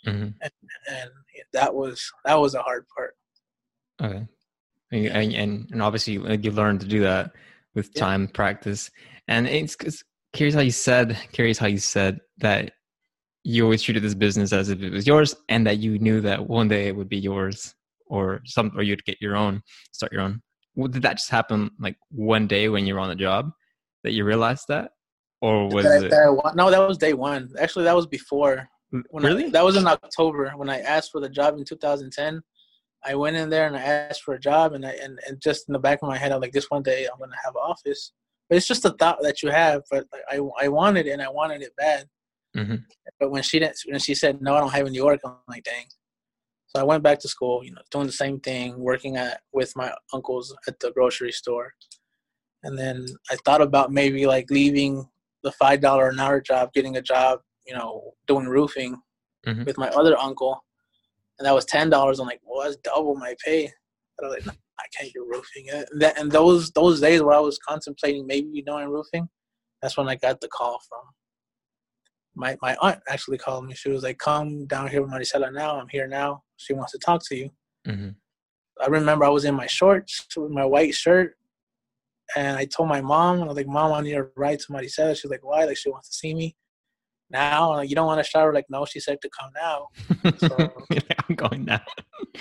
hmm 0.04 0.28
And 0.42 1.10
that 1.52 1.74
was 1.74 2.10
that 2.24 2.38
was 2.38 2.54
a 2.54 2.62
hard 2.62 2.84
part. 2.94 3.14
Okay. 4.02 4.26
And, 4.92 5.06
and, 5.06 5.32
and 5.34 5.68
and 5.72 5.82
obviously 5.82 6.12
you 6.14 6.50
learned 6.50 6.80
to 6.82 6.86
do 6.86 7.00
that 7.00 7.32
with 7.74 7.90
Yeah. 7.94 8.00
time, 8.00 8.28
practice, 8.28 8.90
and 9.28 9.46
it's, 9.46 9.76
it's 9.84 10.02
curious 10.32 10.54
how 10.54 10.60
you 10.60 10.70
said 10.70 11.16
curious 11.32 11.58
how 11.58 11.66
you 11.66 11.78
said 11.78 12.20
that 12.38 12.72
you 13.44 13.62
always 13.64 13.82
treated 13.82 14.02
this 14.02 14.14
business 14.14 14.52
as 14.52 14.68
if 14.70 14.80
it 14.82 14.90
was 14.90 15.06
yours, 15.06 15.34
and 15.48 15.66
that 15.66 15.78
you 15.78 15.98
knew 15.98 16.20
that 16.22 16.48
one 16.48 16.68
day 16.68 16.88
it 16.88 16.96
would 16.96 17.08
be 17.08 17.18
yours, 17.18 17.74
or 18.06 18.40
some, 18.44 18.72
or 18.76 18.82
you'd 18.82 19.04
get 19.04 19.20
your 19.20 19.36
own, 19.36 19.62
start 19.92 20.12
your 20.12 20.22
own. 20.22 20.40
well, 20.76 20.88
did 20.88 21.02
that 21.02 21.18
just 21.18 21.30
happen 21.30 21.70
like 21.78 21.96
one 22.10 22.46
day 22.48 22.68
when 22.68 22.84
you 22.86 22.94
were 22.94 23.00
on 23.00 23.08
the 23.08 23.14
job 23.14 23.50
that 24.02 24.12
you 24.12 24.24
realized 24.24 24.64
that, 24.68 24.90
or 25.40 25.68
was 25.68 25.84
That- 25.84 26.04
it 26.04 26.10
that- 26.10 26.52
no, 26.56 26.70
that 26.70 26.78
was 26.88 26.98
day 26.98 27.12
one. 27.14 27.50
Actually, 27.58 27.84
that 27.84 27.94
was 27.96 28.06
before. 28.06 28.68
When 29.10 29.24
I- 29.24 29.28
really? 29.28 29.50
that 29.50 29.64
was 29.64 29.76
in 29.76 29.86
October 29.86 30.50
when 30.56 30.68
I 30.70 30.78
asked 30.80 31.10
for 31.12 31.20
the 31.20 31.28
job 31.28 31.56
in 31.58 31.64
2010. 31.64 32.42
I 33.04 33.14
went 33.14 33.36
in 33.36 33.50
there 33.50 33.66
and 33.66 33.76
I 33.76 33.80
asked 33.82 34.22
for 34.22 34.34
a 34.34 34.40
job, 34.40 34.72
and 34.72 34.84
I 34.86 34.92
and, 35.02 35.18
and 35.26 35.40
just 35.40 35.68
in 35.68 35.72
the 35.72 35.78
back 35.78 36.00
of 36.02 36.08
my 36.08 36.16
head, 36.18 36.32
I'm 36.32 36.40
like, 36.40 36.52
this 36.52 36.70
one 36.70 36.82
day 36.82 37.06
I'm 37.06 37.18
gonna 37.18 37.36
have 37.44 37.54
an 37.54 37.62
office. 37.62 38.12
But 38.48 38.56
it's 38.58 38.66
just 38.66 38.84
a 38.84 38.90
thought 38.90 39.18
that 39.22 39.42
you 39.42 39.50
have. 39.50 39.82
But 39.90 40.06
I 40.30 40.40
I 40.60 40.68
wanted 40.68 41.06
it, 41.06 41.10
and 41.12 41.22
I 41.22 41.28
wanted 41.30 41.62
it 41.62 41.74
bad. 41.76 42.08
Mhm. 42.56 42.84
But 43.20 43.30
when 43.30 43.42
she 43.42 43.58
didn't, 43.58 43.78
when 43.86 44.00
she 44.00 44.14
said 44.14 44.40
no, 44.42 44.54
I 44.56 44.60
don't 44.60 44.72
have 44.72 44.86
any 44.86 45.00
work, 45.00 45.20
I'm 45.24 45.36
like, 45.48 45.64
dang. 45.64 45.86
So 46.68 46.80
I 46.80 46.84
went 46.84 47.02
back 47.04 47.20
to 47.20 47.28
school, 47.28 47.62
you 47.64 47.72
know, 47.72 47.82
doing 47.90 48.06
the 48.06 48.12
same 48.12 48.40
thing, 48.40 48.78
working 48.80 49.16
at 49.16 49.42
with 49.52 49.74
my 49.76 49.94
uncles 50.12 50.54
at 50.66 50.80
the 50.80 50.90
grocery 50.92 51.30
store, 51.32 51.72
and 52.62 52.78
then 52.78 53.06
I 53.30 53.36
thought 53.44 53.60
about 53.60 53.92
maybe 53.92 54.26
like 54.26 54.50
leaving 54.50 55.08
the 55.42 55.52
five 55.52 55.80
dollar 55.80 56.08
an 56.08 56.18
hour 56.20 56.40
job, 56.40 56.72
getting 56.72 56.96
a 56.96 57.02
job, 57.02 57.40
you 57.66 57.74
know, 57.74 58.14
doing 58.26 58.46
roofing 58.46 59.00
Mhm. 59.46 59.66
with 59.66 59.76
my 59.78 59.88
other 59.90 60.18
uncle, 60.18 60.63
and 61.38 61.46
that 61.46 61.54
was 61.54 61.64
ten 61.64 61.90
dollars. 61.90 62.20
I'm 62.20 62.26
like, 62.26 62.40
well, 62.44 62.64
that's 62.64 62.76
double 62.76 63.16
my 63.16 63.34
pay. 63.44 63.70
But 64.18 64.26
I 64.26 64.28
was 64.28 64.36
like, 64.36 64.46
"No, 64.46 64.52
I 64.78 64.84
can't 64.96 65.12
do 65.12 65.26
roofing. 65.28 65.70
And 65.70 65.86
that 66.00 66.18
and 66.18 66.30
those 66.30 66.70
those 66.72 67.00
days 67.00 67.22
where 67.22 67.34
I 67.34 67.40
was 67.40 67.58
contemplating 67.58 68.26
maybe 68.26 68.62
doing 68.62 68.88
roofing, 68.88 69.28
that's 69.82 69.96
when 69.96 70.08
I 70.08 70.16
got 70.16 70.40
the 70.40 70.48
call 70.48 70.78
from 70.88 71.00
my 72.36 72.56
my 72.62 72.76
aunt. 72.80 73.00
Actually 73.08 73.38
called 73.38 73.66
me. 73.66 73.74
She 73.74 73.90
was 73.90 74.02
like, 74.02 74.18
"Come 74.18 74.66
down 74.66 74.88
here 74.88 75.02
with 75.02 75.10
Maricela 75.10 75.52
now. 75.52 75.78
I'm 75.80 75.88
here 75.88 76.06
now. 76.06 76.42
She 76.56 76.72
wants 76.72 76.92
to 76.92 76.98
talk 76.98 77.22
to 77.28 77.36
you." 77.36 77.50
Mhm. 77.86 78.14
I 78.80 78.86
remember 78.86 79.24
I 79.24 79.28
was 79.28 79.44
in 79.44 79.54
my 79.54 79.66
shorts 79.66 80.26
with 80.36 80.50
my 80.50 80.64
white 80.64 80.94
shirt, 80.94 81.36
and 82.36 82.56
I 82.56 82.64
told 82.64 82.88
my 82.88 83.00
mom, 83.00 83.42
I 83.42 83.46
was 83.46 83.56
like, 83.56 83.66
"Mom, 83.68 83.92
I 83.92 84.00
need 84.00 84.14
a 84.14 84.24
ride 84.36 84.60
to 84.60 84.72
Maricela." 84.72 85.16
She's 85.16 85.30
like, 85.30 85.44
"Why?" 85.44 85.64
Like 85.64 85.76
she 85.76 85.90
wants 85.90 86.08
to 86.10 86.14
see 86.14 86.34
me. 86.34 86.56
Now, 87.30 87.80
you 87.80 87.94
don't 87.94 88.06
want 88.06 88.22
to 88.24 88.28
shower? 88.30 88.52
Like, 88.52 88.66
no, 88.68 88.84
she 88.84 89.00
said 89.00 89.18
to 89.22 89.30
come 89.38 89.50
now. 89.54 89.88
So- 90.38 90.86
I'm 91.28 91.34
going 91.34 91.64
now. 91.64 91.80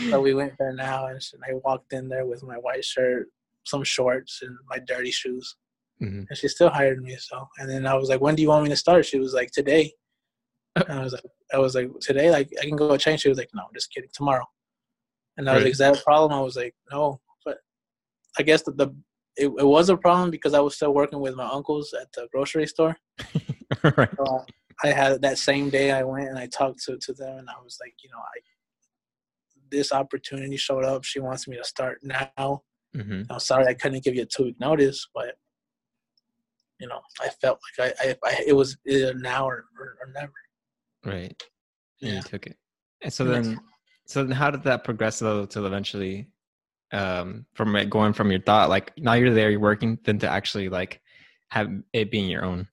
So 0.09 0.21
we 0.21 0.33
went 0.33 0.53
there 0.59 0.73
now, 0.73 1.07
and 1.07 1.19
I 1.47 1.53
walked 1.63 1.93
in 1.93 2.09
there 2.09 2.25
with 2.25 2.43
my 2.43 2.55
white 2.55 2.83
shirt, 2.85 3.27
some 3.63 3.83
shorts, 3.83 4.39
and 4.41 4.55
my 4.69 4.79
dirty 4.79 5.11
shoes. 5.11 5.55
Mhm. 6.01 6.25
And 6.27 6.37
she 6.37 6.47
still 6.47 6.69
hired 6.69 7.01
me. 7.01 7.15
So, 7.17 7.47
and 7.59 7.69
then 7.69 7.85
I 7.85 7.93
was 7.93 8.09
like, 8.09 8.19
"When 8.19 8.35
do 8.35 8.41
you 8.41 8.49
want 8.49 8.63
me 8.63 8.69
to 8.71 8.75
start?" 8.75 9.05
She 9.05 9.19
was 9.19 9.33
like, 9.33 9.51
"Today." 9.51 9.93
And 10.75 10.99
I 10.99 11.03
was 11.03 11.13
like, 11.13 11.23
"I 11.53 11.59
was 11.59 11.75
like, 11.75 11.89
today? 12.01 12.31
Like, 12.31 12.49
I 12.59 12.65
can 12.65 12.75
go 12.75 12.97
change." 12.97 13.21
She 13.21 13.29
was 13.29 13.37
like, 13.37 13.49
"No, 13.53 13.61
I'm 13.61 13.73
just 13.73 13.93
kidding. 13.93 14.09
Tomorrow." 14.13 14.45
And 15.37 15.47
I 15.47 15.53
was 15.53 15.59
Right. 15.59 15.65
like, 15.65 15.71
"Is 15.73 15.77
that 15.77 15.99
a 15.99 16.03
problem?" 16.03 16.33
I 16.33 16.41
was 16.41 16.55
like, 16.55 16.75
"No," 16.91 17.21
but 17.45 17.59
I 18.39 18.43
guess 18.43 18.63
the, 18.63 18.71
the 18.71 18.87
it, 19.37 19.45
it 19.47 19.65
was 19.65 19.89
a 19.89 19.97
problem 19.97 20.29
because 20.31 20.53
I 20.55 20.59
was 20.59 20.75
still 20.75 20.93
working 20.93 21.19
with 21.21 21.35
my 21.35 21.45
uncles 21.45 21.93
at 21.99 22.11
the 22.13 22.27
grocery 22.31 22.67
store. 22.67 22.97
right. 23.97 24.09
So 24.17 24.45
I 24.83 24.87
had 24.91 25.21
that 25.21 25.37
same 25.37 25.69
day 25.69 25.91
I 25.91 26.03
went 26.03 26.27
and 26.29 26.37
I 26.37 26.47
talked 26.47 26.83
to, 26.85 26.97
to 26.97 27.13
them 27.13 27.37
and 27.39 27.49
I 27.49 27.53
was 27.63 27.77
like, 27.81 27.93
you 28.03 28.09
know, 28.09 28.19
I 28.19 28.39
this 29.71 29.91
opportunity 29.91 30.55
showed 30.55 30.83
up. 30.83 31.03
She 31.03 31.19
wants 31.19 31.47
me 31.47 31.57
to 31.57 31.63
start 31.63 31.99
now. 32.03 32.63
Mhm. 32.95 33.25
I'm 33.29 33.39
sorry 33.39 33.65
I 33.65 33.73
couldn't 33.73 34.03
give 34.03 34.13
you 34.13 34.21
a 34.21 34.25
two 34.25 34.43
week 34.43 34.59
notice, 34.59 35.07
but 35.15 35.35
you 36.79 36.87
know, 36.87 36.99
I 37.21 37.29
felt 37.41 37.59
like 37.79 37.93
I, 37.99 38.09
I, 38.09 38.15
I 38.23 38.43
it 38.45 38.53
was 38.53 38.77
either 38.85 39.13
now 39.13 39.47
or, 39.47 39.65
or, 39.79 39.97
or 40.01 40.11
never. 40.13 40.33
Right. 41.05 41.41
And 42.01 42.11
Yeah. 42.11 42.15
you 42.17 42.21
took 42.21 42.45
it. 42.45 42.57
And 43.01 43.11
so 43.11 43.23
then, 43.23 43.59
so 44.05 44.23
then, 44.23 44.31
how 44.35 44.51
did 44.51 44.63
that 44.63 44.83
progress 44.83 45.19
though 45.19 45.45
till 45.45 45.65
eventually, 45.65 46.27
um, 46.91 47.45
from 47.53 47.75
it 47.75 47.89
going 47.89 48.13
from 48.13 48.29
your 48.31 48.41
thought 48.41 48.69
like 48.69 48.91
now 48.97 49.13
you're 49.13 49.33
there, 49.33 49.49
you're 49.49 49.59
working, 49.59 49.97
then 50.03 50.19
to 50.19 50.29
actually 50.29 50.69
like 50.69 51.01
have 51.49 51.71
it 51.93 52.11
being 52.11 52.29
your 52.29 52.43
own. 52.45 52.67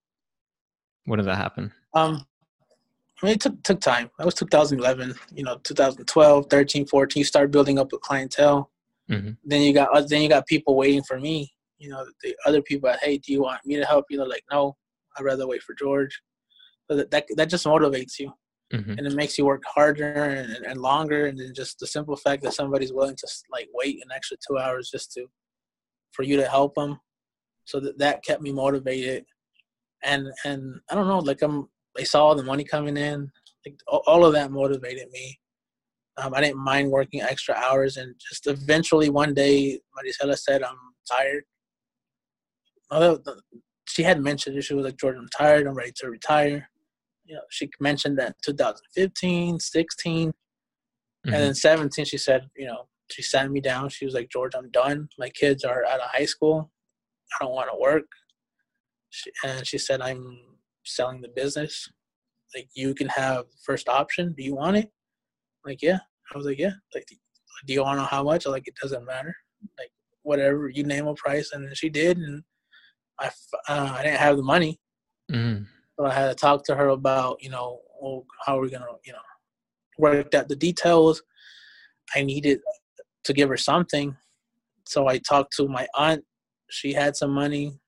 When 1.07 1.19
did 1.19 1.27
that 1.27 1.37
happen? 1.37 1.73
Um, 1.95 2.27
I 3.23 3.27
mean, 3.27 3.35
it 3.35 3.41
took 3.41 3.63
took 3.63 3.81
time. 3.81 4.11
That 4.19 4.25
was 4.25 4.35
2011. 4.35 5.15
You 5.35 5.45
know, 5.45 5.59
2012, 5.65 6.47
13, 6.49 6.87
14. 6.87 7.21
You 7.21 7.25
start 7.25 7.51
building 7.51 7.79
up 7.79 7.93
a 7.93 7.99
clientele. 7.99 8.71
Mhm. 9.11 9.37
Then 9.45 9.63
you 9.63 9.73
got 9.75 10.09
then 10.09 10.23
you 10.23 10.29
got 10.29 10.47
people 10.47 10.77
waiting 10.77 11.03
for 11.03 11.19
me. 11.21 11.53
You 11.79 11.91
know, 11.91 12.07
the 12.23 12.35
other 12.47 12.63
people. 12.63 12.93
Hey, 13.03 13.19
do 13.19 13.33
you 13.33 13.43
want 13.43 13.65
me 13.67 13.77
to 13.77 13.85
help 13.85 14.07
you? 14.11 14.19
They're 14.19 14.27
like, 14.27 14.45
no, 14.51 14.77
I'd 15.17 15.25
rather 15.25 15.47
wait 15.47 15.63
for 15.63 15.75
George. 15.75 16.21
So 16.91 16.97
that 16.97 17.11
that, 17.11 17.27
that 17.37 17.51
just 17.51 17.67
motivates 17.67 18.19
you, 18.19 18.33
Mhm. 18.73 18.99
and 18.99 19.07
it 19.07 19.15
makes 19.15 19.37
you 19.39 19.45
work 19.45 19.63
harder 19.67 20.13
and, 20.13 20.65
and 20.67 20.81
longer. 20.81 21.27
And 21.27 21.39
then 21.39 21.53
just 21.55 21.79
the 21.79 21.87
simple 21.87 22.17
fact 22.17 22.43
that 22.43 22.55
somebody's 22.55 22.93
willing 22.93 23.17
to 23.17 23.27
like 23.51 23.69
wait 23.75 23.97
an 24.03 24.11
extra 24.15 24.37
two 24.47 24.59
hours 24.59 24.91
just 24.91 25.13
to 25.13 25.27
for 26.13 26.23
you 26.23 26.37
to 26.37 26.49
help 26.49 26.75
them. 26.75 26.99
So 27.65 27.81
that 27.81 27.99
that 27.99 28.25
kept 28.25 28.41
me 28.43 28.53
motivated. 28.53 29.25
And 30.03 30.29
and 30.45 30.81
I 30.91 30.95
don't 30.95 31.07
know, 31.09 31.19
like 31.19 31.43
I'm 31.43 31.69
I 31.99 32.05
saw 32.05 32.27
all 32.27 32.35
the 32.35 32.43
money 32.43 32.65
coming 32.65 32.97
in. 32.97 33.31
Like 33.67 33.79
all, 33.87 34.25
of 34.25 34.33
that 34.33 34.51
motivated 34.51 35.11
me. 35.11 35.39
Um, 36.17 36.35
I 36.35 36.41
didn't 36.41 36.63
mind 36.63 36.91
working 36.91 37.21
extra 37.21 37.55
hours, 37.55 37.97
and 37.97 38.15
just 38.19 38.47
eventually 38.47 39.11
one 39.11 39.35
day, 39.35 39.81
Maricela 39.97 40.39
said, 40.39 40.63
"I'm 40.63 40.77
tired." 41.11 41.45
Although 42.91 43.23
she 43.87 44.03
had 44.03 44.21
mentioned 44.21 44.57
it, 44.57 44.63
she 44.63 44.75
was 44.75 44.85
like, 44.85 44.97
"George, 44.97 45.17
I'm 45.17 45.29
tired. 45.37 45.67
I'm 45.67 45.75
ready 45.75 45.93
to 45.97 46.11
retire." 46.11 46.71
You 47.27 47.37
know, 47.37 47.43
she 47.51 47.71
mentioned 47.81 48.19
that 48.19 48.37
2015, 48.43 49.61
16, 49.61 50.29
Mhm. 50.31 50.33
and 51.27 51.35
then 51.35 51.55
17. 51.55 52.05
She 52.05 52.19
said, 52.19 52.49
"You 52.57 52.67
know, 52.67 52.89
she 53.11 53.23
sat 53.23 53.51
me 53.51 53.61
down. 53.61 53.89
She 53.91 54.05
was 54.05 54.15
like, 54.15 54.31
George, 54.31 54.55
I'm 54.55 54.71
done. 54.71 55.09
My 55.19 55.29
kids 55.31 55.65
are 55.65 55.85
out 55.85 56.01
of 56.01 56.11
high 56.11 56.25
school. 56.25 56.73
I 57.35 57.45
don't 57.45 57.55
want 57.55 57.71
to 57.71 57.77
work." 57.79 58.07
She, 59.11 59.31
and 59.45 59.67
she 59.67 59.79
said, 59.79 60.01
"I'm 60.01 60.50
selling 60.97 61.21
the 61.21 61.29
business. 61.29 61.89
Like, 62.55 62.69
you 62.75 62.95
can 62.95 63.09
have 63.09 63.45
first 63.65 63.89
option. 63.89 64.35
Do 64.37 64.43
you 64.43 64.55
want 64.55 64.77
it?" 64.77 64.91
like, 65.65 65.83
yeah. 65.83 65.99
I 66.33 66.37
was 66.37 66.47
like, 66.47 66.59
yeah. 66.59 66.73
Like, 66.95 67.07
do 67.67 67.73
you 67.75 67.83
want 67.83 67.97
to 67.99 68.03
know 68.03 68.09
how 68.09 68.23
much? 68.23 68.47
I'm 68.47 68.53
like, 68.53 68.67
it 68.69 68.75
doesn't 68.81 69.05
matter. 69.05 69.35
Like, 69.79 69.91
whatever 70.23 70.69
you 70.69 70.85
name 70.85 71.07
a 71.07 71.15
price, 71.15 71.51
and 71.53 71.77
she 71.77 71.89
did, 71.89 72.19
and 72.19 72.43
I 73.19 73.27
uh, 73.69 73.95
I 73.99 74.03
didn't 74.03 74.19
have 74.21 74.37
the 74.37 74.43
money, 74.43 74.81
Mhm. 75.31 75.67
so 75.99 76.07
I 76.07 76.13
had 76.15 76.29
to 76.29 76.35
talk 76.35 76.65
to 76.65 76.75
her 76.75 76.89
about, 76.89 77.43
you 77.43 77.51
know, 77.51 77.81
well, 78.01 78.25
how 78.45 78.59
are 78.59 78.63
we 78.63 78.71
gonna, 78.71 78.87
you 79.05 79.13
know, 79.13 79.19
work 79.99 80.35
out 80.35 80.49
the 80.49 80.57
details. 80.57 81.23
I 82.15 82.23
needed 82.23 82.61
to 83.25 83.33
give 83.33 83.49
her 83.51 83.57
something, 83.57 84.17
so 84.87 85.07
I 85.07 85.19
talked 85.19 85.55
to 85.57 85.69
my 85.69 85.87
aunt. 85.97 86.25
She 86.71 86.93
had 86.93 87.17
some 87.17 87.33
money, 87.33 87.79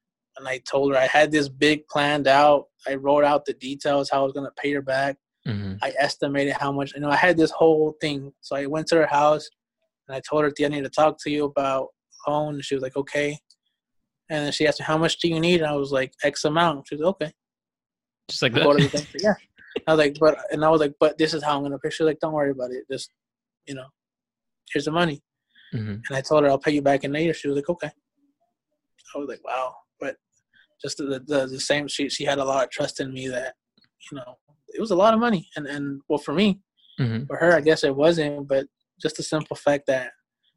and 0.43 0.49
I 0.49 0.59
told 0.59 0.93
her 0.93 0.99
I 0.99 1.07
had 1.07 1.31
this 1.31 1.49
big 1.49 1.87
planned 1.87 2.27
out. 2.27 2.67
I 2.89 2.97
wrote 2.97 3.25
out 3.25 3.45
the 3.45 3.53
details 3.55 4.11
how 4.11 4.23
I 4.23 4.25
was 4.25 4.33
gonna 4.33 4.51
pay 4.57 4.73
her 4.73 4.83
back. 4.83 5.17
Mhm. 5.47 5.79
I 5.81 5.93
estimated 5.99 6.55
how 6.55 6.73
much. 6.73 6.95
You 6.95 7.01
know, 7.01 7.11
I 7.11 7.17
had 7.17 7.37
this 7.37 7.53
whole 7.53 7.97
thing. 8.01 8.33
So 8.41 8.57
I 8.57 8.67
went 8.67 8.89
to 8.89 8.97
her 8.97 9.07
house, 9.07 9.49
and 10.09 10.17
I 10.17 10.21
told 10.21 10.43
her 10.43 10.53
I 10.65 10.69
need 10.69 10.83
to 10.83 10.91
talk 10.91 11.19
to 11.23 11.31
you 11.31 11.45
about 11.45 11.89
loan. 12.27 12.55
And 12.55 12.65
she 12.65 12.75
was 12.75 12.83
like, 12.83 12.97
okay. 12.97 13.39
And 14.31 14.47
then 14.47 14.53
she 14.53 14.67
asked 14.67 14.81
me, 14.81 14.87
how 14.87 14.99
much 14.99 15.19
do 15.19 15.29
you 15.29 15.39
need? 15.39 15.61
And 15.61 15.71
I 15.71 15.77
was 15.77 15.93
like, 15.93 16.13
X 16.25 16.45
amount. 16.45 16.89
She 16.89 16.97
was 16.97 17.03
like, 17.03 17.15
okay. 17.15 17.33
Just 18.29 18.43
like 18.43 18.55
that. 18.55 19.07
yeah. 19.21 19.35
I 19.87 19.93
was 19.95 19.99
like, 19.99 20.17
but, 20.19 20.39
and 20.51 20.65
I 20.65 20.71
was 20.71 20.81
like, 20.81 20.95
but 20.99 21.19
this 21.19 21.35
is 21.35 21.43
how 21.43 21.57
I'm 21.57 21.63
gonna 21.63 21.79
pay. 21.79 21.91
She 21.91 22.03
was 22.03 22.11
like, 22.11 22.21
don't 22.21 22.33
worry 22.33 22.51
about 22.51 22.73
it. 22.73 22.85
Just, 22.91 23.11
you 23.67 23.75
know, 23.75 23.87
here's 24.73 24.87
the 24.87 24.91
money. 24.91 25.23
Mhm. 25.73 26.03
And 26.09 26.17
I 26.17 26.21
told 26.21 26.43
her 26.43 26.51
I'll 26.51 26.59
pay 26.59 26.73
you 26.73 26.83
back 26.83 27.05
in 27.05 27.15
a 27.15 27.19
year. 27.21 27.35
She 27.35 27.49
was 27.49 27.57
like, 27.57 27.69
okay. 27.69 27.91
I 29.15 29.19
was 29.19 29.29
like, 29.29 29.45
wow. 29.45 29.75
Just 30.83 30.99
the 30.99 31.23
the, 31.27 31.47
the 31.47 31.61
same. 31.61 31.89
She 31.89 32.09
she 32.09 32.25
had 32.25 32.39
a 32.39 32.45
lot 32.45 32.65
of 32.65 32.71
trust 32.71 33.01
in 33.01 33.13
me 33.13 33.29
that, 33.29 33.55
you 34.11 34.17
know, 34.19 34.37
it 34.69 34.81
was 34.81 34.91
a 34.91 34.97
lot 34.97 35.15
of 35.15 35.21
money. 35.21 35.49
And 35.57 35.67
and 35.67 36.01
well, 36.09 36.19
for 36.19 36.33
me, 36.35 36.61
Mhm. 37.01 37.27
for 37.27 37.37
her, 37.37 37.53
I 37.57 37.61
guess 37.61 37.85
it 37.85 37.95
wasn't. 37.95 38.49
But 38.49 38.67
just 39.01 39.17
the 39.17 39.23
simple 39.23 39.57
fact 39.57 39.85
that 39.87 40.11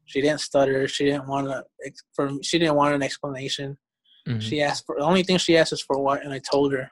she 0.06 0.20
didn't 0.20 0.40
stutter. 0.40 0.86
She 0.88 1.04
didn't 1.04 1.26
want 1.28 1.46
to. 1.48 1.64
For 2.14 2.30
she 2.42 2.58
didn't 2.58 2.76
want 2.76 2.94
an 2.94 3.02
explanation. 3.02 3.78
Mhm. 4.28 4.40
She 4.42 4.60
asked 4.62 4.84
for 4.86 4.96
the 4.98 5.04
only 5.04 5.22
thing 5.22 5.38
she 5.38 5.56
asked 5.56 5.72
is 5.72 5.82
for 5.82 5.98
what, 6.00 6.22
and 6.24 6.32
I 6.32 6.40
told 6.50 6.72
her 6.72 6.90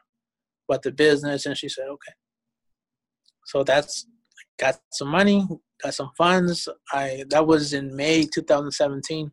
about 0.68 0.82
the 0.82 0.92
business, 0.92 1.46
and 1.46 1.56
she 1.58 1.68
said 1.68 1.86
okay. 1.88 2.12
So 3.46 3.64
that's 3.64 4.06
got 4.58 4.80
some 4.92 5.08
money, 5.08 5.46
got 5.82 5.94
some 5.94 6.10
funds. 6.16 6.68
I 6.92 7.24
that 7.30 7.46
was 7.46 7.72
in 7.72 7.94
May 7.96 8.24
2017. 8.26 9.32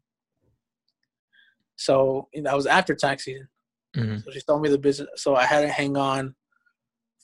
So 1.77 2.27
you 2.33 2.41
know, 2.41 2.49
that 2.51 2.55
was 2.55 2.65
after 2.67 2.95
tax 2.95 3.25
season. 3.25 3.47
Mhm. 3.95 4.23
So 4.23 4.31
she 4.31 4.41
told 4.41 4.61
me 4.61 4.69
the 4.69 4.77
business. 4.77 5.09
So 5.17 5.35
I 5.35 5.45
had 5.45 5.61
to 5.61 5.69
hang 5.69 5.97
on 5.97 6.35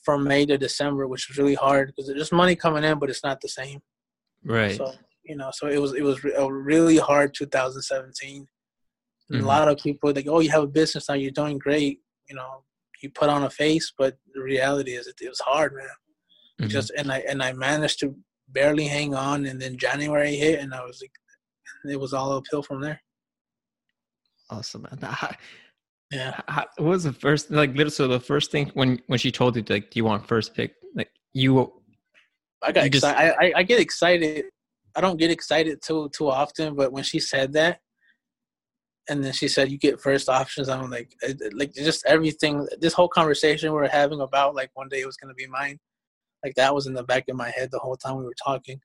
from 0.02 0.24
May 0.24 0.46
to 0.46 0.58
December, 0.58 1.06
which 1.06 1.28
was 1.28 1.38
really 1.38 1.54
hard 1.54 1.88
because 1.88 2.08
there's 2.08 2.32
money 2.32 2.56
coming 2.56 2.84
in, 2.84 2.98
but 2.98 3.10
it's 3.10 3.24
not 3.24 3.40
the 3.40 3.48
same. 3.48 3.80
Right. 4.44 4.76
So 4.76 4.92
you 5.24 5.36
know, 5.36 5.50
so 5.52 5.66
it 5.66 5.78
was 5.80 5.94
it 5.94 6.02
was 6.02 6.22
a 6.36 6.52
really 6.52 6.98
hard 6.98 7.34
2017. 7.34 8.46
And 9.30 9.40
Mhm. 9.40 9.44
A 9.44 9.46
lot 9.46 9.68
of 9.68 9.78
people 9.78 10.10
like, 10.12 10.26
oh, 10.26 10.40
you 10.40 10.50
have 10.50 10.62
a 10.62 10.66
business 10.66 11.08
now, 11.08 11.14
you're 11.14 11.30
doing 11.30 11.58
great. 11.58 12.00
You 12.30 12.36
know, 12.36 12.64
you 13.02 13.10
put 13.10 13.28
on 13.28 13.44
a 13.44 13.50
face, 13.50 13.92
but 13.96 14.16
the 14.34 14.40
reality 14.42 14.92
is, 14.94 15.06
it, 15.06 15.16
it 15.20 15.28
was 15.28 15.40
hard, 15.40 15.74
man. 15.74 15.88
Mhm. 16.62 16.68
Just 16.70 16.90
and 16.96 17.12
I 17.12 17.18
and 17.20 17.42
I 17.42 17.52
managed 17.52 18.00
to 18.00 18.16
barely 18.48 18.86
hang 18.86 19.14
on, 19.14 19.44
and 19.46 19.60
then 19.60 19.76
January 19.76 20.34
hit, 20.36 20.60
and 20.60 20.72
I 20.74 20.82
was 20.84 21.02
like, 21.02 21.12
it 21.92 22.00
was 22.00 22.14
all 22.14 22.32
uphill 22.32 22.62
from 22.62 22.80
there. 22.80 23.00
awesome, 24.50 24.82
man. 24.82 24.98
Yeah. 26.10 26.40
how, 26.48 26.64
what 26.78 26.88
was 26.88 27.04
the 27.04 27.12
first 27.12 27.50
like? 27.50 27.74
Little 27.74 27.90
so 27.90 28.08
the 28.08 28.20
first 28.20 28.50
thing 28.50 28.70
when 28.74 29.00
when 29.08 29.18
she 29.18 29.30
told 29.30 29.56
you 29.56 29.64
like, 29.68 29.90
do 29.90 29.98
you 29.98 30.04
want 30.04 30.26
first 30.26 30.54
pick? 30.54 30.74
Like 30.94 31.10
you, 31.34 31.70
I 32.62 32.72
got 32.72 32.84
You 32.84 32.90
just- 32.90 33.04
excited. 33.04 33.34
I, 33.40 33.46
I, 33.46 33.52
I 33.56 33.62
get 33.62 33.80
excited. 33.80 34.46
I 34.96 35.00
don't 35.02 35.18
get 35.18 35.30
excited 35.30 35.82
too 35.82 36.08
too 36.16 36.30
often, 36.30 36.74
but 36.74 36.92
when 36.92 37.04
she 37.04 37.20
said 37.20 37.52
that, 37.52 37.80
and 39.10 39.22
then 39.22 39.32
she 39.34 39.48
said 39.48 39.70
you 39.70 39.76
get 39.78 40.00
first 40.00 40.28
options, 40.30 40.68
I'm 40.70 40.90
like, 40.90 41.12
it- 41.22 41.40
it- 41.42 41.54
like 41.54 41.74
just 41.74 42.06
everything. 42.06 42.66
This 42.80 42.94
whole 42.94 43.08
conversation 43.08 43.70
we 43.70 43.76
were 43.78 43.86
having 43.88 44.20
about 44.22 44.54
like 44.54 44.70
one 44.74 44.88
day 44.88 45.00
it 45.00 45.06
was 45.06 45.16
gonna 45.18 45.34
be 45.34 45.46
mine, 45.46 45.78
like 46.42 46.54
that 46.54 46.74
was 46.74 46.86
in 46.86 46.94
the 46.94 47.04
back 47.04 47.24
of 47.28 47.36
my 47.36 47.50
head 47.50 47.70
the 47.70 47.78
whole 47.80 47.96
time 47.96 48.16
we 48.16 48.24
were 48.24 48.34
talking. 48.42 48.80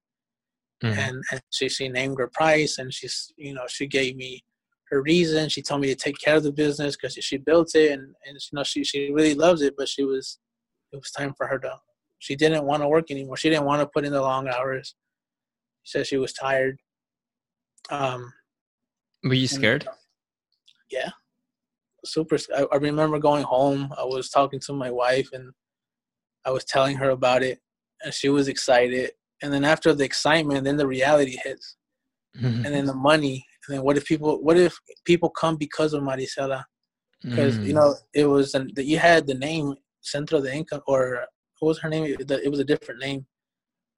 Mhm. 0.83 0.97
And, 0.97 1.23
and 1.31 1.41
she 1.51 1.69
she 1.69 1.88
named 1.88 2.17
her 2.19 2.27
price, 2.27 2.79
and 2.79 2.93
she's 2.93 3.31
you 3.38 3.53
know 3.53 3.63
she 3.69 3.88
gave 3.88 4.17
me 4.17 4.43
her 4.93 5.01
reason. 5.01 5.49
She 5.49 5.62
told 5.62 5.82
me 5.82 5.88
to 5.88 5.95
take 5.95 6.17
care 6.19 6.36
of 6.36 6.43
the 6.43 6.51
business 6.51 6.95
because 6.95 7.13
she 7.15 7.38
built 7.38 7.75
it, 7.75 7.91
and 7.91 8.03
and 8.25 8.36
you 8.36 8.56
know 8.56 8.63
she 8.63 8.84
she 8.84 9.12
really 9.12 9.34
loves 9.34 9.62
it, 9.62 9.73
but 9.77 9.89
she 9.89 10.03
was 10.03 10.39
it 10.91 10.97
was 10.97 11.12
time 11.12 11.34
for 11.36 11.47
her 11.47 11.60
to 11.60 11.79
she 12.19 12.36
didn't 12.36 12.65
want 12.65 12.82
to 12.84 12.88
work 12.88 13.12
anymore. 13.12 13.36
She 13.38 13.49
didn't 13.49 13.65
want 13.65 13.82
to 13.82 13.88
put 13.88 14.06
in 14.06 14.13
the 14.13 14.21
long 14.21 14.47
hours. 14.47 14.95
She 15.84 15.91
said 15.97 16.08
she 16.08 16.17
was 16.17 16.32
tired. 16.34 16.77
Um, 17.89 18.32
were 19.23 19.34
you 19.34 19.41
and- 19.41 19.49
scared? 19.49 19.88
yeah, 20.89 21.10
super. 22.06 22.38
I, 22.56 22.65
I 22.71 22.75
remember 22.77 23.19
going 23.19 23.43
home. 23.43 23.91
I 23.97 24.03
was 24.06 24.29
talking 24.29 24.60
to 24.62 24.73
my 24.73 24.91
wife, 24.91 25.29
and 25.34 25.51
I 26.45 26.51
was 26.51 26.63
telling 26.65 26.97
her 26.97 27.10
about 27.10 27.43
it, 27.43 27.60
and 28.03 28.13
she 28.13 28.29
was 28.29 28.47
excited. 28.47 29.12
And 29.41 29.51
then 29.51 29.65
after 29.65 29.93
the 29.93 30.06
excitement, 30.06 30.63
then 30.63 30.77
the 30.77 30.88
reality 30.88 31.38
hits, 31.43 31.75
Mm-hmm. 32.38 32.65
and 32.65 32.73
then 32.75 32.86
the 32.86 32.93
money. 32.95 33.45
And 33.67 33.78
then 33.78 33.84
what 33.84 33.97
if 33.97 34.06
people? 34.06 34.41
What 34.43 34.58
if 34.58 34.78
people 35.06 35.30
come 35.30 35.56
because 35.58 35.93
of 35.93 36.04
Maricela? 36.04 36.63
Because 37.21 37.58
Mm. 37.60 37.67
you 37.67 37.73
know 37.73 37.95
it 38.13 38.26
was 38.26 38.54
an, 38.54 38.71
that 38.76 38.86
you 38.86 38.97
had 38.99 39.26
the 39.26 39.34
name 39.34 39.76
Centro 40.02 40.41
de 40.41 40.54
Income, 40.54 40.82
or 40.88 41.26
what 41.60 41.69
was 41.69 41.80
her 41.80 41.89
name? 41.89 42.04
It, 42.19 42.52
was 42.52 42.60
a 42.60 42.65
different 42.65 42.99
name. 42.99 43.26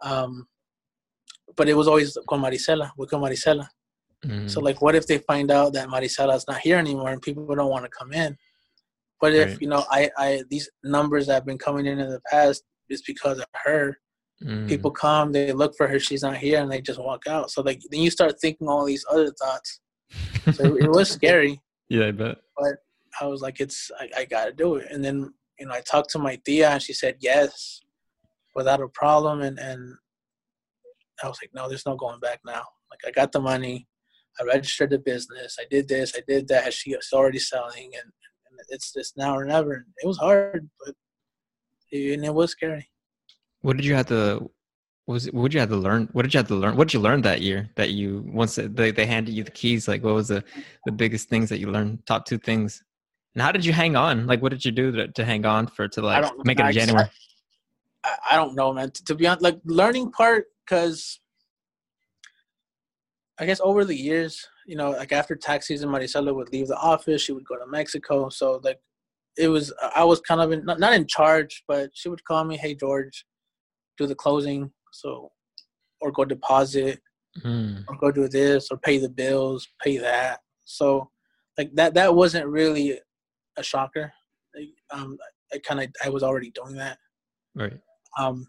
Um, 0.01 0.47
but 1.56 1.67
it 1.67 1.73
was 1.73 1.88
always 1.88 2.17
con 2.30 2.41
Maricela, 2.41 2.91
with 2.97 3.10
con 3.10 3.21
Maricela. 3.21 3.67
Mm. 4.23 4.49
So 4.49 4.62
like, 4.62 4.82
what 4.82 4.95
if 4.95 5.08
they 5.08 5.17
find 5.19 5.49
out 5.51 5.73
that 5.73 5.88
Maricela's 5.88 6.45
not 6.47 6.60
here 6.60 6.78
anymore 6.78 7.10
and 7.10 7.21
people 7.21 7.56
don't 7.56 7.69
want 7.69 7.86
to 7.86 7.89
come 7.89 8.13
in? 8.13 8.38
What 9.19 9.34
if 9.34 9.49
Right. 9.49 9.62
you 9.62 9.67
know, 9.67 9.84
I, 9.89 10.12
I 10.17 10.43
these 10.49 10.69
numbers 10.84 11.28
that 11.28 11.34
have 11.36 11.45
been 11.45 11.58
coming 11.58 11.86
in 11.86 11.99
in 11.99 12.10
the 12.10 12.21
past 12.30 12.63
is 12.89 13.01
because 13.01 13.39
of 13.39 13.45
her. 13.65 13.97
Mm. 14.43 14.67
People 14.67 14.91
come, 14.91 15.31
they 15.31 15.53
look 15.53 15.75
for 15.75 15.87
her, 15.87 15.99
she's 15.99 16.23
not 16.23 16.37
here, 16.37 16.61
and 16.61 16.71
they 16.71 16.81
just 16.81 16.99
walk 16.99 17.27
out. 17.27 17.51
So 17.51 17.61
like, 17.61 17.81
then 17.89 18.01
you 18.01 18.11
start 18.11 18.35
thinking 18.39 18.67
all 18.67 18.85
these 18.85 19.05
other 19.09 19.31
thoughts. 19.31 19.79
So 20.53 20.75
it 20.75 20.89
was 20.89 21.09
scary. 21.19 21.61
yeah, 21.89 22.07
I 22.07 22.11
bet. 22.11 22.37
But 22.57 22.77
I 23.21 23.27
was 23.27 23.41
like, 23.41 23.59
it's 23.59 23.91
I, 23.99 24.09
I 24.17 24.25
got 24.25 24.45
to 24.45 24.51
do 24.51 24.75
it. 24.75 24.87
And 24.91 25.03
then 25.03 25.33
you 25.59 25.67
know, 25.67 25.73
I 25.73 25.81
talked 25.81 26.09
to 26.11 26.19
my 26.19 26.39
tia, 26.45 26.69
and 26.69 26.81
she 26.81 26.93
said 26.93 27.15
yes, 27.19 27.81
without 28.55 28.81
a 28.81 28.87
problem. 28.89 29.41
And 29.41 29.57
and 29.59 29.95
I 31.23 31.27
was 31.27 31.39
like, 31.41 31.51
no, 31.53 31.67
there's 31.67 31.85
no 31.85 31.95
going 31.95 32.19
back 32.19 32.41
now. 32.45 32.63
Like 32.91 32.99
I 33.07 33.11
got 33.11 33.31
the 33.31 33.39
money, 33.39 33.87
I 34.39 34.43
registered 34.43 34.89
the 34.89 34.99
business, 34.99 35.57
I 35.59 35.65
did 35.69 35.87
this, 35.87 36.13
I 36.15 36.21
did 36.27 36.47
that. 36.49 36.73
She's 36.73 36.97
already 37.13 37.39
selling, 37.39 37.91
and, 37.93 38.11
and 38.49 38.59
it's 38.69 38.93
just 38.93 39.17
now 39.17 39.35
or 39.37 39.45
never. 39.45 39.73
And 39.73 39.85
it 39.97 40.07
was 40.07 40.17
hard, 40.17 40.69
but 40.85 40.95
and 41.91 42.25
it 42.25 42.33
was 42.33 42.51
scary. 42.51 42.89
What 43.65 43.78
did 43.78 43.86
you 43.88 43.95
have 43.95 44.06
to? 44.08 44.47
What 45.06 45.13
was 45.13 45.25
it, 45.25 45.34
what 45.34 45.45
did 45.45 45.56
you 45.56 45.60
have 45.60 45.69
to 45.69 45.75
learn? 45.75 46.08
What 46.12 46.21
did 46.21 46.36
you 46.36 46.38
have 46.38 46.47
to 46.49 46.56
learn? 46.56 46.78
What 46.78 46.88
did 46.88 46.93
you 46.93 46.99
learn 46.99 47.23
that 47.23 47.41
year? 47.41 47.67
That 47.73 47.89
you 47.89 48.23
once 48.28 48.60
they 48.62 48.91
they 48.91 49.08
handed 49.08 49.34
you 49.34 49.43
the 49.43 49.49
keys, 49.49 49.88
like 49.88 50.04
what 50.04 50.13
was 50.13 50.28
the 50.28 50.43
the 50.86 50.91
biggest 50.91 51.30
things 51.30 51.49
that 51.49 51.58
you 51.58 51.71
learned? 51.71 52.06
Top 52.06 52.28
two 52.28 52.38
things. 52.38 52.84
And 53.34 53.41
how 53.41 53.51
did 53.51 53.65
you 53.65 53.73
hang 53.73 53.95
on? 53.95 54.28
Like, 54.28 54.43
what 54.43 54.51
did 54.51 54.63
you 54.63 54.71
do 54.71 54.91
to, 54.91 55.08
to 55.08 55.25
hang 55.25 55.47
on 55.47 55.65
for 55.65 55.88
to 55.88 56.01
like 56.04 56.32
make 56.45 56.60
it 56.60 56.65
in 56.67 56.71
January? 56.73 57.10
I, 58.04 58.15
I 58.32 58.36
don't 58.36 58.54
know, 58.54 58.71
man. 58.71 58.91
To, 58.91 59.04
to 59.06 59.15
be 59.15 59.25
honest, 59.25 59.41
like 59.41 59.60
learning 59.65 60.12
part, 60.12 60.45
because 60.63 61.19
I 63.39 63.47
guess 63.47 63.60
over 63.62 63.84
the 63.84 63.95
years, 63.95 64.47
you 64.67 64.75
know, 64.75 64.91
like 64.91 65.12
after 65.12 65.36
tax 65.36 65.65
season, 65.65 65.89
Maricela 65.89 66.36
would 66.36 66.54
leave 66.54 66.67
the 66.67 66.78
office. 66.78 67.23
She 67.23 67.32
would 67.32 67.47
go 67.47 67.58
to 67.58 67.65
Mexico. 67.65 68.30
So 68.30 68.62
like, 68.63 68.80
it 69.39 69.47
was 69.47 69.73
I 69.95 70.04
was 70.04 70.21
kind 70.21 70.39
of 70.39 70.51
in, 70.51 70.65
not 70.65 70.80
not 70.80 70.93
in 70.93 71.08
charge, 71.08 71.63
but 71.67 71.89
she 71.95 72.10
would 72.10 72.23
call 72.25 72.43
me, 72.43 72.58
"Hey 72.58 72.75
George, 72.75 73.25
do 73.97 74.08
the 74.08 74.15
closing." 74.15 74.71
So, 74.93 75.31
or 76.01 76.12
go 76.12 76.25
deposit, 76.25 77.01
Mm. 77.43 77.84
or 77.89 77.97
go 77.97 78.12
do 78.12 78.29
this, 78.29 78.69
or 78.71 78.77
pay 78.77 78.97
the 78.97 79.10
bills, 79.10 79.67
pay 79.84 79.97
that. 79.97 80.39
So, 80.63 81.10
like 81.58 81.73
that 81.75 81.93
that 81.95 82.15
wasn't 82.15 82.47
really 82.47 82.99
a 83.58 83.63
shocker. 83.63 84.13
Like, 84.55 84.69
um, 84.91 85.17
I 85.53 85.60
kind 85.60 85.81
of 85.81 85.88
I 86.03 86.10
was 86.10 86.23
already 86.23 86.51
doing 86.51 86.75
that. 86.75 86.97
Right. 87.55 87.77
Um, 88.17 88.47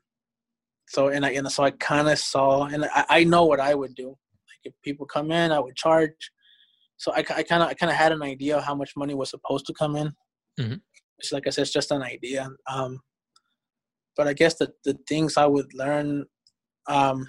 so 0.89 1.09
and 1.09 1.27
I 1.27 1.31
and 1.31 1.51
so 1.51 1.65
I 1.65 1.73
kind 1.73 2.09
of 2.09 2.19
saw, 2.19 2.67
and 2.67 2.85
I, 2.85 3.05
I 3.09 3.25
know 3.25 3.45
what 3.45 3.59
I 3.61 3.75
would 3.75 3.95
do. 3.97 4.09
Like 4.11 4.63
if 4.65 4.75
people 4.85 5.05
come 5.07 5.33
in, 5.33 5.51
I 5.51 5.59
would 5.59 5.75
charge. 5.77 6.31
So 6.97 7.13
I 7.13 7.23
kind 7.25 7.63
of 7.63 7.69
I 7.69 7.75
kind 7.75 7.91
of 7.91 7.97
had 7.97 8.13
an 8.13 8.23
idea 8.23 8.57
of 8.57 8.65
how 8.65 8.75
much 8.75 8.93
money 8.97 9.15
was 9.15 9.31
supposed 9.31 9.67
to 9.67 9.75
come 9.75 9.97
in. 9.97 10.13
Mhm. 10.61 10.81
It's 11.19 11.33
like 11.33 11.47
I 11.47 11.51
said, 11.51 11.63
it's 11.63 11.73
just 11.73 11.91
an 11.91 12.03
idea. 12.03 12.49
Um, 12.71 13.01
but 14.17 14.27
I 14.29 14.33
guess 14.33 14.55
the 14.57 14.73
the 14.85 14.99
things 15.09 15.37
I 15.37 15.47
would 15.47 15.73
learn. 15.75 16.27
Um, 16.89 17.27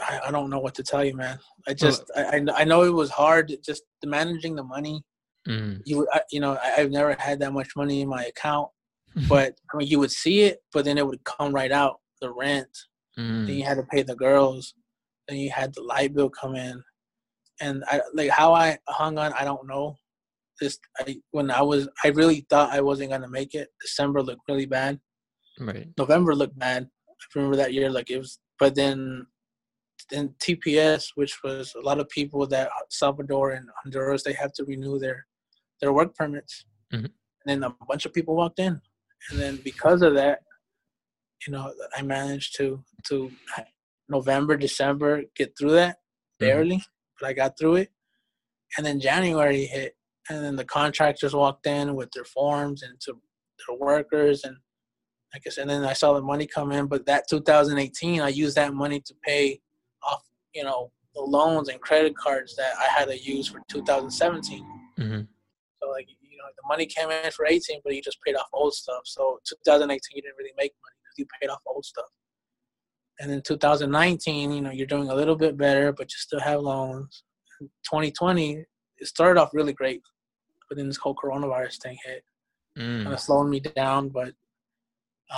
I, 0.00 0.20
I 0.26 0.30
don't 0.32 0.50
know 0.50 0.58
what 0.58 0.74
to 0.74 0.82
tell 0.82 1.04
you, 1.04 1.14
man. 1.16 1.38
I 1.68 1.74
just 1.74 2.10
I, 2.16 2.22
I 2.38 2.46
I 2.62 2.64
know 2.64 2.82
it 2.82 2.90
was 2.92 3.10
hard 3.10 3.52
just 3.64 3.84
managing 4.04 4.56
the 4.56 4.64
money 4.64 5.04
Mm. 5.46 5.82
you 5.84 6.06
I, 6.12 6.20
you 6.32 6.40
know 6.40 6.56
I, 6.62 6.80
I've 6.80 6.90
never 6.90 7.14
had 7.18 7.38
that 7.40 7.52
much 7.52 7.76
money 7.76 8.00
in 8.00 8.08
my 8.08 8.24
account, 8.24 8.68
but 9.28 9.54
I 9.72 9.76
mean 9.76 9.88
you 9.88 9.98
would 9.98 10.10
see 10.10 10.42
it, 10.42 10.60
but 10.72 10.84
then 10.84 10.98
it 10.98 11.06
would 11.06 11.22
come 11.24 11.54
right 11.54 11.72
out 11.72 12.00
the 12.20 12.32
rent. 12.32 12.68
Then 13.16 13.46
Mm. 13.46 13.58
you 13.58 13.64
had 13.64 13.76
to 13.76 13.84
pay 13.84 14.02
the 14.02 14.16
girls, 14.16 14.74
then 15.28 15.38
you 15.38 15.50
had 15.50 15.72
the 15.74 15.82
light 15.82 16.14
bill 16.14 16.30
come 16.30 16.56
in, 16.56 16.82
and 17.60 17.84
I 17.86 18.00
like 18.12 18.30
how 18.30 18.52
I 18.54 18.78
hung 18.88 19.18
on. 19.18 19.32
I 19.34 19.44
don't 19.44 19.66
know. 19.68 19.96
Just 20.62 20.80
I 20.98 21.16
when 21.32 21.50
I 21.50 21.62
was 21.62 21.88
I 22.04 22.08
really 22.08 22.46
thought 22.48 22.72
I 22.72 22.80
wasn't 22.80 23.10
gonna 23.10 23.28
make 23.28 23.54
it. 23.54 23.68
December 23.80 24.22
looked 24.22 24.42
really 24.48 24.66
bad. 24.66 25.00
Right. 25.58 25.88
November 25.98 26.34
looked 26.34 26.58
bad. 26.58 26.88
I 27.08 27.24
remember 27.34 27.56
that 27.56 27.72
year 27.72 27.90
like 27.90 28.10
it 28.10 28.18
was, 28.18 28.38
but 28.58 28.74
then 28.74 29.26
then 30.10 30.34
TPS, 30.42 31.08
which 31.14 31.42
was 31.42 31.74
a 31.74 31.80
lot 31.80 31.98
of 31.98 32.08
people 32.08 32.46
that 32.48 32.68
Salvador 32.90 33.52
and 33.52 33.68
Honduras, 33.82 34.22
they 34.22 34.34
have 34.34 34.52
to 34.54 34.64
renew 34.64 34.98
their 34.98 35.26
their 35.80 35.92
work 35.92 36.14
permits, 36.14 36.64
Mhm. 36.92 37.04
and 37.04 37.12
then 37.46 37.62
a 37.64 37.70
bunch 37.88 38.04
of 38.06 38.12
people 38.12 38.36
walked 38.36 38.58
in, 38.58 38.80
and 39.30 39.38
then 39.40 39.56
because 39.56 40.02
of 40.02 40.14
that, 40.14 40.40
you 41.46 41.52
know, 41.52 41.74
I 41.96 42.02
managed 42.02 42.56
to 42.58 42.84
to 43.08 43.32
November, 44.08 44.56
December 44.56 45.22
get 45.34 45.56
through 45.58 45.72
that 45.72 45.98
barely, 46.38 46.82
but 47.18 47.28
I 47.28 47.32
got 47.32 47.58
through 47.58 47.76
it, 47.76 47.90
and 48.76 48.84
then 48.86 49.00
January 49.00 49.64
hit, 49.66 49.96
and 50.30 50.44
then 50.44 50.56
the 50.56 50.64
contractors 50.64 51.34
walked 51.34 51.66
in 51.66 51.94
with 51.94 52.10
their 52.12 52.24
forms 52.24 52.82
and 52.82 52.98
to 53.00 53.12
their 53.66 53.76
workers 53.78 54.44
and 54.44 54.56
I 55.34 55.38
guess, 55.40 55.58
and 55.58 55.68
then 55.68 55.84
I 55.84 55.94
saw 55.94 56.12
the 56.12 56.22
money 56.22 56.46
come 56.46 56.70
in. 56.70 56.86
But 56.86 57.06
that 57.06 57.24
2018, 57.28 58.20
I 58.20 58.28
used 58.28 58.56
that 58.56 58.72
money 58.72 59.00
to 59.00 59.14
pay 59.24 59.60
off, 60.08 60.22
you 60.54 60.62
know, 60.62 60.92
the 61.14 61.22
loans 61.22 61.68
and 61.68 61.80
credit 61.80 62.16
cards 62.16 62.54
that 62.56 62.74
I 62.78 62.86
had 62.86 63.08
to 63.08 63.20
use 63.20 63.48
for 63.48 63.60
2017. 63.68 64.64
hmm 64.96 65.20
So 65.82 65.90
like, 65.90 66.08
you 66.08 66.38
know, 66.38 66.44
the 66.56 66.68
money 66.68 66.86
came 66.86 67.10
in 67.10 67.30
for 67.32 67.46
18, 67.46 67.80
but 67.82 67.94
you 67.94 68.02
just 68.02 68.18
paid 68.24 68.36
off 68.36 68.46
old 68.52 68.74
stuff. 68.74 69.02
So 69.04 69.40
2018, 69.64 69.98
you 70.14 70.22
didn't 70.22 70.36
really 70.38 70.52
make 70.56 70.72
money 70.82 70.96
because 71.02 71.18
you 71.18 71.26
paid 71.40 71.50
off 71.50 71.60
old 71.66 71.84
stuff. 71.84 72.06
And 73.20 73.30
then 73.30 73.42
2019, 73.42 74.52
you 74.52 74.60
know, 74.60 74.70
you're 74.70 74.86
doing 74.86 75.08
a 75.08 75.14
little 75.14 75.36
bit 75.36 75.56
better, 75.56 75.92
but 75.92 76.06
you 76.12 76.16
still 76.16 76.40
have 76.40 76.60
loans. 76.60 77.24
2020, 77.60 78.64
it 78.98 79.06
started 79.06 79.40
off 79.40 79.50
really 79.52 79.72
great, 79.72 80.00
but 80.68 80.76
then 80.78 80.86
this 80.86 80.96
whole 80.96 81.14
coronavirus 81.14 81.78
thing 81.82 81.98
hit 82.04 82.24
kind 82.76 83.06
Mm. 83.06 83.12
of 83.12 83.20
slowing 83.20 83.50
me 83.50 83.60
down, 83.60 84.08
but 84.08 84.32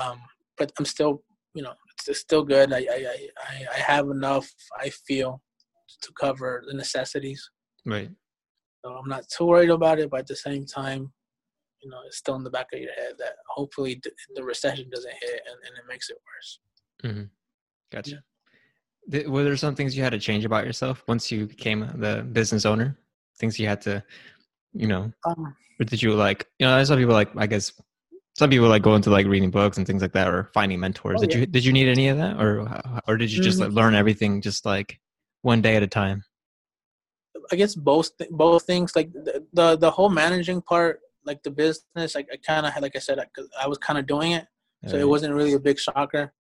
um, 0.00 0.18
but 0.56 0.72
I'm 0.78 0.84
still, 0.86 1.22
you 1.54 1.62
know, 1.62 1.74
it's, 1.92 2.08
it's 2.08 2.20
still 2.20 2.42
good. 2.42 2.72
I, 2.72 2.78
I 2.78 3.28
I 3.38 3.66
I- 3.76 3.78
have 3.92 4.08
enough. 4.08 4.50
I 4.78 4.88
feel 4.90 5.42
to 6.02 6.12
cover 6.18 6.62
the 6.66 6.74
necessities, 6.74 7.50
Right. 7.84 8.10
so 8.84 8.92
I'm 8.92 9.08
not 9.08 9.28
too 9.28 9.44
worried 9.44 9.70
about 9.70 9.98
it. 9.98 10.10
But 10.10 10.20
at 10.20 10.26
the 10.28 10.36
same 10.36 10.64
time, 10.66 11.12
you 11.82 11.90
know, 11.90 11.98
it's 12.06 12.16
still 12.16 12.34
in 12.36 12.42
the 12.44 12.50
back 12.50 12.68
of 12.72 12.80
your 12.80 12.92
head 12.94 13.14
that 13.18 13.36
hopefully 13.48 14.00
the, 14.02 14.10
the 14.34 14.42
recession 14.42 14.88
doesn't 14.90 15.12
hit 15.20 15.40
and, 15.46 15.56
and 15.66 15.76
it 15.78 15.84
makes 15.88 16.08
it 16.10 16.16
worse. 16.26 16.60
Mm-hmm. 17.04 17.24
Gotcha. 17.92 18.22
Yeah. 19.08 19.28
Were 19.28 19.44
there 19.44 19.56
some 19.56 19.74
things 19.76 19.96
you 19.96 20.02
had 20.02 20.10
to 20.12 20.18
change 20.18 20.44
about 20.44 20.64
yourself 20.66 21.04
once 21.06 21.30
you 21.30 21.46
became 21.46 21.88
the 21.96 22.26
business 22.32 22.64
owner? 22.66 22.98
Things 23.38 23.58
you 23.58 23.68
had 23.68 23.80
to, 23.82 24.02
you 24.72 24.87
know, 24.87 25.12
Um, 25.24 25.57
or 25.81 25.85
did 25.85 26.02
you 26.02 26.14
like, 26.14 26.46
you 26.59 26.66
know, 26.66 26.83
some 26.85 26.98
people 26.98 27.14
like, 27.14 27.31
I 27.37 27.46
guess, 27.46 27.72
some 28.38 28.50
people 28.50 28.68
like 28.68 28.83
go 28.83 28.94
into 28.94 29.11
like 29.11 29.26
reading 29.26 29.50
books 29.50 29.79
and 29.79 29.87
things 29.87 30.02
like 30.02 30.12
that, 30.12 30.29
or 30.29 30.50
finding 30.52 30.81
mentors. 30.81 31.18
Oh, 31.18 31.20
did 31.22 31.33
yeah. 31.35 31.40
you 31.40 31.46
did 31.46 31.64
you 31.64 31.72
need 31.72 31.88
any 31.88 32.09
of 32.09 32.18
that, 32.18 32.38
or 32.40 32.68
or 33.09 33.16
did 33.16 33.33
you 33.33 33.42
just 33.42 33.59
Mhm. 33.59 33.62
like, 33.62 33.72
learn 33.72 33.94
everything 33.94 34.42
just 34.42 34.66
like 34.66 35.00
one 35.42 35.62
day 35.62 35.76
at 35.76 35.83
a 35.83 35.87
time? 35.87 36.22
I 37.52 37.57
guess 37.57 37.74
both 37.74 38.11
both 38.31 38.64
things. 38.64 38.94
Like 38.96 39.12
the 39.12 39.46
the, 39.52 39.76
the 39.76 39.90
whole 39.90 40.11
managing 40.11 40.61
part, 40.62 41.00
like 41.24 41.42
the 41.42 41.50
business, 41.50 42.14
like 42.14 42.29
I 42.33 42.37
kind 42.37 42.66
of 42.66 42.72
had, 42.72 42.83
like 42.83 42.96
I 42.96 42.98
said, 42.98 43.18
I, 43.18 43.26
I 43.62 43.68
was 43.68 43.79
kind 43.79 43.98
of 43.98 44.07
doing 44.07 44.33
it, 44.33 44.46
so 44.87 44.94
Right. 44.94 45.02
it 45.02 45.09
wasn't 45.09 45.35
really 45.35 45.55
a 45.55 45.59
big 45.61 45.79
shocker. 45.79 46.33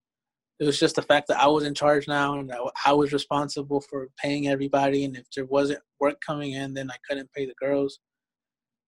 It 0.58 0.64
was 0.64 0.78
just 0.78 0.96
the 0.96 1.02
fact 1.02 1.28
that 1.28 1.38
I 1.38 1.46
was 1.48 1.64
in 1.64 1.74
charge 1.74 2.08
now, 2.08 2.38
and 2.38 2.50
I, 2.52 2.58
I 2.86 2.92
was 2.92 3.12
responsible 3.12 3.80
for 3.82 4.08
paying 4.22 4.48
everybody. 4.48 5.04
And 5.04 5.16
if 5.16 5.26
there 5.34 5.44
wasn't 5.44 5.80
work 6.00 6.18
coming 6.26 6.52
in, 6.52 6.72
then 6.74 6.90
I 6.90 6.96
couldn't 7.08 7.30
pay 7.32 7.44
the 7.46 7.54
girls. 7.60 8.00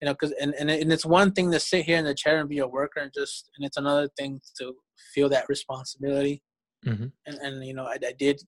You 0.00 0.06
know, 0.06 0.12
because 0.14 0.32
and, 0.40 0.54
and 0.58 0.70
and 0.70 0.92
it's 0.92 1.04
one 1.06 1.32
thing 1.32 1.50
to 1.50 1.58
sit 1.60 1.84
here 1.84 1.98
in 1.98 2.04
the 2.04 2.14
chair 2.14 2.38
and 2.38 2.48
be 2.48 2.58
a 2.60 2.66
worker, 2.66 3.00
and 3.00 3.12
just 3.12 3.50
and 3.56 3.66
it's 3.66 3.76
another 3.76 4.08
thing 4.18 4.40
to 4.58 4.74
feel 5.14 5.28
that 5.30 5.48
responsibility. 5.48 6.42
Mhm. 6.86 7.10
And 7.26 7.36
and 7.38 7.64
you 7.64 7.74
know, 7.74 7.84
I, 7.84 7.96
I 8.06 8.12
did 8.18 8.40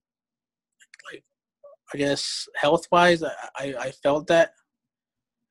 like 1.11 1.23
I 1.93 1.97
guess 1.97 2.47
health 2.55 2.85
wise, 2.91 3.21
I, 3.23 3.31
I 3.57 3.75
I 3.79 3.91
felt 3.91 4.27
that. 4.27 4.51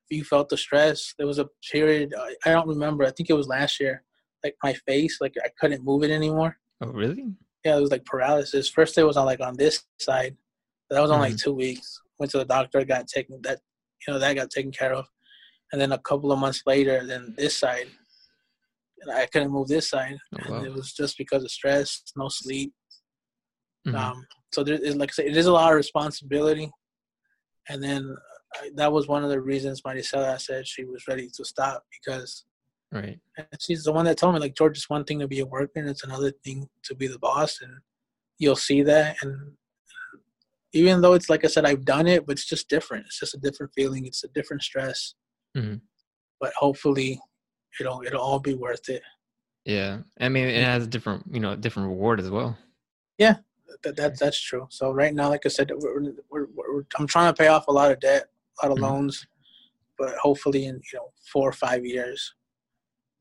You 0.09 0.25
felt 0.25 0.49
the 0.49 0.57
stress. 0.57 1.13
There 1.17 1.25
was 1.27 1.39
a 1.39 1.47
period 1.71 2.13
I, 2.19 2.35
I 2.45 2.51
don't 2.51 2.67
remember. 2.67 3.05
I 3.05 3.11
think 3.11 3.29
it 3.29 3.33
was 3.33 3.47
last 3.47 3.79
year. 3.79 4.03
Like 4.43 4.55
my 4.61 4.73
face, 4.73 5.19
like 5.21 5.35
I 5.41 5.49
couldn't 5.57 5.85
move 5.85 6.03
it 6.03 6.11
anymore. 6.11 6.57
Oh, 6.81 6.87
really? 6.87 7.27
Yeah, 7.63 7.77
it 7.77 7.81
was 7.81 7.91
like 7.91 8.03
paralysis. 8.03 8.67
First, 8.67 8.97
it 8.97 9.03
was 9.03 9.15
on 9.15 9.25
like 9.25 9.39
on 9.39 9.55
this 9.55 9.83
side. 9.99 10.35
That 10.89 10.99
was 10.99 11.11
on 11.11 11.19
like 11.21 11.37
two 11.37 11.53
weeks. 11.53 12.01
Went 12.19 12.31
to 12.31 12.39
the 12.39 12.45
doctor, 12.45 12.83
got 12.83 13.07
taken 13.07 13.39
that 13.43 13.59
you 14.05 14.13
know 14.13 14.19
that 14.19 14.35
got 14.35 14.49
taken 14.49 14.71
care 14.71 14.93
of, 14.93 15.07
and 15.71 15.79
then 15.79 15.91
a 15.91 15.97
couple 15.99 16.31
of 16.31 16.39
months 16.39 16.63
later, 16.65 17.05
then 17.05 17.33
this 17.37 17.57
side, 17.57 17.87
and 19.01 19.11
I 19.11 19.25
couldn't 19.25 19.51
move 19.51 19.67
this 19.67 19.89
side, 19.89 20.17
Oh, 20.35 20.39
and 20.45 20.51
wow. 20.55 20.63
it 20.65 20.73
was 20.73 20.93
just 20.93 21.17
because 21.17 21.43
of 21.43 21.51
stress, 21.51 22.03
no 22.15 22.27
sleep. 22.29 22.73
Mhm. 23.87 23.95
Um, 23.95 24.27
so 24.53 24.63
there 24.63 24.75
is, 24.75 24.95
like 24.95 25.11
I 25.11 25.13
said, 25.13 25.25
it 25.25 25.37
is 25.37 25.47
a 25.47 25.53
lot 25.53 25.71
of 25.71 25.77
responsibility, 25.77 26.71
and 27.69 27.81
then 27.81 28.15
I, 28.55 28.71
that 28.75 28.91
was 28.91 29.07
one 29.07 29.23
of 29.23 29.29
the 29.29 29.41
reasons 29.41 29.81
Maricela 29.81 30.39
said 30.39 30.67
she 30.67 30.83
was 30.83 31.07
ready 31.07 31.29
to 31.29 31.45
stop 31.45 31.83
because 31.91 32.45
right. 32.91 33.19
and 33.37 33.47
she's 33.59 33.83
the 33.83 33.93
one 33.93 34.05
that 34.05 34.17
told 34.17 34.33
me 34.33 34.39
like 34.41 34.55
George, 34.55 34.77
it's 34.77 34.89
one 34.89 35.05
thing 35.05 35.19
to 35.19 35.27
be 35.27 35.39
a 35.39 35.45
worker, 35.45 35.79
and 35.79 35.89
it's 35.89 36.03
another 36.03 36.31
thing 36.43 36.69
to 36.83 36.95
be 36.95 37.07
the 37.07 37.19
boss, 37.19 37.59
and 37.61 37.73
you'll 38.39 38.55
see 38.55 38.83
that. 38.83 39.15
And 39.21 39.53
even 40.73 41.01
though 41.01 41.13
it's 41.13 41.29
like 41.29 41.43
I 41.43 41.47
said, 41.47 41.65
I've 41.65 41.85
done 41.85 42.07
it, 42.07 42.25
but 42.25 42.33
it's 42.33 42.45
just 42.45 42.69
different. 42.69 43.05
It's 43.05 43.19
just 43.19 43.33
a 43.35 43.39
different 43.39 43.71
feeling. 43.73 44.05
It's 44.05 44.23
a 44.23 44.29
different 44.29 44.63
stress. 44.63 45.15
Mhm. 45.55 45.81
But 46.39 46.53
hopefully, 46.57 47.19
it'll 47.79 48.01
it'll 48.03 48.21
all 48.21 48.39
be 48.39 48.53
worth 48.53 48.89
it. 48.89 49.01
Yeah. 49.65 49.99
I 50.19 50.27
mean, 50.29 50.47
it 50.47 50.63
has 50.63 50.83
a 50.85 50.87
different, 50.87 51.23
you 51.31 51.39
know, 51.39 51.55
different 51.55 51.89
reward 51.89 52.19
as 52.19 52.29
well. 52.31 52.57
Yeah, 53.19 53.35
that, 53.83 53.95
that 53.95 54.17
that's 54.19 54.39
true. 54.41 54.65
So 54.71 54.91
right 54.91 55.13
now, 55.13 55.29
like 55.29 55.45
I 55.45 55.49
said, 55.49 55.71
we're, 55.75 56.01
we're, 56.31 56.47
we're, 56.55 56.83
I'm 56.97 57.05
trying 57.05 57.31
to 57.31 57.37
pay 57.37 57.47
off 57.47 57.67
a 57.67 57.71
lot 57.71 57.91
of 57.91 57.99
debt, 57.99 58.25
a 58.61 58.65
lot 58.65 58.71
of 58.73 58.79
Mhm. 58.79 58.81
loans, 58.89 59.27
but 59.99 60.15
hopefully 60.17 60.65
in 60.65 60.75
you 60.91 60.99
know 60.99 61.11
four 61.31 61.47
or 61.49 61.53
five 61.53 61.85
years, 61.85 62.33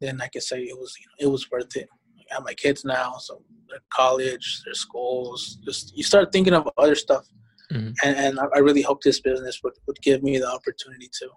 then 0.00 0.20
I 0.22 0.28
can 0.28 0.40
say 0.40 0.62
it 0.62 0.78
was 0.78 0.96
you 0.98 1.06
know, 1.06 1.28
it 1.28 1.30
was 1.30 1.50
worth 1.50 1.76
it. 1.76 1.88
I 2.30 2.34
have 2.36 2.44
my 2.44 2.54
kids 2.54 2.84
now, 2.84 3.16
so 3.18 3.42
their 3.68 3.80
college, 3.90 4.62
their 4.64 4.74
schools. 4.74 5.58
Just 5.64 5.94
you 5.96 6.02
start 6.04 6.32
thinking 6.32 6.54
of 6.54 6.66
other 6.78 6.94
stuff, 6.94 7.26
Mhm. 7.70 7.94
and, 8.02 8.16
and 8.16 8.40
I 8.40 8.46
I 8.54 8.58
really 8.60 8.82
hope 8.82 9.02
this 9.02 9.20
business 9.20 9.60
would, 9.62 9.74
would 9.86 10.00
give 10.00 10.22
me 10.22 10.38
the 10.38 10.48
opportunity 10.50 11.08
to 11.20 11.28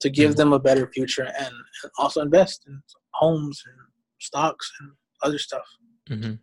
to 0.00 0.10
give 0.10 0.32
Mhm. 0.32 0.36
them 0.36 0.52
a 0.52 0.58
better 0.58 0.86
future 0.88 1.24
and, 1.24 1.54
and 1.82 1.92
also 1.98 2.20
invest 2.20 2.64
in 2.66 2.82
homes 3.14 3.62
and 3.66 3.76
stocks 4.20 4.70
and 4.80 4.92
other 5.22 5.38
stuff. 5.38 5.64
hmm 6.08 6.34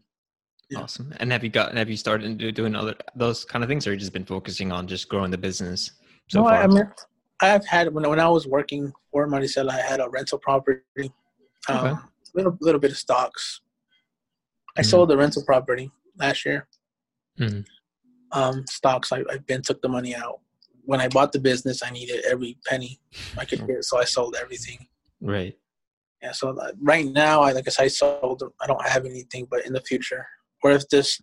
Yeah. 0.70 0.80
Awesome. 0.80 1.14
And 1.20 1.32
have 1.32 1.44
you 1.44 1.50
got, 1.50 1.76
have 1.76 1.90
you 1.90 1.98
started 1.98 2.38
doing 2.56 2.76
other, 2.76 2.96
those 3.16 3.44
kind 3.46 3.64
of 3.64 3.68
things 3.70 3.86
or 3.86 3.92
you 3.94 3.98
just 4.00 4.14
been 4.14 4.26
focusing 4.26 4.72
on 4.72 4.88
just 4.88 5.10
growing 5.10 5.30
the 5.32 5.38
business 5.38 5.92
so 6.30 6.40
no, 6.40 6.46
far? 6.50 6.54
I, 6.60 6.64
I 6.64 6.68
mean, 6.68 6.90
I've 7.42 7.66
had 7.66 7.92
when 7.94 8.08
when 8.08 8.20
I 8.20 8.30
was 8.30 8.48
working 8.48 8.94
for 9.12 9.28
Maricela, 9.28 9.72
I 9.72 9.82
had 9.82 10.00
a 10.00 10.08
rental 10.10 10.38
property, 10.38 11.12
um, 11.68 11.86
Okay. 11.86 11.96
little 12.36 12.56
little 12.62 12.80
bit 12.80 12.92
of 12.92 12.98
stocks. 12.98 13.62
I 14.78 14.82
Mhm. 14.82 14.86
sold 14.86 15.10
the 15.10 15.18
rental 15.18 15.44
property 15.44 15.92
last 16.18 16.46
year. 16.46 16.68
Mhm. 17.40 17.66
Um, 18.32 18.66
stocks, 18.68 19.12
I, 19.12 19.20
I 19.30 19.40
then 19.48 19.62
took 19.64 19.82
the 19.82 19.90
money 19.90 20.16
out. 20.16 20.40
When 20.84 21.00
I 21.00 21.08
bought 21.08 21.32
the 21.32 21.40
business, 21.40 21.82
I 21.84 21.90
needed 21.90 22.24
every 22.30 22.58
penny 22.66 23.00
I 23.38 23.46
could 23.46 23.66
get, 23.68 23.84
so 23.84 24.00
I 24.00 24.06
sold 24.06 24.36
everything. 24.40 24.88
right. 25.22 25.58
Yeah, 26.22 26.34
so 26.34 26.56
uh, 26.56 26.72
right 26.80 27.08
now, 27.08 27.42
I 27.42 27.52
like 27.52 27.68
I 27.68 27.72
said, 27.72 27.86
I 27.86 27.88
sold. 27.88 28.44
I 28.62 28.68
don't 28.68 28.88
have 28.88 29.06
anything, 29.06 29.48
but 29.50 29.66
in 29.66 29.74
the 29.74 29.82
future, 29.82 30.28
or 30.64 30.70
if 30.70 30.88
this 30.90 31.20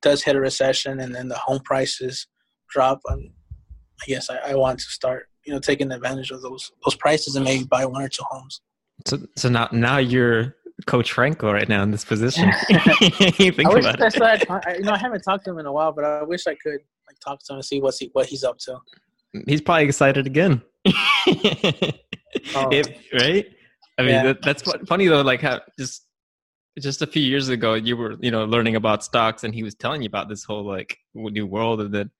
does 0.00 0.22
hit 0.22 0.36
a 0.36 0.40
recession 0.40 1.00
and 1.00 1.14
then 1.14 1.28
the 1.28 1.36
home 1.36 1.60
prices 1.64 2.26
drop, 2.70 3.00
um, 3.10 3.30
I 4.02 4.06
guess 4.06 4.30
I, 4.30 4.36
I 4.52 4.54
want 4.54 4.78
to 4.78 4.84
start, 4.86 5.28
you 5.44 5.52
know, 5.52 5.58
taking 5.58 5.92
advantage 5.92 6.30
of 6.30 6.40
those 6.40 6.72
those 6.84 6.94
prices 6.94 7.36
and 7.36 7.44
maybe 7.44 7.64
buy 7.64 7.84
one 7.84 8.02
or 8.02 8.08
two 8.08 8.24
homes. 8.30 8.62
So, 9.06 9.18
so 9.36 9.48
now, 9.48 9.68
now 9.70 9.98
you're 9.98 10.56
Coach 10.86 11.12
Franco 11.12 11.52
right 11.52 11.68
now 11.68 11.82
in 11.82 11.90
this 11.90 12.04
position. 12.04 12.50
you 12.68 12.78
think 13.52 13.66
I 13.66 13.74
wish 13.74 13.84
about 13.84 13.98
that's 13.98 14.16
it. 14.16 14.50
I, 14.50 14.60
I, 14.66 14.74
you 14.76 14.82
know, 14.82 14.92
I 14.92 14.98
haven't 14.98 15.22
talked 15.22 15.44
to 15.44 15.50
him 15.50 15.58
in 15.58 15.66
a 15.66 15.72
while, 15.72 15.92
but 15.92 16.04
I 16.04 16.22
wish 16.22 16.46
I 16.46 16.54
could 16.54 16.80
like 17.08 17.18
talk 17.20 17.40
to 17.44 17.52
him 17.52 17.56
and 17.56 17.64
see 17.64 17.80
what's 17.80 17.98
he, 17.98 18.10
what 18.12 18.26
he's 18.26 18.44
up 18.44 18.58
to. 18.58 18.78
He's 19.46 19.60
probably 19.60 19.84
excited 19.84 20.26
again. 20.26 20.62
Oh. 22.54 22.68
Right? 23.12 23.46
I 23.98 24.02
mean, 24.02 24.10
Yeah. 24.10 24.22
that, 24.24 24.42
that's 24.42 24.62
funny 24.86 25.06
though. 25.06 25.22
Like 25.22 25.40
how 25.40 25.60
just 25.78 26.04
just 26.78 27.02
a 27.02 27.06
few 27.06 27.22
years 27.22 27.48
ago, 27.48 27.74
you 27.74 27.96
were 27.96 28.16
you 28.20 28.30
know 28.30 28.44
learning 28.44 28.76
about 28.76 29.02
stocks, 29.02 29.44
and 29.44 29.54
he 29.54 29.62
was 29.62 29.74
telling 29.74 30.02
you 30.02 30.06
about 30.06 30.28
this 30.28 30.44
whole 30.44 30.64
like 30.64 30.96
new 31.14 31.46
world, 31.46 31.80
and 31.80 31.92
then 31.92 32.10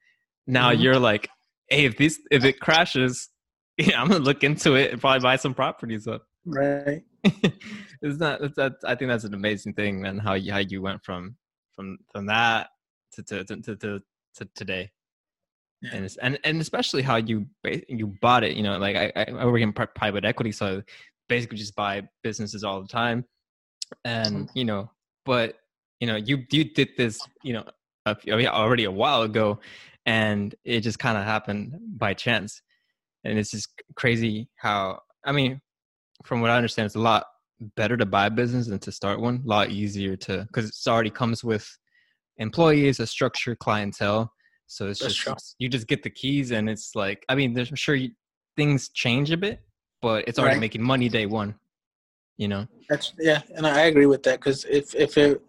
now 0.47 0.73
Mhm. 0.73 0.83
you're 0.83 0.99
like, 0.99 1.29
hey, 1.69 1.85
if 1.85 1.97
this 1.99 2.19
if 2.31 2.45
it 2.45 2.59
crashes, 2.59 3.29
yeah, 3.79 4.01
I'm 4.01 4.09
gonna 4.09 4.25
look 4.25 4.43
into 4.43 4.75
it 4.75 4.93
and 4.93 5.01
probably 5.01 5.21
buy 5.21 5.37
some 5.37 5.55
properties 5.55 6.07
up. 6.09 6.25
Right. 6.47 7.03
it's 7.25 8.19
not 8.19 8.41
it's 8.43 8.57
that 8.57 8.73
I 8.85 8.95
think 8.95 9.11
that's 9.11 9.25
an 9.25 9.35
amazing 9.35 9.75
thing, 9.75 10.01
man. 10.01 10.19
How 10.19 10.35
you 10.35 10.53
how 10.53 10.59
you 10.59 10.81
went 10.83 11.05
from 11.05 11.37
from 11.77 11.99
from 12.11 12.27
that 12.27 12.69
to 13.13 13.23
to 13.23 13.45
to 13.45 13.77
to, 13.77 14.01
to, 14.39 14.45
to 14.45 14.51
today, 14.55 14.91
Yeah. 15.83 15.91
and 15.95 16.05
it's, 16.05 16.17
and 16.17 16.39
and 16.45 16.61
especially 16.61 17.03
how 17.03 17.17
you 17.17 17.47
you 17.89 18.15
bought 18.21 18.45
it. 18.45 18.57
You 18.57 18.63
know, 18.63 18.79
like 18.79 18.97
I 18.97 19.25
I 19.29 19.45
work 19.47 19.61
in 19.61 19.73
private 19.73 20.25
equity, 20.25 20.53
so 20.53 20.83
basically 21.29 21.59
just 21.59 21.77
buy 21.77 22.03
businesses 22.23 22.65
all 22.65 22.81
the 22.81 22.89
time, 22.89 23.25
and 24.05 24.47
mm-hmm. 24.47 24.59
you 24.59 24.65
know, 24.65 24.91
but 25.25 25.57
you 26.01 26.07
know, 26.07 26.17
you 26.17 26.45
you 26.51 26.65
did 26.65 26.91
this, 26.97 27.21
you 27.43 27.53
know, 27.53 27.65
a, 28.07 28.15
few- 28.15 28.33
I 28.33 28.37
mean, 28.37 28.47
already 28.47 28.85
a 28.85 28.91
while 28.91 29.23
ago, 29.23 29.61
and 30.07 30.55
it 30.65 30.81
just 30.81 30.99
kind 30.99 31.19
of 31.19 31.25
happened 31.25 31.75
by 31.97 32.15
chance, 32.15 32.63
and 33.25 33.39
it's 33.39 33.51
just 33.51 33.69
crazy 33.97 34.49
how 34.57 35.01
I 35.25 35.33
mean 35.33 35.61
from 36.25 36.41
what 36.41 36.51
I 36.51 36.57
understand, 36.57 36.87
it's 36.87 36.95
a 36.95 37.01
lot 37.01 37.27
better 37.77 37.97
to 37.97 38.07
buy 38.07 38.27
a 38.27 38.31
business 38.31 38.69
than 38.69 38.79
to 38.81 38.93
start 38.93 39.21
one. 39.21 39.43
A 39.45 39.49
lot 39.49 39.71
easier 39.71 40.17
to 40.17 40.45
because 40.47 40.69
it 40.69 40.91
already 40.91 41.11
comes 41.11 41.43
with 41.45 41.69
employees, 42.39 43.01
a 43.01 43.07
structured 43.07 43.59
clientele. 43.59 44.33
So 44.67 44.89
it's 44.89 45.01
That's 45.01 45.15
just 45.15 45.25
true. 45.25 45.35
you 45.59 45.69
just 45.69 45.87
get 45.87 46.03
the 46.03 46.11
keys, 46.11 46.51
and 46.53 46.69
it's 46.69 46.95
like 46.95 47.25
I 47.29 47.35
mean, 47.35 47.55
there's 47.55 47.71
I'm 47.71 47.77
sure 47.77 47.95
you, 47.95 48.11
things 48.57 48.91
change 48.91 49.31
a 49.31 49.37
bit, 49.37 49.61
but 50.03 50.27
it's 50.29 50.39
already 50.39 50.57
Right. 50.57 50.61
making 50.61 50.83
money 50.83 51.09
day 51.09 51.27
one. 51.27 51.55
You 52.37 52.49
know, 52.49 52.67
That's 52.89 53.13
yeah, 53.19 53.43
and 53.57 53.67
I 53.67 53.83
agree 53.83 54.07
with 54.07 54.23
that 54.25 54.41
because 54.41 54.65
if 54.65 54.95
if 54.95 55.17
it 55.17 55.41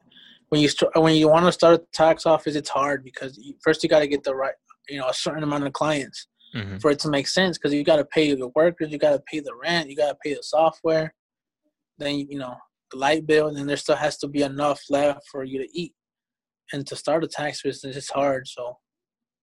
when 0.49 0.61
you 0.61 0.67
start 0.67 0.95
when 0.95 1.15
you 1.15 1.27
want 1.29 1.45
to 1.45 1.51
start 1.51 1.81
a 1.81 1.85
tax 1.93 2.25
office, 2.25 2.55
it's 2.55 2.69
hard 2.69 3.03
because 3.03 3.37
you, 3.37 3.55
first 3.63 3.83
you 3.83 3.89
got 3.89 3.99
to 3.99 4.07
get 4.07 4.23
the 4.23 4.35
right 4.35 4.55
you 4.89 4.99
know 4.99 5.07
a 5.07 5.13
certain 5.13 5.43
amount 5.43 5.65
of 5.65 5.73
clients 5.73 6.27
hmm 6.53 6.77
for 6.77 6.91
it 6.91 6.99
to 6.99 7.09
make 7.09 7.27
sense 7.27 7.57
because 7.57 7.73
you 7.73 7.83
got 7.83 7.97
to 7.97 8.05
pay 8.05 8.33
the 8.33 8.47
workers, 8.55 8.89
you 8.91 8.97
got 8.97 9.11
to 9.11 9.21
pay 9.31 9.39
the 9.39 9.53
rent, 9.53 9.89
you 9.89 9.95
got 9.95 10.09
to 10.09 10.17
pay 10.23 10.33
the 10.33 10.41
software, 10.41 11.13
then 11.97 12.19
you 12.29 12.37
know 12.37 12.55
the 12.91 12.97
light 12.97 13.27
bill, 13.27 13.47
and 13.47 13.57
then 13.57 13.67
there 13.67 13.77
still 13.77 13.95
has 13.95 14.17
to 14.17 14.27
be 14.27 14.41
enough 14.41 14.81
left 14.89 15.21
for 15.31 15.43
you 15.43 15.59
to 15.59 15.67
eat. 15.77 15.93
And 16.73 16.85
to 16.87 16.95
start 16.95 17.23
a 17.23 17.27
tax 17.27 17.61
business, 17.63 17.97
it's 17.97 18.09
hard. 18.11 18.47
So, 18.47 18.77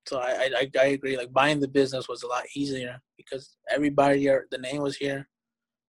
so 0.06 0.18
I 0.18 0.48
I, 0.60 0.70
I 0.80 0.86
agree. 0.86 1.16
Like 1.16 1.32
buying 1.32 1.60
the 1.60 1.68
business 1.68 2.08
was 2.08 2.22
a 2.22 2.28
lot 2.28 2.44
easier 2.54 3.00
because 3.16 3.56
everybody, 3.70 4.26
the 4.50 4.58
name 4.58 4.82
was 4.82 4.96
here, 4.96 5.28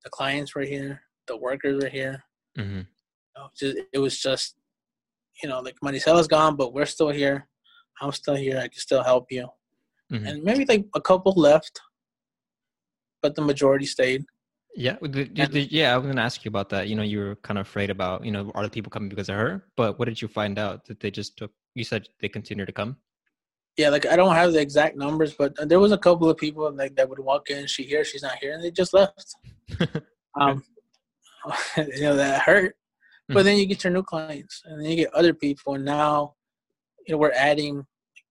the 0.03 0.09
clients 0.09 0.55
were 0.55 0.63
here, 0.63 1.01
the 1.27 1.37
workers 1.37 1.83
were 1.83 1.89
here. 1.89 2.23
hmm 2.57 2.81
You 2.81 3.35
know, 3.35 3.49
just, 3.59 3.77
it 3.93 3.99
was 3.99 4.19
just, 4.19 4.55
you 5.43 5.49
know, 5.49 5.59
like 5.59 5.75
Maricela's 5.83 6.27
gone, 6.27 6.55
but 6.55 6.73
we're 6.73 6.85
still 6.85 7.09
here. 7.09 7.47
I'm 8.01 8.11
still 8.11 8.35
here. 8.35 8.57
I 8.57 8.67
can 8.67 8.79
still 8.79 9.03
help 9.03 9.25
you. 9.31 9.47
hmm 10.09 10.25
And 10.25 10.43
maybe 10.43 10.65
like 10.65 10.85
a 10.95 11.01
couple 11.01 11.33
left, 11.33 11.81
but 13.21 13.35
the 13.35 13.41
majority 13.41 13.85
stayed. 13.85 14.23
Yeah, 14.79 14.95
the- 15.01 15.23
the- 15.23 15.41
And- 15.43 15.71
yeah. 15.71 15.93
I 15.93 15.97
was 15.97 16.05
gonna 16.07 16.21
ask 16.21 16.45
you 16.45 16.49
about 16.49 16.69
that. 16.69 16.87
You 16.87 16.95
know, 16.95 17.01
you 17.01 17.19
were 17.19 17.35
kind 17.37 17.57
of 17.57 17.65
afraid 17.67 17.89
about 17.89 18.23
you 18.23 18.31
know, 18.31 18.51
are 18.53 18.63
the 18.63 18.69
people 18.69 18.91
coming 18.91 19.09
because 19.09 19.27
of 19.27 19.35
her? 19.35 19.65
But 19.75 19.97
what 19.97 20.05
did 20.05 20.21
you 20.21 20.27
find 20.27 20.59
out 20.59 20.85
that 20.85 20.99
they 20.99 21.09
just 21.09 21.35
took? 21.37 21.51
You 21.73 21.83
said 21.83 22.07
they 22.21 22.29
continue 22.29 22.65
to 22.65 22.71
come. 22.71 22.97
Yeah, 23.75 23.89
like 23.89 24.05
I 24.05 24.15
don't 24.15 24.35
have 24.35 24.53
the 24.53 24.61
exact 24.61 24.95
numbers, 24.95 25.33
but 25.33 25.55
there 25.69 25.79
was 25.79 25.91
a 25.91 25.97
couple 25.97 26.29
of 26.29 26.37
people 26.37 26.71
like 26.71 26.95
that 26.95 27.09
would 27.09 27.19
walk 27.19 27.49
in, 27.49 27.65
she 27.67 27.83
here, 27.83 28.03
she's 28.03 28.23
not 28.23 28.37
here, 28.41 28.53
and 28.53 28.63
they 28.63 28.71
just 28.71 28.93
left. 28.93 29.35
Um, 30.39 30.63
you 31.77 32.01
know 32.01 32.15
that 32.15 32.43
hurt, 32.43 32.75
but 33.27 33.37
Mhm. 33.41 33.43
then 33.45 33.57
you 33.57 33.65
get 33.65 33.83
your 33.83 33.91
new 33.91 34.03
clients, 34.03 34.61
and 34.65 34.79
then 34.79 34.87
you 34.91 34.95
get 34.97 35.13
other 35.15 35.33
people, 35.33 35.73
and 35.73 35.83
now 35.83 36.35
you 37.07 37.13
know 37.13 37.17
we're 37.17 37.31
adding 37.31 37.83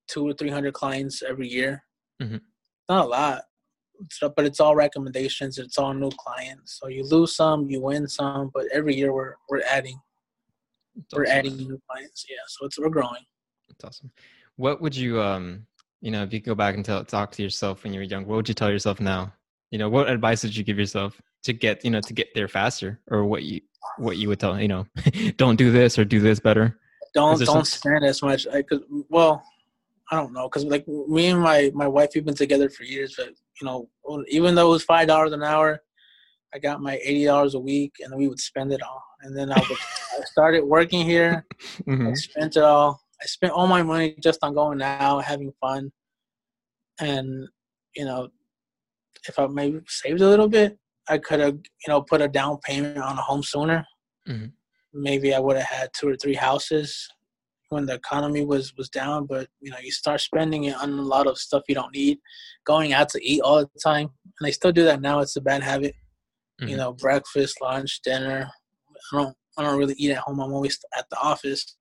two 0.06 0.24
or 0.28 0.32
three 0.32 0.50
hundred 0.50 0.74
clients 0.74 1.20
every 1.24 1.48
year. 1.48 1.82
Mhm. 2.22 2.40
Not 2.88 3.06
a 3.06 3.08
lot, 3.08 3.42
but 4.34 4.44
it's 4.44 4.60
all 4.60 4.74
recommendations. 4.74 5.58
It's 5.58 5.78
all 5.78 5.94
new 5.94 6.10
clients. 6.10 6.78
So 6.78 6.88
you 6.88 7.04
lose 7.04 7.34
some, 7.36 7.68
you 7.70 7.80
win 7.80 8.06
some, 8.08 8.50
but 8.52 8.64
every 8.72 8.94
year 8.94 9.12
we're 9.12 9.34
we're 9.48 9.62
adding 9.68 9.98
That's 10.94 11.14
we're 11.14 11.24
awesome. 11.24 11.36
adding 11.38 11.56
new 11.56 11.80
clients. 11.88 12.26
Yeah, 12.28 12.36
so 12.48 12.66
it's 12.66 12.78
we're 12.78 12.88
growing. 12.88 13.24
That's 13.68 13.84
awesome. 13.84 14.10
What 14.56 14.80
would 14.80 14.96
you 14.96 15.20
um 15.20 15.66
you 16.00 16.10
know 16.10 16.22
if 16.22 16.32
you 16.32 16.40
go 16.40 16.54
back 16.54 16.74
and 16.74 16.84
tell 16.84 17.04
talk 17.04 17.32
to 17.32 17.42
yourself 17.42 17.84
when 17.84 17.92
you 17.92 18.00
were 18.00 18.04
young, 18.04 18.26
what 18.26 18.36
would 18.36 18.48
you 18.48 18.54
tell 18.54 18.70
yourself 18.70 19.00
now? 19.00 19.32
You 19.70 19.78
know, 19.78 19.88
what 19.88 20.08
advice 20.08 20.42
would 20.42 20.56
you 20.56 20.62
give 20.64 20.78
yourself 20.78 21.20
to 21.44 21.52
get 21.52 21.84
you 21.84 21.90
know 21.90 22.00
to 22.00 22.12
get 22.12 22.28
there 22.34 22.48
faster, 22.48 23.00
or 23.10 23.24
what 23.24 23.42
you 23.42 23.60
what 23.98 24.16
you 24.16 24.28
would 24.28 24.40
tell 24.40 24.60
you 24.60 24.68
know 24.68 24.86
don't 25.36 25.56
do 25.56 25.70
this 25.70 25.98
or 25.98 26.04
do 26.04 26.20
this 26.20 26.40
better. 26.40 26.78
Don't 27.14 27.38
don't 27.38 27.46
some- 27.46 27.64
spend 27.64 28.04
as 28.04 28.22
much. 28.22 28.46
I 28.46 28.62
could 28.62 28.82
well, 29.08 29.42
I 30.10 30.16
don't 30.16 30.32
know, 30.32 30.48
cause 30.48 30.64
like 30.64 30.86
me 30.86 31.26
and 31.26 31.40
my 31.40 31.70
my 31.74 31.86
wife, 31.88 32.10
we've 32.14 32.24
been 32.24 32.34
together 32.34 32.68
for 32.68 32.84
years, 32.84 33.14
but 33.16 33.30
you 33.60 33.66
know, 33.66 33.88
even 34.28 34.54
though 34.54 34.68
it 34.68 34.72
was 34.72 34.84
five 34.84 35.08
dollars 35.08 35.32
an 35.32 35.42
hour, 35.42 35.80
I 36.54 36.58
got 36.58 36.80
my 36.80 36.98
eighty 37.02 37.24
dollars 37.24 37.54
a 37.54 37.60
week, 37.60 37.94
and 38.00 38.14
we 38.16 38.28
would 38.28 38.40
spend 38.40 38.72
it 38.72 38.82
all. 38.82 39.02
And 39.22 39.36
then 39.36 39.50
I 39.52 39.58
would 39.68 39.78
I 40.18 40.24
started 40.24 40.64
working 40.64 41.04
here. 41.04 41.44
I 41.88 41.90
Mhm. 41.90 42.16
spent 42.16 42.56
it 42.56 42.62
all. 42.62 43.00
I 43.22 43.26
spent 43.26 43.52
all 43.52 43.66
my 43.66 43.82
money 43.82 44.14
just 44.22 44.40
on 44.42 44.54
going 44.54 44.82
out, 44.82 45.24
having 45.24 45.52
fun, 45.60 45.90
and 47.00 47.48
you 47.94 48.04
know, 48.04 48.28
if 49.28 49.38
I 49.38 49.46
maybe 49.46 49.80
saved 49.88 50.20
a 50.20 50.28
little 50.28 50.48
bit, 50.48 50.78
I 51.08 51.18
could 51.18 51.40
have 51.40 51.54
you 51.54 51.88
know 51.88 52.02
put 52.02 52.20
a 52.20 52.28
down 52.28 52.58
payment 52.58 52.98
on 52.98 53.18
a 53.18 53.22
home 53.22 53.42
sooner. 53.42 53.84
Mhm. 54.28 54.52
Maybe 54.92 55.34
I 55.34 55.38
would 55.40 55.56
have 55.56 55.66
had 55.66 55.90
two 55.94 56.08
or 56.08 56.16
three 56.16 56.34
houses 56.34 57.08
when 57.68 57.86
the 57.86 57.94
economy 57.94 58.44
was 58.44 58.74
was 58.76 58.88
down. 58.88 59.26
But 59.26 59.48
you 59.60 59.70
know, 59.70 59.78
you 59.78 59.90
start 59.90 60.20
spending 60.20 60.64
it 60.64 60.76
on 60.76 60.90
a 60.90 61.02
lot 61.02 61.26
of 61.26 61.38
stuff 61.38 61.62
you 61.68 61.74
don't 61.74 61.94
need, 61.94 62.18
going 62.64 62.92
out 62.92 63.08
to 63.10 63.24
eat 63.24 63.40
all 63.42 63.60
the 63.60 63.80
time, 63.82 64.08
and 64.38 64.46
I 64.46 64.50
still 64.50 64.72
do 64.72 64.84
that 64.84 65.00
now. 65.00 65.20
It's 65.20 65.36
a 65.36 65.40
bad 65.40 65.62
habit. 65.62 65.94
You 66.60 66.74
Mhm. 66.74 66.78
know, 66.78 66.92
breakfast, 66.94 67.60
lunch, 67.60 68.00
dinner. 68.02 68.50
I 69.12 69.16
don't 69.16 69.36
I 69.58 69.62
don't 69.62 69.78
really 69.78 69.94
eat 69.98 70.10
at 70.12 70.18
home. 70.18 70.40
I'm 70.40 70.52
always 70.52 70.78
at 70.96 71.08
the 71.10 71.18
office. 71.18 71.76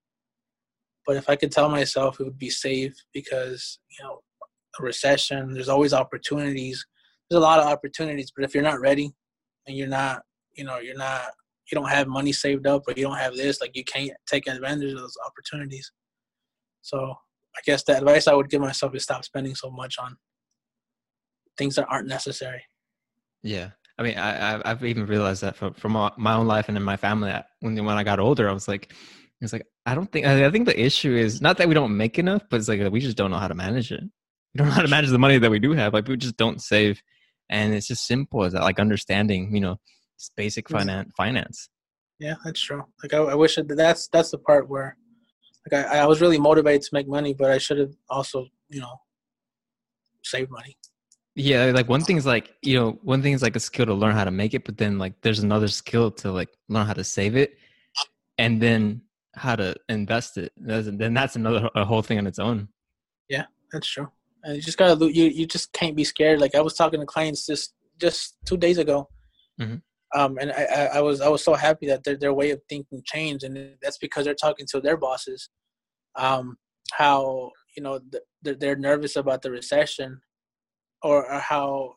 But 1.05 1.17
if 1.17 1.29
I 1.29 1.35
could 1.35 1.51
tell 1.51 1.69
myself, 1.69 2.19
it 2.19 2.23
would 2.23 2.39
be 2.39 2.49
safe 2.49 2.95
because 3.13 3.79
you 3.97 4.03
know, 4.03 4.21
a 4.79 4.83
recession. 4.83 5.53
There's 5.53 5.69
always 5.69 5.93
opportunities. 5.93 6.85
There's 7.29 7.39
a 7.39 7.41
lot 7.41 7.59
of 7.59 7.67
opportunities, 7.67 8.31
but 8.35 8.45
if 8.45 8.53
you're 8.53 8.63
not 8.63 8.79
ready 8.79 9.11
and 9.67 9.75
you're 9.77 9.87
not, 9.87 10.21
you 10.53 10.63
know, 10.63 10.77
you're 10.77 10.97
not, 10.97 11.29
you 11.71 11.75
don't 11.75 11.89
have 11.89 12.07
money 12.07 12.31
saved 12.31 12.67
up 12.67 12.83
or 12.87 12.93
you 12.95 13.03
don't 13.03 13.17
have 13.17 13.35
this, 13.35 13.61
like 13.61 13.75
you 13.75 13.83
can't 13.83 14.11
take 14.27 14.47
advantage 14.47 14.93
of 14.93 14.99
those 14.99 15.17
opportunities. 15.25 15.91
So 16.81 16.97
I 17.57 17.61
guess 17.65 17.83
the 17.83 17.97
advice 17.97 18.27
I 18.27 18.33
would 18.33 18.49
give 18.49 18.61
myself 18.61 18.93
is 18.95 19.03
stop 19.03 19.25
spending 19.25 19.55
so 19.55 19.71
much 19.71 19.95
on 19.99 20.17
things 21.57 21.75
that 21.75 21.87
aren't 21.89 22.07
necessary. 22.07 22.63
Yeah. 23.43 23.71
I 23.97 24.03
mean, 24.03 24.17
I, 24.17 24.61
I've- 24.69 24.87
even 24.87 25.05
realized 25.05 25.41
that 25.41 25.55
from, 25.55 25.73
from 25.73 25.93
my 25.93 26.33
own 26.33 26.47
life 26.47 26.67
and 26.67 26.77
in 26.77 26.83
my 26.83 26.97
family. 26.97 27.33
When 27.61 27.83
when 27.85 27.97
I 27.97 28.03
got 28.03 28.19
older, 28.19 28.49
I 28.49 28.53
was 28.53 28.67
like, 28.67 28.91
it's 29.41 29.53
like 29.53 29.65
I 29.85 29.95
don't 29.95 30.11
think 30.11 30.25
I 30.25 30.49
think 30.51 30.65
the 30.65 30.79
issue 30.79 31.15
is 31.15 31.41
not 31.41 31.57
that 31.57 31.67
we 31.67 31.73
don't 31.73 31.95
make 31.95 32.19
enough, 32.19 32.43
but 32.49 32.57
it's 32.57 32.67
like 32.67 32.91
we 32.91 32.99
just 32.99 33.17
don't 33.17 33.31
know 33.31 33.37
how 33.37 33.47
to 33.47 33.55
manage 33.55 33.91
it. 33.91 34.01
We 34.53 34.57
don't 34.57 34.67
know 34.67 34.73
how 34.73 34.81
to 34.81 34.87
manage 34.87 35.09
the 35.11 35.19
money 35.19 35.37
that 35.37 35.51
we 35.51 35.59
do 35.59 35.71
have. 35.73 35.93
Like 35.93 36.07
we 36.07 36.17
just 36.17 36.37
don't 36.37 36.61
save, 36.61 37.01
and 37.49 37.73
it's 37.73 37.87
just 37.87 38.05
simple 38.05 38.43
as 38.43 38.53
that. 38.53 38.63
Like 38.63 38.79
understanding, 38.79 39.53
you 39.55 39.61
know, 39.61 39.77
just 40.17 40.35
basic 40.35 40.69
finance. 40.69 41.11
Finance. 41.15 41.69
Yeah, 42.19 42.35
that's 42.43 42.61
true. 42.61 42.83
Like 43.03 43.13
I, 43.13 43.17
I 43.17 43.35
wish 43.35 43.57
it, 43.57 43.67
that's 43.67 44.07
that's 44.07 44.31
the 44.31 44.37
part 44.37 44.69
where, 44.69 44.97
like 45.69 45.85
I, 45.85 45.99
I 45.99 46.05
was 46.05 46.21
really 46.21 46.39
motivated 46.39 46.81
to 46.83 46.89
make 46.93 47.07
money, 47.07 47.33
but 47.33 47.51
I 47.51 47.57
should 47.57 47.77
have 47.77 47.93
also, 48.09 48.47
you 48.69 48.81
know, 48.81 48.95
saved 50.23 50.51
money. 50.51 50.77
Yeah, 51.35 51.71
like 51.75 51.89
one 51.89 52.01
thing 52.01 52.15
is 52.15 52.25
like 52.25 52.53
you 52.61 52.79
know, 52.79 52.99
one 53.03 53.21
thing 53.21 53.33
is 53.33 53.41
like 53.41 53.57
a 53.57 53.59
skill 53.59 53.85
to 53.85 53.93
learn 53.93 54.15
how 54.15 54.23
to 54.23 54.31
make 54.31 54.53
it, 54.53 54.63
but 54.63 54.77
then 54.77 54.97
like 54.97 55.19
there's 55.21 55.39
another 55.39 55.67
skill 55.67 56.09
to 56.11 56.31
like 56.31 56.49
learn 56.69 56.85
how 56.87 56.93
to 56.93 57.03
save 57.03 57.35
it, 57.35 57.57
and 58.37 58.61
then 58.61 59.01
how 59.35 59.55
to 59.57 59.75
invest 59.89 60.37
it. 60.37 60.53
That's, 60.55 60.87
then 60.89 61.13
that's 61.13 61.35
another 61.35 61.69
a 61.75 61.83
whole 61.83 62.01
thing 62.01 62.17
on 62.17 62.27
its 62.27 62.39
own. 62.39 62.69
Yeah, 63.27 63.45
that's 63.73 63.87
true. 63.87 64.07
And 64.43 64.55
you 64.55 64.61
just 64.61 64.77
gotta 64.77 65.11
you 65.11 65.25
you 65.25 65.45
just 65.45 65.73
can't 65.73 65.95
be 65.95 66.05
scared. 66.05 66.39
Like 66.39 66.55
I 66.55 66.61
was 66.61 66.75
talking 66.75 67.01
to 67.01 67.05
clients 67.05 67.45
just 67.45 67.73
just 67.99 68.37
two 68.45 68.57
days 68.57 68.77
ago, 68.77 69.09
Mhm. 69.59 69.81
Um, 70.15 70.37
and 70.39 70.51
I, 70.51 70.89
I 70.95 71.01
was 71.01 71.19
I 71.19 71.27
was 71.27 71.43
so 71.43 71.53
happy 71.53 71.87
that 71.87 72.03
their 72.03 72.15
their 72.15 72.33
way 72.33 72.51
of 72.51 72.61
thinking 72.69 73.01
changed, 73.05 73.43
and 73.43 73.75
that's 73.81 73.97
because 73.97 74.23
they're 74.25 74.33
talking 74.33 74.65
to 74.71 74.79
their 74.79 74.95
bosses, 74.97 75.49
um, 76.15 76.57
how 76.93 77.51
you 77.75 77.83
know 77.83 77.99
th- 77.99 78.23
they're 78.41 78.55
they're 78.55 78.75
nervous 78.77 79.17
about 79.17 79.41
the 79.41 79.51
recession, 79.51 80.21
or, 81.03 81.29
or 81.31 81.39
how 81.39 81.95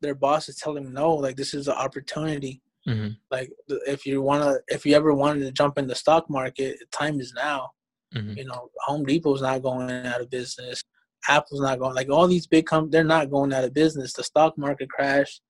their 0.00 0.14
boss 0.14 0.48
is 0.48 0.56
telling 0.56 0.84
them 0.84 0.94
no, 0.94 1.12
like 1.14 1.36
this 1.36 1.54
is 1.54 1.66
an 1.66 1.74
opportunity. 1.74 2.62
hmm 2.86 3.08
Like 3.32 3.50
if 3.86 4.06
you 4.06 4.22
wanna 4.22 4.58
if 4.68 4.86
you 4.86 4.94
ever 4.94 5.12
wanted 5.12 5.40
to 5.40 5.52
jump 5.52 5.76
in 5.78 5.88
the 5.88 5.94
stock 5.96 6.30
market, 6.30 6.78
time 6.92 7.20
is 7.20 7.32
now. 7.34 7.70
hmm 8.14 8.34
You 8.36 8.44
know, 8.44 8.70
Home 8.86 9.04
Depot's 9.04 9.42
not 9.42 9.62
going 9.62 9.90
out 9.90 10.20
of 10.20 10.30
business. 10.30 10.84
Apple's 11.28 11.60
not 11.60 11.80
going. 11.80 11.96
Like 11.96 12.10
all 12.10 12.28
these 12.28 12.46
big 12.46 12.66
companies, 12.66 12.92
they're 12.92 13.04
not 13.16 13.30
going 13.30 13.52
out 13.52 13.64
of 13.64 13.74
business. 13.74 14.12
The 14.12 14.22
stock 14.22 14.56
market 14.56 14.88
crashed. 14.88 15.40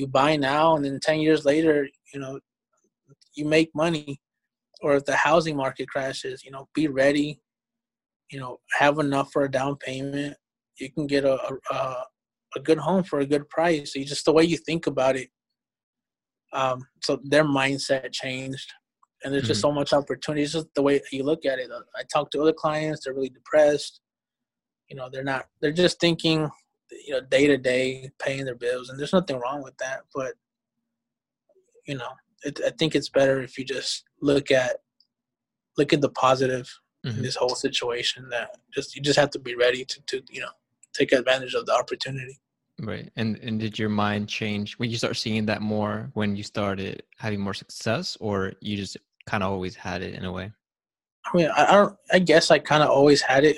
You 0.00 0.06
buy 0.06 0.36
now, 0.36 0.76
and 0.76 0.84
then 0.84 0.98
ten 0.98 1.20
years 1.20 1.44
later, 1.44 1.86
you 2.14 2.20
know, 2.20 2.40
you 3.34 3.44
make 3.44 3.70
money. 3.74 4.18
Or 4.82 4.96
if 4.96 5.04
the 5.04 5.14
housing 5.14 5.56
market 5.56 5.88
crashes, 5.90 6.42
you 6.42 6.50
know, 6.50 6.66
be 6.74 6.88
ready. 6.88 7.38
You 8.30 8.40
know, 8.40 8.60
have 8.78 8.98
enough 8.98 9.30
for 9.30 9.44
a 9.44 9.50
down 9.50 9.76
payment. 9.76 10.36
You 10.78 10.90
can 10.90 11.06
get 11.06 11.24
a 11.24 11.36
a, 11.70 11.74
a- 12.56 12.60
good 12.64 12.78
home 12.78 13.04
for 13.04 13.20
a 13.20 13.26
good 13.26 13.48
price. 13.50 13.94
You 13.94 14.04
just 14.06 14.24
the 14.24 14.32
way 14.32 14.44
you 14.44 14.56
think 14.56 14.86
about 14.86 15.16
it. 15.16 15.28
Um, 16.52 16.80
so 17.02 17.20
their 17.24 17.44
mindset 17.44 18.10
changed 18.12 18.72
and 19.22 19.32
there's 19.32 19.46
just 19.46 19.60
so 19.60 19.70
much 19.70 19.92
opportunity. 19.92 20.42
It's 20.42 20.52
just 20.54 20.68
the 20.74 20.82
way 20.82 21.00
you 21.12 21.24
look 21.24 21.44
at 21.44 21.58
it. 21.58 21.70
I 21.94 22.02
talk 22.12 22.30
to 22.30 22.40
other 22.40 22.52
clients; 22.52 23.04
they're 23.04 23.14
really 23.14 23.28
depressed. 23.28 24.00
You 24.88 24.96
know, 24.96 25.08
they're 25.12 25.24
not. 25.24 25.46
They're 25.60 25.72
just 25.72 26.00
thinking, 26.00 26.50
you 27.06 27.12
know, 27.12 27.20
day 27.20 27.46
to 27.46 27.56
day, 27.56 28.10
paying 28.18 28.44
their 28.44 28.54
bills, 28.54 28.88
and 28.88 28.98
there's 28.98 29.12
nothing 29.12 29.38
wrong 29.38 29.62
with 29.62 29.76
that. 29.78 30.00
But 30.14 30.34
you 31.86 31.96
know, 31.96 32.10
it, 32.44 32.60
I 32.64 32.70
think 32.70 32.94
it's 32.94 33.08
better 33.08 33.42
if 33.42 33.58
you 33.58 33.64
just 33.64 34.04
look 34.20 34.50
at 34.50 34.76
look 35.76 35.92
at 35.92 36.00
the 36.00 36.10
positive 36.10 36.70
in 37.04 37.12
Mhm. 37.12 37.22
this 37.22 37.36
whole 37.36 37.54
situation. 37.54 38.28
That 38.28 38.58
just 38.74 38.94
you 38.94 39.02
just 39.02 39.18
have 39.18 39.30
to 39.30 39.38
be 39.38 39.54
ready 39.54 39.84
to 39.84 40.00
to 40.06 40.22
you 40.30 40.40
know 40.40 40.50
take 40.92 41.12
advantage 41.12 41.54
of 41.54 41.66
the 41.66 41.72
opportunity. 41.74 42.40
Right. 42.80 43.10
And 43.16 43.36
and 43.42 43.60
did 43.60 43.78
your 43.78 43.88
mind 43.90 44.28
change 44.28 44.78
when 44.78 44.90
you 44.90 44.96
start 44.96 45.16
seeing 45.16 45.46
that 45.46 45.60
more 45.62 46.10
when 46.14 46.34
you 46.36 46.42
started 46.42 47.02
having 47.18 47.40
more 47.40 47.54
success, 47.54 48.16
or 48.20 48.52
you 48.60 48.76
just 48.76 48.96
kind 49.26 49.42
of 49.42 49.50
always 49.52 49.74
had 49.76 50.02
it 50.02 50.14
in 50.14 50.24
a 50.24 50.32
way? 50.32 50.50
I 51.26 51.36
mean, 51.36 51.50
I, 51.54 51.64
I 51.66 51.72
don't. 51.72 51.96
I 52.12 52.18
guess 52.18 52.50
I 52.50 52.58
kind 52.58 52.82
of 52.82 52.88
always 52.90 53.20
had 53.22 53.44
it. 53.44 53.56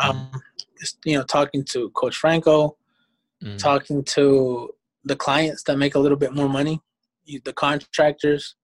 Um, 0.00 0.30
just, 0.58 0.65
you 1.04 1.16
know, 1.16 1.24
talking 1.24 1.64
to 1.64 1.90
Coach 1.90 2.16
Franco, 2.16 2.76
Mhm. 3.42 3.58
talking 3.58 4.04
to 4.04 4.74
the 5.04 5.16
clients 5.16 5.62
that 5.64 5.78
make 5.78 5.94
a 5.94 5.98
little 5.98 6.18
bit 6.18 6.32
more 6.32 6.48
money, 6.48 6.80
the 7.44 7.52
contractors, 7.52 8.56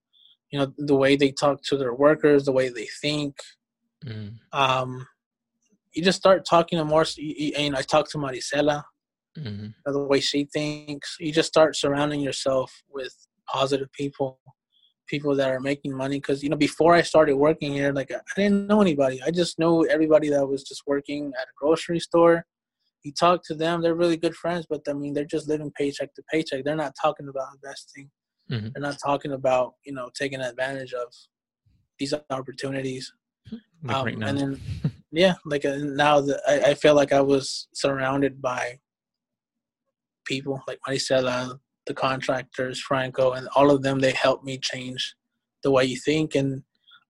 you 0.50 0.58
know, 0.58 0.72
the 0.76 0.94
way 0.94 1.16
they 1.16 1.30
talk 1.32 1.62
to 1.62 1.76
their 1.76 1.94
workers, 1.94 2.44
the 2.44 2.52
way 2.52 2.68
they 2.68 2.86
think. 3.00 3.36
Mhm. 4.04 4.38
Um, 4.52 5.06
you 5.92 6.02
just 6.02 6.18
start 6.18 6.44
talking 6.44 6.78
to 6.78 6.84
more. 6.84 7.04
And 7.56 7.76
I 7.76 7.82
talk 7.82 8.08
to 8.10 8.18
Maricela, 8.18 8.84
Mhm. 9.36 9.74
the 9.84 9.98
way 9.98 10.20
she 10.20 10.44
thinks. 10.44 11.16
You 11.20 11.32
just 11.32 11.48
start 11.48 11.76
surrounding 11.76 12.20
yourself 12.20 12.82
with 12.88 13.14
positive 13.46 13.90
people, 13.92 14.40
people 15.06 15.34
that 15.36 15.50
are 15.50 15.60
making 15.60 15.96
money. 15.96 16.18
Because 16.18 16.42
you 16.42 16.48
know, 16.48 16.56
before 16.56 16.94
I 16.94 17.02
started 17.02 17.36
working 17.36 17.72
here, 17.72 17.92
like 17.92 18.10
I 18.12 18.20
didn't 18.36 18.66
know 18.66 18.80
anybody. 18.80 19.22
I 19.22 19.30
just 19.30 19.58
knew 19.58 19.86
everybody 19.88 20.28
that 20.30 20.46
was 20.46 20.62
just 20.62 20.82
working 20.86 21.32
at 21.40 21.48
a 21.48 21.54
grocery 21.56 22.00
store. 22.00 22.44
You 23.04 23.12
talk 23.12 23.44
to 23.46 23.54
them; 23.54 23.82
they're 23.82 23.94
really 23.94 24.16
good 24.16 24.34
friends, 24.34 24.66
but 24.68 24.82
I 24.88 24.92
mean, 24.92 25.12
they're 25.14 25.24
just 25.24 25.48
living 25.48 25.72
paycheck 25.76 26.14
to 26.14 26.22
paycheck. 26.30 26.64
They're 26.64 26.76
not 26.76 26.94
talking 27.00 27.28
about 27.28 27.48
investing. 27.54 28.10
Mhm. 28.50 28.72
They're 28.72 28.82
not 28.82 28.98
talking 29.04 29.32
about 29.32 29.74
you 29.84 29.92
know 29.92 30.10
taking 30.14 30.40
advantage 30.40 30.92
of 30.92 31.12
these 31.98 32.14
opportunities. 32.30 33.12
Like 33.84 33.96
Um, 33.96 34.04
right 34.06 34.22
and 34.22 34.38
then 34.38 34.60
yeah, 35.12 35.34
like 35.44 35.64
uh, 35.64 35.76
now 35.78 36.20
that 36.20 36.40
I, 36.46 36.70
I 36.70 36.74
feel 36.74 36.94
like 36.94 37.12
I 37.12 37.20
was 37.20 37.68
surrounded 37.74 38.40
by 38.40 38.78
people 40.24 40.60
like 40.68 40.78
Maricela, 40.86 41.58
the 41.86 41.94
contractors, 41.94 42.80
Franco, 42.80 43.32
and 43.32 43.48
all 43.56 43.70
of 43.70 43.82
them. 43.82 43.98
They 43.98 44.12
helped 44.12 44.44
me 44.44 44.58
change 44.58 45.14
the 45.62 45.70
way 45.70 45.84
you 45.84 45.96
think. 45.96 46.34
And 46.34 46.62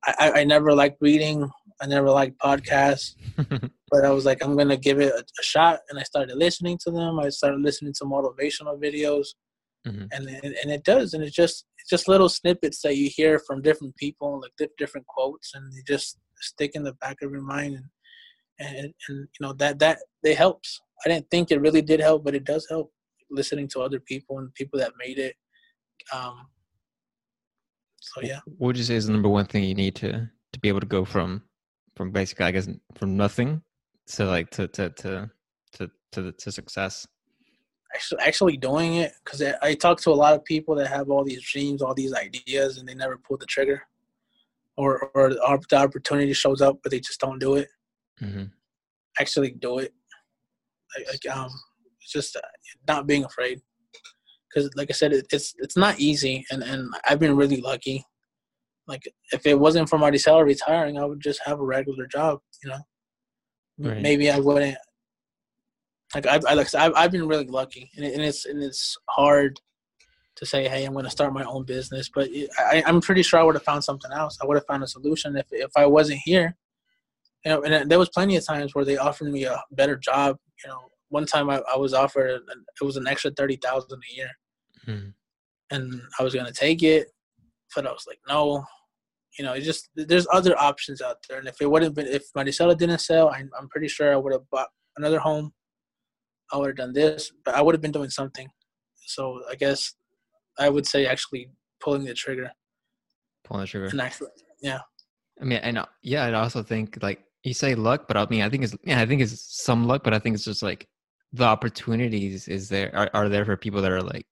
I, 0.05 0.33
I, 0.37 0.45
never 0.45 0.75
liked 0.75 0.99
reading. 1.01 1.49
I 1.81 1.87
never 1.87 2.11
liked 2.11 2.39
podcasts, 2.39 3.15
but 3.91 4.05
I 4.05 4.11
was 4.11 4.25
like, 4.25 4.43
I'm 4.43 4.57
gonna 4.57 4.77
give 4.77 5.01
it 5.01 5.13
a, 5.13 5.19
a 5.19 5.43
shot. 5.43 5.81
And 5.91 5.99
I 5.99 6.03
started 6.03 6.37
listening 6.37 6.79
to 6.85 6.91
them. 6.91 7.19
I 7.19 7.29
started 7.29 7.61
listening 7.61 7.93
to 7.99 8.05
motivational 8.05 8.81
videos, 8.81 9.29
Mhm. 9.87 10.09
and 10.13 10.29
and 10.29 10.55
and 10.63 10.71
it 10.71 10.85
does. 10.85 11.13
And 11.15 11.25
it's 11.25 11.35
just 11.35 11.65
it's 11.79 11.91
just 11.91 12.09
little 12.09 12.29
snippets 12.29 12.83
that 12.83 12.97
you 12.97 13.11
hear 13.11 13.41
from 13.41 13.63
different 13.63 13.97
people, 13.97 14.41
like 14.41 14.53
di- 14.57 14.75
different 14.79 15.07
quotes, 15.09 15.55
and 15.55 15.73
they 15.73 15.83
just 15.87 16.19
stick 16.41 16.73
in 16.75 16.85
the 16.85 16.95
back 16.95 17.17
of 17.23 17.33
your 17.33 17.43
mind. 17.43 17.75
And 17.77 18.77
and 18.77 18.95
and 19.09 19.19
you 19.19 19.41
know 19.41 19.53
that 19.55 19.79
that 19.81 19.99
it 20.23 20.37
helps. 20.37 20.81
I 21.05 21.09
didn't 21.09 21.31
think 21.31 21.51
it 21.51 21.61
really 21.61 21.83
did 21.83 21.99
help, 22.01 22.23
but 22.25 22.35
it 22.37 22.45
does 22.45 22.67
help 22.71 22.93
listening 23.33 23.69
to 23.69 23.81
other 23.81 24.01
people 24.01 24.39
and 24.39 24.55
people 24.55 24.79
that 24.79 24.93
made 24.99 25.19
it. 25.19 25.35
Um, 26.13 26.47
so 28.01 28.21
yeah. 28.23 28.41
What 28.45 28.69
would 28.69 28.77
you 28.77 28.85
say 28.85 28.97
is 28.97 29.07
the 29.07 29.13
number 29.13 29.29
one 29.29 29.47
thing 29.47 29.65
you 29.65 29.75
need 29.75 29.95
to 29.97 30.29
to 30.53 30.61
be 30.61 30.69
able 30.69 30.81
to 30.81 30.87
go 30.87 31.05
from 31.05 31.43
from 31.97 32.11
basically, 32.11 32.47
I 32.47 32.51
guess, 32.51 32.69
from 32.97 33.17
nothing 33.17 33.63
to 34.09 34.25
like 34.27 34.51
to 34.51 34.69
to 34.69 34.91
to 34.91 35.31
to 35.73 35.91
to, 36.13 36.33
to 36.33 36.53
success? 36.53 37.07
Actually, 37.95 38.21
actually 38.23 38.57
doing 38.57 38.95
it 38.95 39.13
because 39.25 39.43
I, 39.43 39.55
I 39.63 39.75
talk 39.75 40.01
to 40.01 40.11
a 40.11 40.15
lot 40.15 40.35
of 40.35 40.45
people 40.45 40.75
that 40.77 40.89
have 40.89 41.11
all 41.11 41.25
these 41.25 41.43
dreams, 41.43 41.83
all 41.83 41.95
these 41.95 42.15
ideas, 42.15 42.79
and 42.79 42.89
they 42.89 42.95
never 42.95 43.19
pull 43.19 43.37
the 43.37 43.47
trigger, 43.47 43.83
or 44.77 45.11
or 45.15 45.31
the 45.31 45.77
opportunity 45.77 46.33
shows 46.33 46.61
up, 46.61 46.79
but 46.83 46.91
they 46.91 47.01
just 47.01 47.21
don't 47.21 47.39
do 47.39 47.57
it. 47.57 47.69
Mm-hmm. 48.21 48.45
Actually, 49.21 49.51
do 49.51 49.79
it. 49.79 49.93
Like, 50.97 51.07
like 51.09 51.37
um, 51.37 51.51
just 52.11 52.37
uh, 52.37 52.41
not 52.89 53.07
being 53.07 53.25
afraid. 53.25 53.61
Because 54.49 54.71
like 54.77 54.91
i 54.91 54.93
said 54.93 55.13
it's 55.15 55.55
it's 55.59 55.77
not 55.77 55.99
easy 55.99 56.45
and 56.51 56.63
and 56.63 56.91
i've 57.09 57.19
been 57.19 57.37
really 57.37 57.61
lucky. 57.61 58.05
Like 58.87 59.03
if 59.33 59.47
it 59.47 59.59
wasn't 59.59 59.89
for 59.89 59.99
Maricela 59.99 60.45
retiring 60.45 60.99
i 60.99 61.05
would 61.05 61.21
just 61.21 61.41
have 61.45 61.61
a 61.61 61.65
regular 61.65 62.07
job 62.07 62.41
you 62.63 62.71
know? 62.71 62.81
Right. 63.79 64.03
maybe 64.03 64.31
i 64.31 64.39
wouldn't 64.39 64.77
like 66.15 66.27
I've, 66.27 66.45
I, 66.47 66.55
like 66.55 66.75
I've, 66.75 66.93
I've 66.95 67.11
been 67.11 67.27
really 67.27 67.47
lucky 67.47 67.91
and, 67.97 68.05
it, 68.05 68.15
and 68.15 68.23
it's 68.23 68.45
and 68.45 68.63
it's 68.63 68.97
hard 69.09 69.59
to 70.37 70.47
say 70.47 70.69
hey 70.69 70.85
i'm 70.85 70.93
going 70.93 71.05
to 71.05 71.11
start 71.11 71.33
my 71.33 71.45
own 71.45 71.65
business 71.65 72.11
but 72.15 72.29
it, 72.31 72.51
I, 72.59 72.83
i'm 72.87 73.01
pretty 73.01 73.23
sure 73.23 73.41
i 73.41 73.43
would 73.43 73.55
have 73.55 73.65
found 73.65 73.83
something 73.85 74.11
else. 74.13 74.39
I 74.43 74.47
would 74.47 74.57
have 74.57 74.67
found 74.67 74.83
a 74.83 74.87
solution 74.87 75.37
if, 75.37 75.47
if 75.51 75.71
i 75.77 75.87
wasn't 75.87 76.21
here. 76.25 76.57
You 77.45 77.53
know 77.53 77.63
and 77.63 77.91
there 77.91 77.99
was 77.99 78.11
plenty 78.11 78.37
of 78.37 78.45
times 78.45 78.75
where 78.75 78.85
they 78.85 78.99
offered 78.99 79.33
me 79.33 79.45
a 79.45 79.63
better 79.73 79.97
job 79.97 80.37
you 80.63 80.71
know 80.71 80.81
one 81.13 81.27
time 81.27 81.51
I, 81.51 81.61
I 81.73 81.77
was 81.77 81.93
offered 81.93 82.41
it 82.81 82.85
was 82.85 82.97
an 82.97 83.07
extra 83.07 83.31
thirty 83.31 83.57
thousand 83.57 84.01
a 84.11 84.17
year, 84.17 84.31
mm-hmm. 84.89 85.09
and 85.71 86.03
I 86.19 86.23
was 86.23 86.35
gonna 86.35 86.53
take 86.53 86.83
it, 86.83 87.09
but 87.75 87.87
I 87.87 87.93
was 87.93 88.05
like, 88.09 88.19
no, 88.29 88.65
you 89.39 89.45
know, 89.45 89.53
it 89.53 89.61
just 89.61 89.91
there's 89.95 90.27
other 90.33 90.59
options 90.59 91.03
out 91.03 91.19
there, 91.29 91.39
and 91.39 91.47
if 91.47 91.61
it 91.61 91.71
wouldn't 91.71 91.95
been 91.95 92.07
if 92.07 92.25
Maricela 92.37 92.77
didn't 92.77 93.01
sell, 93.01 93.29
I, 93.29 93.45
I'm 93.59 93.69
pretty 93.69 93.89
sure 93.89 94.13
I 94.13 94.17
would 94.17 94.33
have 94.33 94.49
bought 94.51 94.69
another 94.97 95.19
home. 95.19 95.53
I 96.51 96.57
would 96.57 96.69
have 96.69 96.77
done 96.77 96.93
this, 96.93 97.31
but 97.45 97.55
I 97.55 97.63
would 97.63 97.75
have 97.75 97.83
been 97.83 97.93
doing 97.93 98.11
something. 98.11 98.49
So 99.07 99.43
I 99.51 99.55
guess 99.55 99.95
I 100.59 100.69
would 100.71 100.87
say 100.87 101.07
actually 101.07 101.51
pulling 101.81 102.05
the 102.05 102.15
trigger. 102.15 102.51
Pulling 103.45 103.63
the 103.63 103.67
trigger. 103.67 103.87
And 103.87 104.01
actually, 104.01 104.29
yeah. 104.63 104.81
I 105.41 105.45
mean, 105.45 105.59
and 105.59 105.79
yeah, 106.03 106.25
I 106.25 106.33
also 106.33 106.63
think 106.63 106.99
like 107.03 107.23
you 107.43 107.53
say 107.53 107.75
luck, 107.75 108.07
but 108.09 108.17
I 108.17 108.27
mean, 108.31 108.43
I 108.43 108.49
think 108.49 108.65
it's 108.65 108.77
yeah, 108.85 109.01
I 109.01 109.07
think 109.07 109.21
it's 109.21 109.65
some 109.65 109.87
luck, 109.87 110.05
but 110.05 110.15
I 110.15 110.19
think 110.19 110.35
it's 110.35 110.45
just 110.45 110.63
like 110.63 110.87
the 111.33 111.45
opportunities 111.45 112.49
is 112.49 112.69
there 112.69 112.95
are, 112.95 113.11
are 113.15 113.29
there 113.29 113.45
for 113.45 113.57
people 113.57 113.81
that 113.83 113.93
are 113.93 114.03
like 114.03 114.27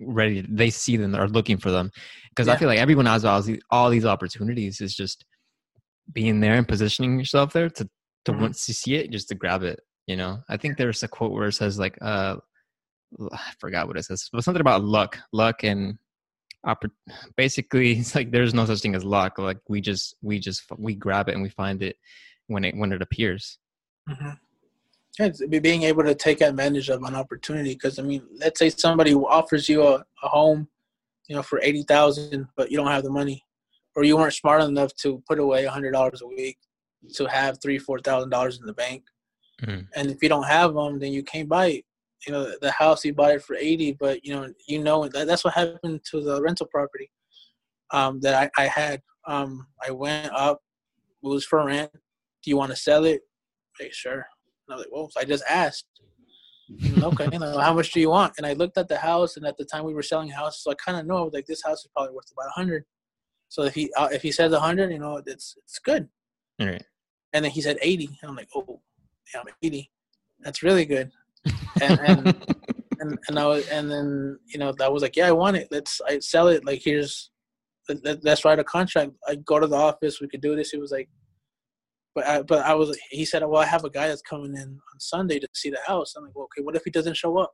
ready 0.00 0.44
they 0.48 0.70
see 0.70 0.96
them 0.96 1.14
are 1.14 1.28
looking 1.28 1.56
for 1.56 1.70
them 1.70 1.90
because 2.30 2.48
yeah. 2.48 2.54
i 2.54 2.56
feel 2.56 2.68
like 2.68 2.80
everyone 2.80 3.06
has 3.06 3.24
all 3.24 3.40
these, 3.40 3.60
all 3.70 3.90
these 3.90 4.04
opportunities 4.04 4.80
is 4.80 4.94
just 4.94 5.24
being 6.12 6.40
there 6.40 6.54
and 6.54 6.68
positioning 6.68 7.18
yourself 7.18 7.52
there 7.52 7.70
to 7.70 7.88
to 8.24 8.32
mm-hmm. 8.32 8.42
once 8.42 8.68
you 8.68 8.74
see 8.74 8.94
it 8.96 9.10
just 9.10 9.28
to 9.28 9.34
grab 9.34 9.62
it 9.62 9.80
you 10.06 10.16
know 10.16 10.40
i 10.48 10.56
think 10.56 10.76
there's 10.76 11.02
a 11.02 11.08
quote 11.08 11.32
where 11.32 11.48
it 11.48 11.52
says 11.52 11.78
like 11.78 11.96
uh 12.02 12.36
i 13.32 13.52
forgot 13.58 13.86
what 13.86 13.96
it 13.96 14.04
says 14.04 14.28
but 14.32 14.42
something 14.42 14.60
about 14.60 14.82
luck 14.82 15.18
luck 15.32 15.62
and 15.62 15.96
oppor- 16.66 16.90
basically 17.36 17.92
it's 17.92 18.14
like 18.14 18.32
there's 18.32 18.54
no 18.54 18.64
such 18.64 18.80
thing 18.80 18.94
as 18.94 19.04
luck 19.04 19.38
like 19.38 19.58
we 19.68 19.80
just 19.80 20.16
we 20.22 20.38
just 20.38 20.64
we 20.76 20.94
grab 20.94 21.28
it 21.28 21.34
and 21.34 21.42
we 21.42 21.48
find 21.48 21.82
it 21.82 21.96
when 22.48 22.64
it 22.64 22.76
when 22.76 22.92
it 22.92 23.00
appears 23.00 23.58
mm-hmm. 24.08 24.30
Yeah, 25.18 25.28
being 25.60 25.84
able 25.84 26.02
to 26.02 26.14
take 26.14 26.40
advantage 26.40 26.88
of 26.88 27.02
an 27.04 27.14
opportunity. 27.14 27.74
Because 27.74 27.98
I 27.98 28.02
mean, 28.02 28.22
let's 28.38 28.58
say 28.58 28.70
somebody 28.70 29.14
offers 29.14 29.68
you 29.68 29.86
a, 29.86 30.04
a 30.22 30.28
home, 30.28 30.68
you 31.28 31.36
know, 31.36 31.42
for 31.42 31.60
eighty 31.62 31.82
thousand, 31.82 32.48
but 32.56 32.70
you 32.70 32.76
don't 32.76 32.88
have 32.88 33.04
the 33.04 33.10
money, 33.10 33.44
or 33.94 34.04
you 34.04 34.16
weren't 34.16 34.34
smart 34.34 34.62
enough 34.62 34.94
to 34.96 35.22
put 35.28 35.38
away 35.38 35.64
a 35.64 35.70
hundred 35.70 35.92
dollars 35.92 36.20
a 36.22 36.26
week 36.26 36.58
to 37.14 37.26
have 37.26 37.60
three, 37.62 37.78
four 37.78 38.00
thousand 38.00 38.30
dollars 38.30 38.58
in 38.58 38.66
the 38.66 38.72
bank. 38.72 39.04
Mm-hmm. 39.62 39.82
And 39.94 40.10
if 40.10 40.22
you 40.22 40.28
don't 40.28 40.46
have 40.46 40.74
them, 40.74 40.98
then 40.98 41.12
you 41.12 41.22
can't 41.22 41.48
buy 41.48 41.66
it. 41.66 41.84
You 42.26 42.32
know, 42.32 42.52
the 42.60 42.72
house 42.72 43.04
you 43.04 43.14
bought 43.14 43.32
it 43.34 43.42
for 43.42 43.54
eighty, 43.54 43.92
but 43.92 44.24
you 44.24 44.34
know, 44.34 44.52
you 44.66 44.82
know 44.82 45.06
that, 45.08 45.26
that's 45.26 45.44
what 45.44 45.54
happened 45.54 46.00
to 46.10 46.22
the 46.22 46.42
rental 46.42 46.66
property 46.66 47.10
um, 47.92 48.20
that 48.20 48.50
I, 48.56 48.62
I 48.64 48.66
had. 48.66 49.00
Um, 49.26 49.66
I 49.86 49.90
went 49.90 50.32
up, 50.32 50.60
it 51.22 51.26
was 51.26 51.44
for 51.44 51.64
rent. 51.64 51.90
Do 51.92 52.50
you 52.50 52.56
want 52.56 52.72
to 52.72 52.76
sell 52.76 53.04
it? 53.04 53.22
Okay, 53.80 53.90
sure. 53.92 54.26
And 54.66 54.74
I 54.74 54.76
was 54.76 54.86
like, 54.86 54.92
well, 54.92 55.08
so 55.10 55.20
I 55.20 55.24
just 55.24 55.44
asked. 55.48 55.86
okay, 57.02 57.28
you 57.30 57.38
know, 57.38 57.58
how 57.58 57.74
much 57.74 57.92
do 57.92 58.00
you 58.00 58.08
want? 58.08 58.32
And 58.38 58.46
I 58.46 58.54
looked 58.54 58.78
at 58.78 58.88
the 58.88 58.96
house, 58.96 59.36
and 59.36 59.46
at 59.46 59.56
the 59.58 59.66
time 59.66 59.84
we 59.84 59.92
were 59.92 60.02
selling 60.02 60.30
houses, 60.30 60.62
so 60.62 60.70
I 60.70 60.74
kind 60.74 60.98
of 60.98 61.06
know 61.06 61.18
I 61.18 61.22
was 61.22 61.34
like, 61.34 61.46
this 61.46 61.62
house 61.62 61.80
is 61.80 61.90
probably 61.94 62.14
worth 62.14 62.32
about 62.32 62.48
a 62.48 62.52
hundred. 62.52 62.84
So 63.48 63.64
if 63.64 63.74
he 63.74 63.92
uh, 63.96 64.08
if 64.10 64.22
he 64.22 64.32
says 64.32 64.52
a 64.52 64.60
hundred, 64.60 64.90
you 64.90 64.98
know, 64.98 65.22
it's 65.26 65.56
it's 65.62 65.78
good. 65.78 66.08
All 66.60 66.66
right. 66.66 66.82
And 67.32 67.44
then 67.44 67.52
he 67.52 67.60
said 67.60 67.78
eighty, 67.82 68.06
and 68.22 68.30
I'm 68.30 68.36
like, 68.36 68.48
oh, 68.54 68.80
yeah, 69.32 69.40
I'm 69.40 69.46
eighty. 69.62 69.90
That's 70.40 70.62
really 70.62 70.86
good. 70.86 71.10
And 71.82 72.00
and, 72.00 72.26
and 73.00 73.18
and 73.28 73.38
I 73.38 73.46
was, 73.46 73.68
and 73.68 73.90
then 73.90 74.38
you 74.46 74.58
know, 74.58 74.72
I 74.80 74.88
was 74.88 75.02
like, 75.02 75.16
yeah, 75.16 75.28
I 75.28 75.32
want 75.32 75.56
it. 75.56 75.68
Let's 75.70 76.00
I 76.08 76.18
sell 76.20 76.48
it. 76.48 76.64
Like 76.64 76.80
here's, 76.82 77.30
let, 77.88 78.24
let's 78.24 78.44
write 78.44 78.58
a 78.58 78.64
contract. 78.64 79.12
I 79.28 79.36
go 79.36 79.60
to 79.60 79.66
the 79.66 79.76
office. 79.76 80.20
We 80.20 80.28
could 80.28 80.40
do 80.40 80.56
this. 80.56 80.72
It 80.72 80.80
was 80.80 80.90
like 80.90 81.08
but 82.14 82.26
I, 82.26 82.42
but 82.42 82.64
I 82.64 82.74
was 82.74 82.96
he 83.10 83.24
said, 83.24 83.42
well, 83.44 83.62
I 83.62 83.66
have 83.66 83.84
a 83.84 83.90
guy 83.90 84.08
that's 84.08 84.22
coming 84.22 84.54
in 84.54 84.80
on 84.92 85.00
Sunday 85.00 85.38
to 85.38 85.48
see 85.52 85.70
the 85.70 85.80
house. 85.86 86.14
I'm 86.16 86.24
like, 86.24 86.34
well, 86.34 86.44
okay, 86.44 86.62
what 86.62 86.76
if 86.76 86.82
he 86.84 86.90
doesn't 86.90 87.16
show 87.16 87.36
up? 87.38 87.52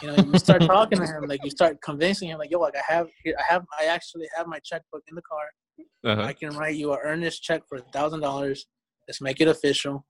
You 0.00 0.08
know, 0.08 0.16
you 0.32 0.38
start 0.38 0.62
talking 0.62 0.98
to 0.98 1.06
him, 1.06 1.26
like 1.26 1.42
you 1.42 1.50
start 1.50 1.78
convincing 1.82 2.28
him, 2.28 2.38
like, 2.38 2.50
yo, 2.50 2.60
like 2.60 2.76
I 2.76 2.92
have, 2.92 3.08
I 3.26 3.42
have, 3.48 3.64
I 3.80 3.86
actually 3.86 4.28
have 4.36 4.46
my 4.46 4.60
checkbook 4.60 5.02
in 5.08 5.16
the 5.16 5.22
car. 5.22 5.48
Uh-huh. 6.04 6.22
I 6.22 6.32
can 6.32 6.56
write 6.56 6.76
you 6.76 6.92
an 6.92 7.00
earnest 7.02 7.42
check 7.42 7.62
for 7.68 7.78
a 7.78 7.82
thousand 7.92 8.20
dollars. 8.20 8.66
Let's 9.08 9.20
make 9.20 9.40
it 9.40 9.48
official. 9.48 10.06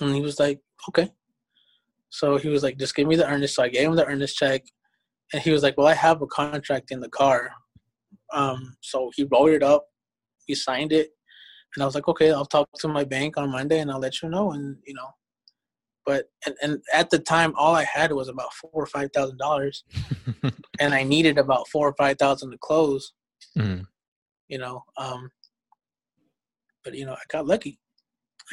And 0.00 0.14
he 0.14 0.22
was 0.22 0.40
like, 0.40 0.60
okay. 0.88 1.12
So 2.08 2.38
he 2.38 2.48
was 2.48 2.62
like, 2.62 2.78
just 2.78 2.94
give 2.94 3.06
me 3.06 3.16
the 3.16 3.28
earnest. 3.28 3.56
So 3.56 3.62
I 3.62 3.68
gave 3.68 3.88
him 3.88 3.96
the 3.96 4.06
earnest 4.06 4.36
check, 4.36 4.62
and 5.32 5.42
he 5.42 5.50
was 5.50 5.62
like, 5.62 5.76
well, 5.76 5.86
I 5.86 5.94
have 5.94 6.22
a 6.22 6.26
contract 6.26 6.90
in 6.90 7.00
the 7.00 7.10
car. 7.10 7.50
Um, 8.32 8.76
so 8.80 9.10
he 9.14 9.28
wrote 9.30 9.52
it 9.52 9.62
up. 9.62 9.86
He 10.46 10.54
signed 10.54 10.92
it 10.92 11.10
and 11.74 11.82
I 11.82 11.86
was 11.86 11.94
like, 11.94 12.08
okay, 12.08 12.32
I'll 12.32 12.44
talk 12.44 12.68
to 12.80 12.88
my 12.88 13.04
bank 13.04 13.36
on 13.36 13.50
Monday 13.50 13.80
and 13.80 13.90
I'll 13.90 13.98
let 13.98 14.22
you 14.22 14.28
know. 14.28 14.52
And 14.52 14.76
you 14.86 14.94
know, 14.94 15.08
but 16.04 16.26
and, 16.46 16.54
and 16.62 16.82
at 16.92 17.10
the 17.10 17.18
time, 17.18 17.54
all 17.56 17.74
I 17.74 17.84
had 17.84 18.12
was 18.12 18.28
about 18.28 18.52
four 18.54 18.70
or 18.72 18.86
five 18.86 19.10
thousand 19.14 19.38
dollars, 19.38 19.84
and 20.80 20.94
I 20.94 21.02
needed 21.02 21.38
about 21.38 21.68
four 21.68 21.88
or 21.88 21.94
five 21.94 22.18
thousand 22.18 22.50
to 22.50 22.58
close. 22.58 23.12
Mm. 23.58 23.84
You 24.48 24.58
know, 24.58 24.84
um, 24.98 25.30
but 26.84 26.94
you 26.94 27.06
know, 27.06 27.14
I 27.14 27.22
got 27.30 27.46
lucky. 27.46 27.78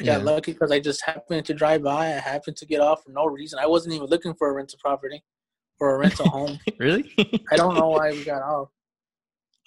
I 0.00 0.04
got 0.04 0.20
yeah. 0.20 0.24
lucky 0.24 0.52
because 0.52 0.70
I 0.70 0.80
just 0.80 1.04
happened 1.04 1.44
to 1.46 1.54
drive 1.54 1.82
by. 1.82 2.06
I 2.06 2.20
happened 2.20 2.56
to 2.58 2.66
get 2.66 2.80
off 2.80 3.02
for 3.04 3.10
no 3.10 3.26
reason. 3.26 3.58
I 3.58 3.66
wasn't 3.66 3.94
even 3.94 4.06
looking 4.06 4.34
for 4.34 4.48
a 4.48 4.54
rental 4.54 4.78
property 4.80 5.22
or 5.78 5.94
a 5.94 5.98
rental 5.98 6.28
home. 6.30 6.58
really? 6.78 7.12
I 7.50 7.56
don't 7.56 7.74
know 7.74 7.88
why 7.88 8.12
we 8.12 8.24
got 8.24 8.42
off. 8.42 8.68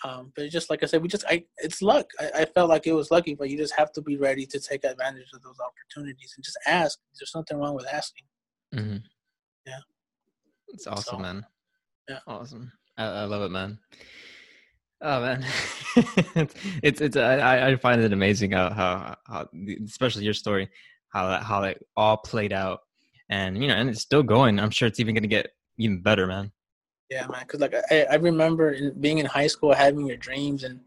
Um, 0.04 0.34
but 0.36 0.50
just 0.50 0.70
like 0.70 0.84
I 0.84 0.86
said, 0.86 1.02
we 1.02 1.08
just 1.08 1.24
I 1.30 1.46
it's 1.58 1.82
luck. 1.82 2.10
I, 2.20 2.42
I, 2.42 2.46
felt 2.46 2.70
like 2.70 2.88
it 2.88 2.94
was 2.94 3.10
lucky, 3.10 3.36
but 3.36 3.50
you 3.50 3.58
just 3.58 3.74
have 3.76 3.92
to 3.94 4.02
be 4.02 4.18
ready 4.18 4.46
to 4.48 4.60
take 4.60 4.84
advantage 4.84 5.30
of 5.34 5.42
those 5.42 5.58
opportunities 5.60 6.34
and 6.36 6.44
just 6.44 6.58
ask. 6.68 7.00
There's 7.18 7.32
nothing 7.34 7.58
wrong 7.58 7.74
with 7.74 7.88
asking. 7.92 8.26
Mm-hmm. 8.76 8.98
Yeah, 9.66 9.80
it's 10.70 10.88
awesome, 10.88 11.04
so, 11.04 11.20
man. 11.20 11.46
Yeah, 12.10 12.20
awesome. 12.28 12.72
I, 12.98 13.06
I 13.06 13.24
love 13.24 13.44
it, 13.44 13.52
man. 13.52 13.80
Oh 15.02 15.22
man, 15.22 15.46
it's 16.36 16.56
it's, 16.82 17.02
it's 17.02 17.18
I, 17.18 17.70
I 17.70 17.76
find 17.78 18.02
it 18.02 18.14
amazing 18.14 18.52
how, 18.52 18.72
how 18.72 19.16
how 19.26 19.48
especially 19.86 20.26
your 20.26 20.34
story 20.34 20.70
how 21.10 21.28
that 21.28 21.44
how 21.44 21.64
it 21.64 21.86
all 21.96 22.18
played 22.18 22.52
out 22.52 22.80
and 23.30 23.62
you 23.62 23.68
know 23.68 23.76
and 23.76 23.90
it's 23.90 24.02
still 24.02 24.24
going. 24.24 24.60
I'm 24.60 24.70
sure 24.70 24.88
it's 24.88 25.00
even 25.00 25.16
going 25.16 25.24
to 25.24 25.30
get 25.30 25.52
even 25.78 26.02
better, 26.02 26.28
man. 26.28 26.52
Yeah, 27.14 27.28
man. 27.28 27.42
Because 27.42 27.60
like 27.60 27.76
I, 27.92 28.08
I 28.12 28.16
remember 28.16 28.72
in, 28.72 29.00
being 29.00 29.20
in 29.20 29.28
high 29.28 29.46
school, 29.48 29.72
having 29.74 30.08
your 30.08 30.18
dreams, 30.18 30.64
and 30.64 30.80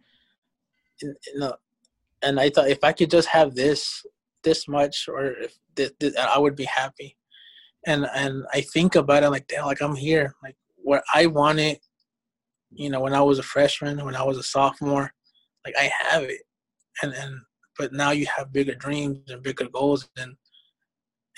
you 1.00 1.14
know, 1.36 1.54
and 2.22 2.40
I 2.40 2.50
thought 2.50 2.68
if 2.68 2.82
I 2.82 2.92
could 2.92 3.12
just 3.12 3.28
have 3.28 3.54
this, 3.54 4.04
this 4.42 4.66
much, 4.66 5.08
or 5.08 5.26
if 5.26 5.56
this, 5.76 5.92
this, 6.00 6.16
I 6.16 6.38
would 6.38 6.56
be 6.56 6.64
happy. 6.64 7.16
And 7.86 8.08
and 8.12 8.44
I 8.52 8.62
think 8.62 8.96
about 8.96 9.22
it 9.22 9.30
like, 9.30 9.46
damn, 9.46 9.66
like 9.66 9.80
I'm 9.80 9.94
here, 9.94 10.34
like 10.42 10.56
what 10.76 11.04
I 11.14 11.26
wanted. 11.26 11.78
You 12.72 12.90
know, 12.90 13.00
when 13.00 13.14
I 13.14 13.22
was 13.22 13.38
a 13.38 13.44
freshman, 13.44 14.04
when 14.04 14.16
I 14.16 14.24
was 14.24 14.36
a 14.36 14.42
sophomore, 14.42 15.12
like 15.64 15.74
I 15.78 15.90
have 16.00 16.24
it, 16.24 16.40
and 17.02 17.12
and 17.12 17.36
but 17.78 17.92
now 17.92 18.10
you 18.10 18.26
have 18.36 18.52
bigger 18.52 18.74
dreams 18.74 19.30
and 19.30 19.44
bigger 19.44 19.68
goals, 19.68 20.08
and 20.16 20.34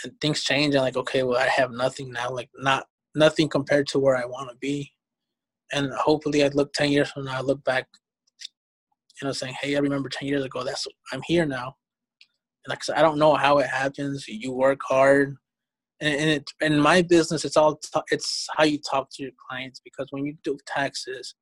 and 0.02 0.18
things 0.22 0.42
change. 0.42 0.74
And 0.74 0.82
like, 0.82 0.96
okay, 0.96 1.24
well, 1.24 1.38
I 1.38 1.48
have 1.48 1.72
nothing 1.72 2.10
now. 2.10 2.30
Like, 2.30 2.48
not 2.56 2.86
nothing 3.18 3.48
compared 3.48 3.86
to 3.88 3.98
where 3.98 4.16
I 4.16 4.24
want 4.24 4.50
to 4.50 4.56
be. 4.56 4.92
And 5.72 5.92
hopefully, 5.92 6.44
I'd 6.44 6.54
look 6.54 6.72
ten 6.72 6.90
years 6.90 7.10
from 7.10 7.24
now. 7.24 7.38
I 7.38 7.42
look 7.42 7.62
back, 7.64 7.86
you 9.20 9.26
know, 9.26 9.32
saying, 9.32 9.54
"Hey, 9.60 9.76
I 9.76 9.80
remember 9.80 10.08
ten 10.08 10.28
years 10.28 10.44
ago. 10.44 10.64
That's 10.64 10.86
I'm 11.12 11.22
here 11.22 11.44
now." 11.44 11.76
like 12.68 12.78
I, 12.78 12.84
said, 12.84 12.96
I 12.96 13.02
don't 13.02 13.18
know 13.18 13.34
how 13.34 13.58
it 13.58 13.66
happens. 13.66 14.26
You 14.28 14.52
work 14.52 14.80
hard, 14.86 15.36
and, 16.00 16.14
and 16.14 16.30
it 16.30 16.50
in 16.60 16.78
my 16.78 17.02
business, 17.02 17.44
it's 17.44 17.56
all 17.56 17.76
t- 17.76 18.00
it's 18.10 18.46
how 18.56 18.64
you 18.64 18.78
talk 18.78 19.08
to 19.12 19.22
your 19.22 19.32
clients 19.48 19.80
because 19.82 20.06
when 20.10 20.24
you 20.24 20.36
do 20.44 20.58
taxes, 20.66 21.34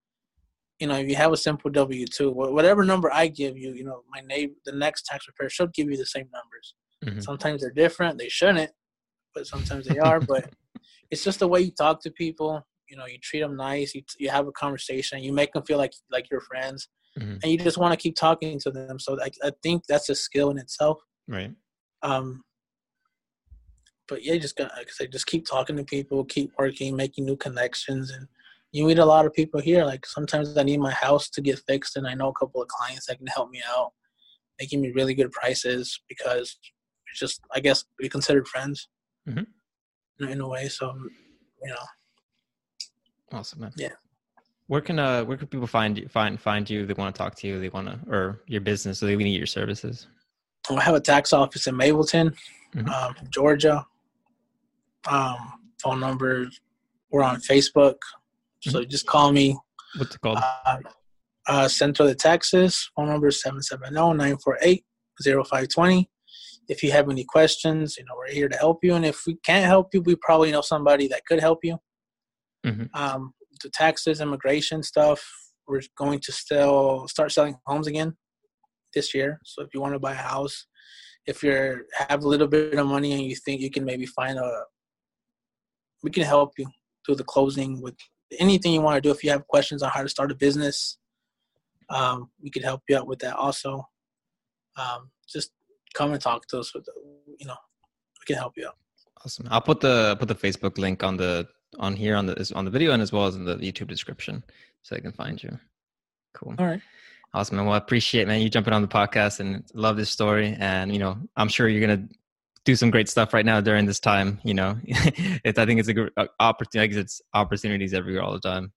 you 0.78 0.86
know, 0.86 0.96
if 0.96 1.08
you 1.08 1.16
have 1.16 1.32
a 1.32 1.36
simple 1.36 1.70
W 1.70 2.06
two, 2.06 2.30
whatever 2.30 2.84
number 2.84 3.12
I 3.12 3.28
give 3.28 3.56
you, 3.56 3.72
you 3.74 3.84
know, 3.84 4.02
my 4.10 4.20
neighbor, 4.20 4.54
the 4.64 4.72
next 4.72 5.06
tax 5.06 5.24
preparer 5.24 5.50
should 5.50 5.74
give 5.74 5.90
you 5.90 5.96
the 5.96 6.06
same 6.06 6.28
numbers. 6.32 6.74
Mm-hmm. 7.04 7.20
Sometimes 7.20 7.60
they're 7.60 7.70
different. 7.70 8.18
They 8.18 8.28
shouldn't, 8.28 8.70
but 9.34 9.46
sometimes 9.46 9.86
they 9.86 9.98
are. 9.98 10.20
but 10.20 10.48
it's 11.10 11.24
just 11.24 11.40
the 11.40 11.48
way 11.48 11.60
you 11.60 11.70
talk 11.70 12.02
to 12.02 12.10
people. 12.10 12.66
You 12.88 12.96
know, 12.96 13.06
you 13.06 13.18
treat 13.22 13.40
them 13.40 13.56
nice. 13.56 13.94
You 13.94 14.02
you 14.18 14.30
have 14.30 14.46
a 14.46 14.52
conversation. 14.52 15.22
You 15.22 15.32
make 15.32 15.52
them 15.52 15.64
feel 15.64 15.78
like 15.78 15.92
like 16.10 16.30
your 16.30 16.40
friends, 16.40 16.88
mm-hmm. 17.18 17.36
and 17.42 17.44
you 17.44 17.58
just 17.58 17.78
want 17.78 17.92
to 17.92 17.96
keep 17.96 18.16
talking 18.16 18.58
to 18.60 18.70
them. 18.70 18.98
So 18.98 19.18
I, 19.20 19.30
I 19.42 19.50
think 19.62 19.82
that's 19.88 20.08
a 20.08 20.14
skill 20.14 20.50
in 20.50 20.58
itself. 20.58 20.98
Right. 21.28 21.52
Um. 22.02 22.42
But 24.08 24.24
yeah, 24.24 24.36
just 24.36 24.56
gonna 24.56 24.70
like 24.76 24.88
I 25.00 25.06
just 25.06 25.26
keep 25.26 25.46
talking 25.46 25.76
to 25.76 25.84
people, 25.84 26.24
keep 26.24 26.52
working, 26.58 26.94
making 26.94 27.24
new 27.24 27.36
connections, 27.36 28.12
and 28.12 28.28
you 28.70 28.86
meet 28.86 28.98
a 28.98 29.04
lot 29.04 29.26
of 29.26 29.34
people 29.34 29.60
here. 29.60 29.84
Like 29.84 30.06
sometimes 30.06 30.56
I 30.56 30.62
need 30.62 30.78
my 30.78 30.92
house 30.92 31.28
to 31.30 31.40
get 31.40 31.60
fixed, 31.66 31.96
and 31.96 32.06
I 32.06 32.14
know 32.14 32.28
a 32.28 32.38
couple 32.38 32.62
of 32.62 32.68
clients 32.68 33.06
that 33.06 33.18
can 33.18 33.26
help 33.26 33.50
me 33.50 33.62
out, 33.68 33.92
They 34.58 34.66
give 34.66 34.80
me 34.80 34.92
really 34.92 35.14
good 35.14 35.32
prices 35.32 36.00
because 36.08 36.56
it's 37.08 37.18
just 37.18 37.40
I 37.52 37.60
guess 37.60 37.84
we 38.00 38.08
considered 38.08 38.46
friends 38.46 38.88
mm-hmm. 39.28 39.42
In 40.20 40.40
a 40.40 40.48
way. 40.48 40.68
So 40.68 40.94
you 41.62 41.68
know, 41.68 41.76
awesome 43.32 43.60
man. 43.60 43.72
Yeah. 43.76 43.92
Where 44.68 44.80
can 44.80 44.98
uh 44.98 45.24
where 45.24 45.36
can 45.36 45.46
people 45.46 45.66
find 45.66 45.98
you 45.98 46.08
find 46.08 46.40
find 46.40 46.68
you? 46.68 46.86
They 46.86 46.94
want 46.94 47.14
to 47.14 47.18
talk 47.18 47.34
to 47.36 47.46
you. 47.46 47.60
They 47.60 47.68
want 47.68 47.88
to 47.88 47.98
or 48.10 48.42
your 48.46 48.60
business. 48.60 48.98
So 48.98 49.06
they 49.06 49.16
need 49.16 49.36
your 49.36 49.46
services. 49.46 50.08
I 50.70 50.82
have 50.82 50.96
a 50.96 51.00
tax 51.00 51.32
office 51.32 51.68
in 51.68 51.76
Mableton, 51.76 52.34
mm-hmm. 52.74 52.88
um, 52.88 53.14
Georgia. 53.30 53.86
Um, 55.08 55.52
phone 55.80 56.00
number. 56.00 56.48
We're 57.10 57.22
on 57.22 57.36
Facebook. 57.36 57.98
So 58.60 58.80
mm-hmm. 58.80 58.90
just 58.90 59.06
call 59.06 59.30
me. 59.32 59.56
What's 59.96 60.16
it 60.16 60.20
called? 60.20 60.40
Uh, 60.66 60.78
uh, 61.46 61.68
Centro 61.68 62.06
de 62.06 62.14
Taxes. 62.14 62.90
Phone 62.96 63.08
number 63.08 63.30
770-948-0520. 63.30 66.08
If 66.68 66.82
you 66.82 66.90
have 66.92 67.08
any 67.08 67.24
questions, 67.24 67.96
you 67.96 68.04
know, 68.04 68.14
we're 68.16 68.32
here 68.32 68.48
to 68.48 68.56
help 68.56 68.78
you. 68.82 68.94
And 68.94 69.04
if 69.04 69.22
we 69.26 69.36
can't 69.44 69.64
help 69.64 69.94
you, 69.94 70.02
we 70.02 70.16
probably 70.16 70.50
know 70.50 70.62
somebody 70.62 71.08
that 71.08 71.24
could 71.26 71.40
help 71.40 71.60
you. 71.62 71.78
Mm-hmm. 72.66 72.84
Um, 72.94 73.32
the 73.62 73.70
taxes, 73.70 74.20
immigration 74.20 74.82
stuff, 74.82 75.24
we're 75.68 75.82
going 75.96 76.20
to 76.20 76.32
still 76.32 77.06
start 77.08 77.32
selling 77.32 77.56
homes 77.66 77.86
again 77.86 78.16
this 78.94 79.14
year. 79.14 79.40
So 79.44 79.62
if 79.62 79.68
you 79.74 79.80
want 79.80 79.94
to 79.94 79.98
buy 79.98 80.12
a 80.12 80.16
house, 80.16 80.66
if 81.26 81.42
you 81.42 81.84
have 82.08 82.22
a 82.22 82.28
little 82.28 82.46
bit 82.46 82.74
of 82.74 82.86
money 82.86 83.12
and 83.12 83.22
you 83.22 83.36
think 83.36 83.60
you 83.60 83.70
can 83.70 83.84
maybe 83.84 84.06
find 84.06 84.38
a, 84.38 84.62
we 86.02 86.10
can 86.10 86.22
help 86.22 86.52
you 86.58 86.66
through 87.04 87.16
the 87.16 87.24
closing 87.24 87.80
with 87.82 87.94
anything 88.38 88.72
you 88.72 88.80
want 88.80 88.96
to 88.96 89.00
do. 89.00 89.10
If 89.10 89.24
you 89.24 89.30
have 89.30 89.46
questions 89.48 89.82
on 89.82 89.90
how 89.90 90.02
to 90.02 90.08
start 90.08 90.30
a 90.30 90.36
business, 90.36 90.98
um, 91.90 92.30
we 92.42 92.50
could 92.50 92.64
help 92.64 92.82
you 92.88 92.96
out 92.96 93.06
with 93.06 93.20
that 93.20 93.36
also. 93.36 93.86
Um, 94.76 95.10
just 95.28 95.50
come 95.96 96.12
and 96.12 96.20
talk 96.20 96.46
to 96.48 96.58
us. 96.58 96.74
With, 96.74 96.86
you 97.38 97.46
know, 97.46 97.56
we 98.20 98.24
can 98.26 98.36
help 98.36 98.54
you 98.56 98.66
out. 98.66 98.76
Awesome. 99.24 99.48
I'll 99.50 99.60
put 99.60 99.80
the 99.80 100.16
put 100.18 100.28
the 100.28 100.34
Facebook 100.34 100.78
link 100.78 101.02
on 101.02 101.16
the 101.16 101.48
on 101.78 101.96
here 101.96 102.16
on 102.16 102.26
the 102.26 102.52
on 102.54 102.64
the 102.64 102.70
video 102.70 102.92
and 102.92 103.02
as 103.02 103.12
well 103.12 103.26
as 103.26 103.34
in 103.34 103.44
the 103.44 103.56
YouTube 103.56 103.88
description, 103.88 104.44
so 104.82 104.94
they 104.94 105.00
can 105.00 105.12
find 105.12 105.42
you. 105.42 105.58
Cool. 106.34 106.54
All 106.58 106.66
right. 106.66 106.80
Awesome. 107.34 107.58
Well, 107.58 107.74
I 107.74 107.78
appreciate 107.78 108.28
man 108.28 108.40
you 108.40 108.48
jumping 108.48 108.72
on 108.72 108.82
the 108.82 108.88
podcast 108.88 109.40
and 109.40 109.64
love 109.74 109.96
this 109.96 110.10
story. 110.10 110.56
And 110.58 110.92
you 110.92 110.98
know, 110.98 111.18
I'm 111.36 111.48
sure 111.48 111.68
you're 111.68 111.86
gonna 111.86 112.06
do 112.64 112.76
some 112.76 112.90
great 112.90 113.08
stuff 113.08 113.34
right 113.34 113.44
now 113.44 113.60
during 113.60 113.86
this 113.86 114.00
time. 114.00 114.38
You 114.44 114.54
know, 114.54 114.78
it's 114.84 115.58
I 115.58 115.66
think 115.66 115.80
it's 115.80 115.88
a 115.88 115.94
good 115.94 116.12
uh, 116.16 116.26
opportunity. 116.38 116.96
It's 116.98 117.20
opportunities 117.34 117.94
everywhere 117.94 118.22
all 118.22 118.32
the 118.32 118.40
time. 118.40 118.72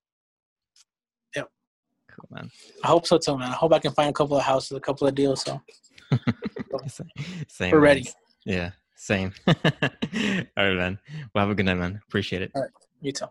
Yep. 1.36 1.48
Cool, 2.12 2.28
man. 2.32 2.50
I 2.84 2.88
hope 2.88 3.06
so 3.06 3.18
too, 3.18 3.38
man. 3.38 3.50
I 3.50 3.56
hope 3.56 3.74
I 3.74 3.80
can 3.80 3.92
find 3.92 4.10
a 4.10 4.14
couple 4.14 4.38
of 4.38 4.44
houses, 4.44 4.72
a 4.72 4.80
couple 4.80 5.08
of 5.08 5.16
deals. 5.16 5.44
So. 5.44 5.62
same. 7.48 7.72
We're 7.72 7.80
ready. 7.80 8.10
Yeah. 8.46 8.72
Same. 8.96 9.34
all 9.48 9.54
right, 9.56 10.76
man. 10.76 11.00
Well, 11.34 11.46
have 11.46 11.50
a 11.50 11.56
good 11.56 11.66
night, 11.66 11.78
man. 11.78 12.02
Appreciate 12.08 12.42
it. 12.42 12.52
All 12.54 12.64
right. 12.64 12.72
You 13.02 13.12
too. 13.14 13.28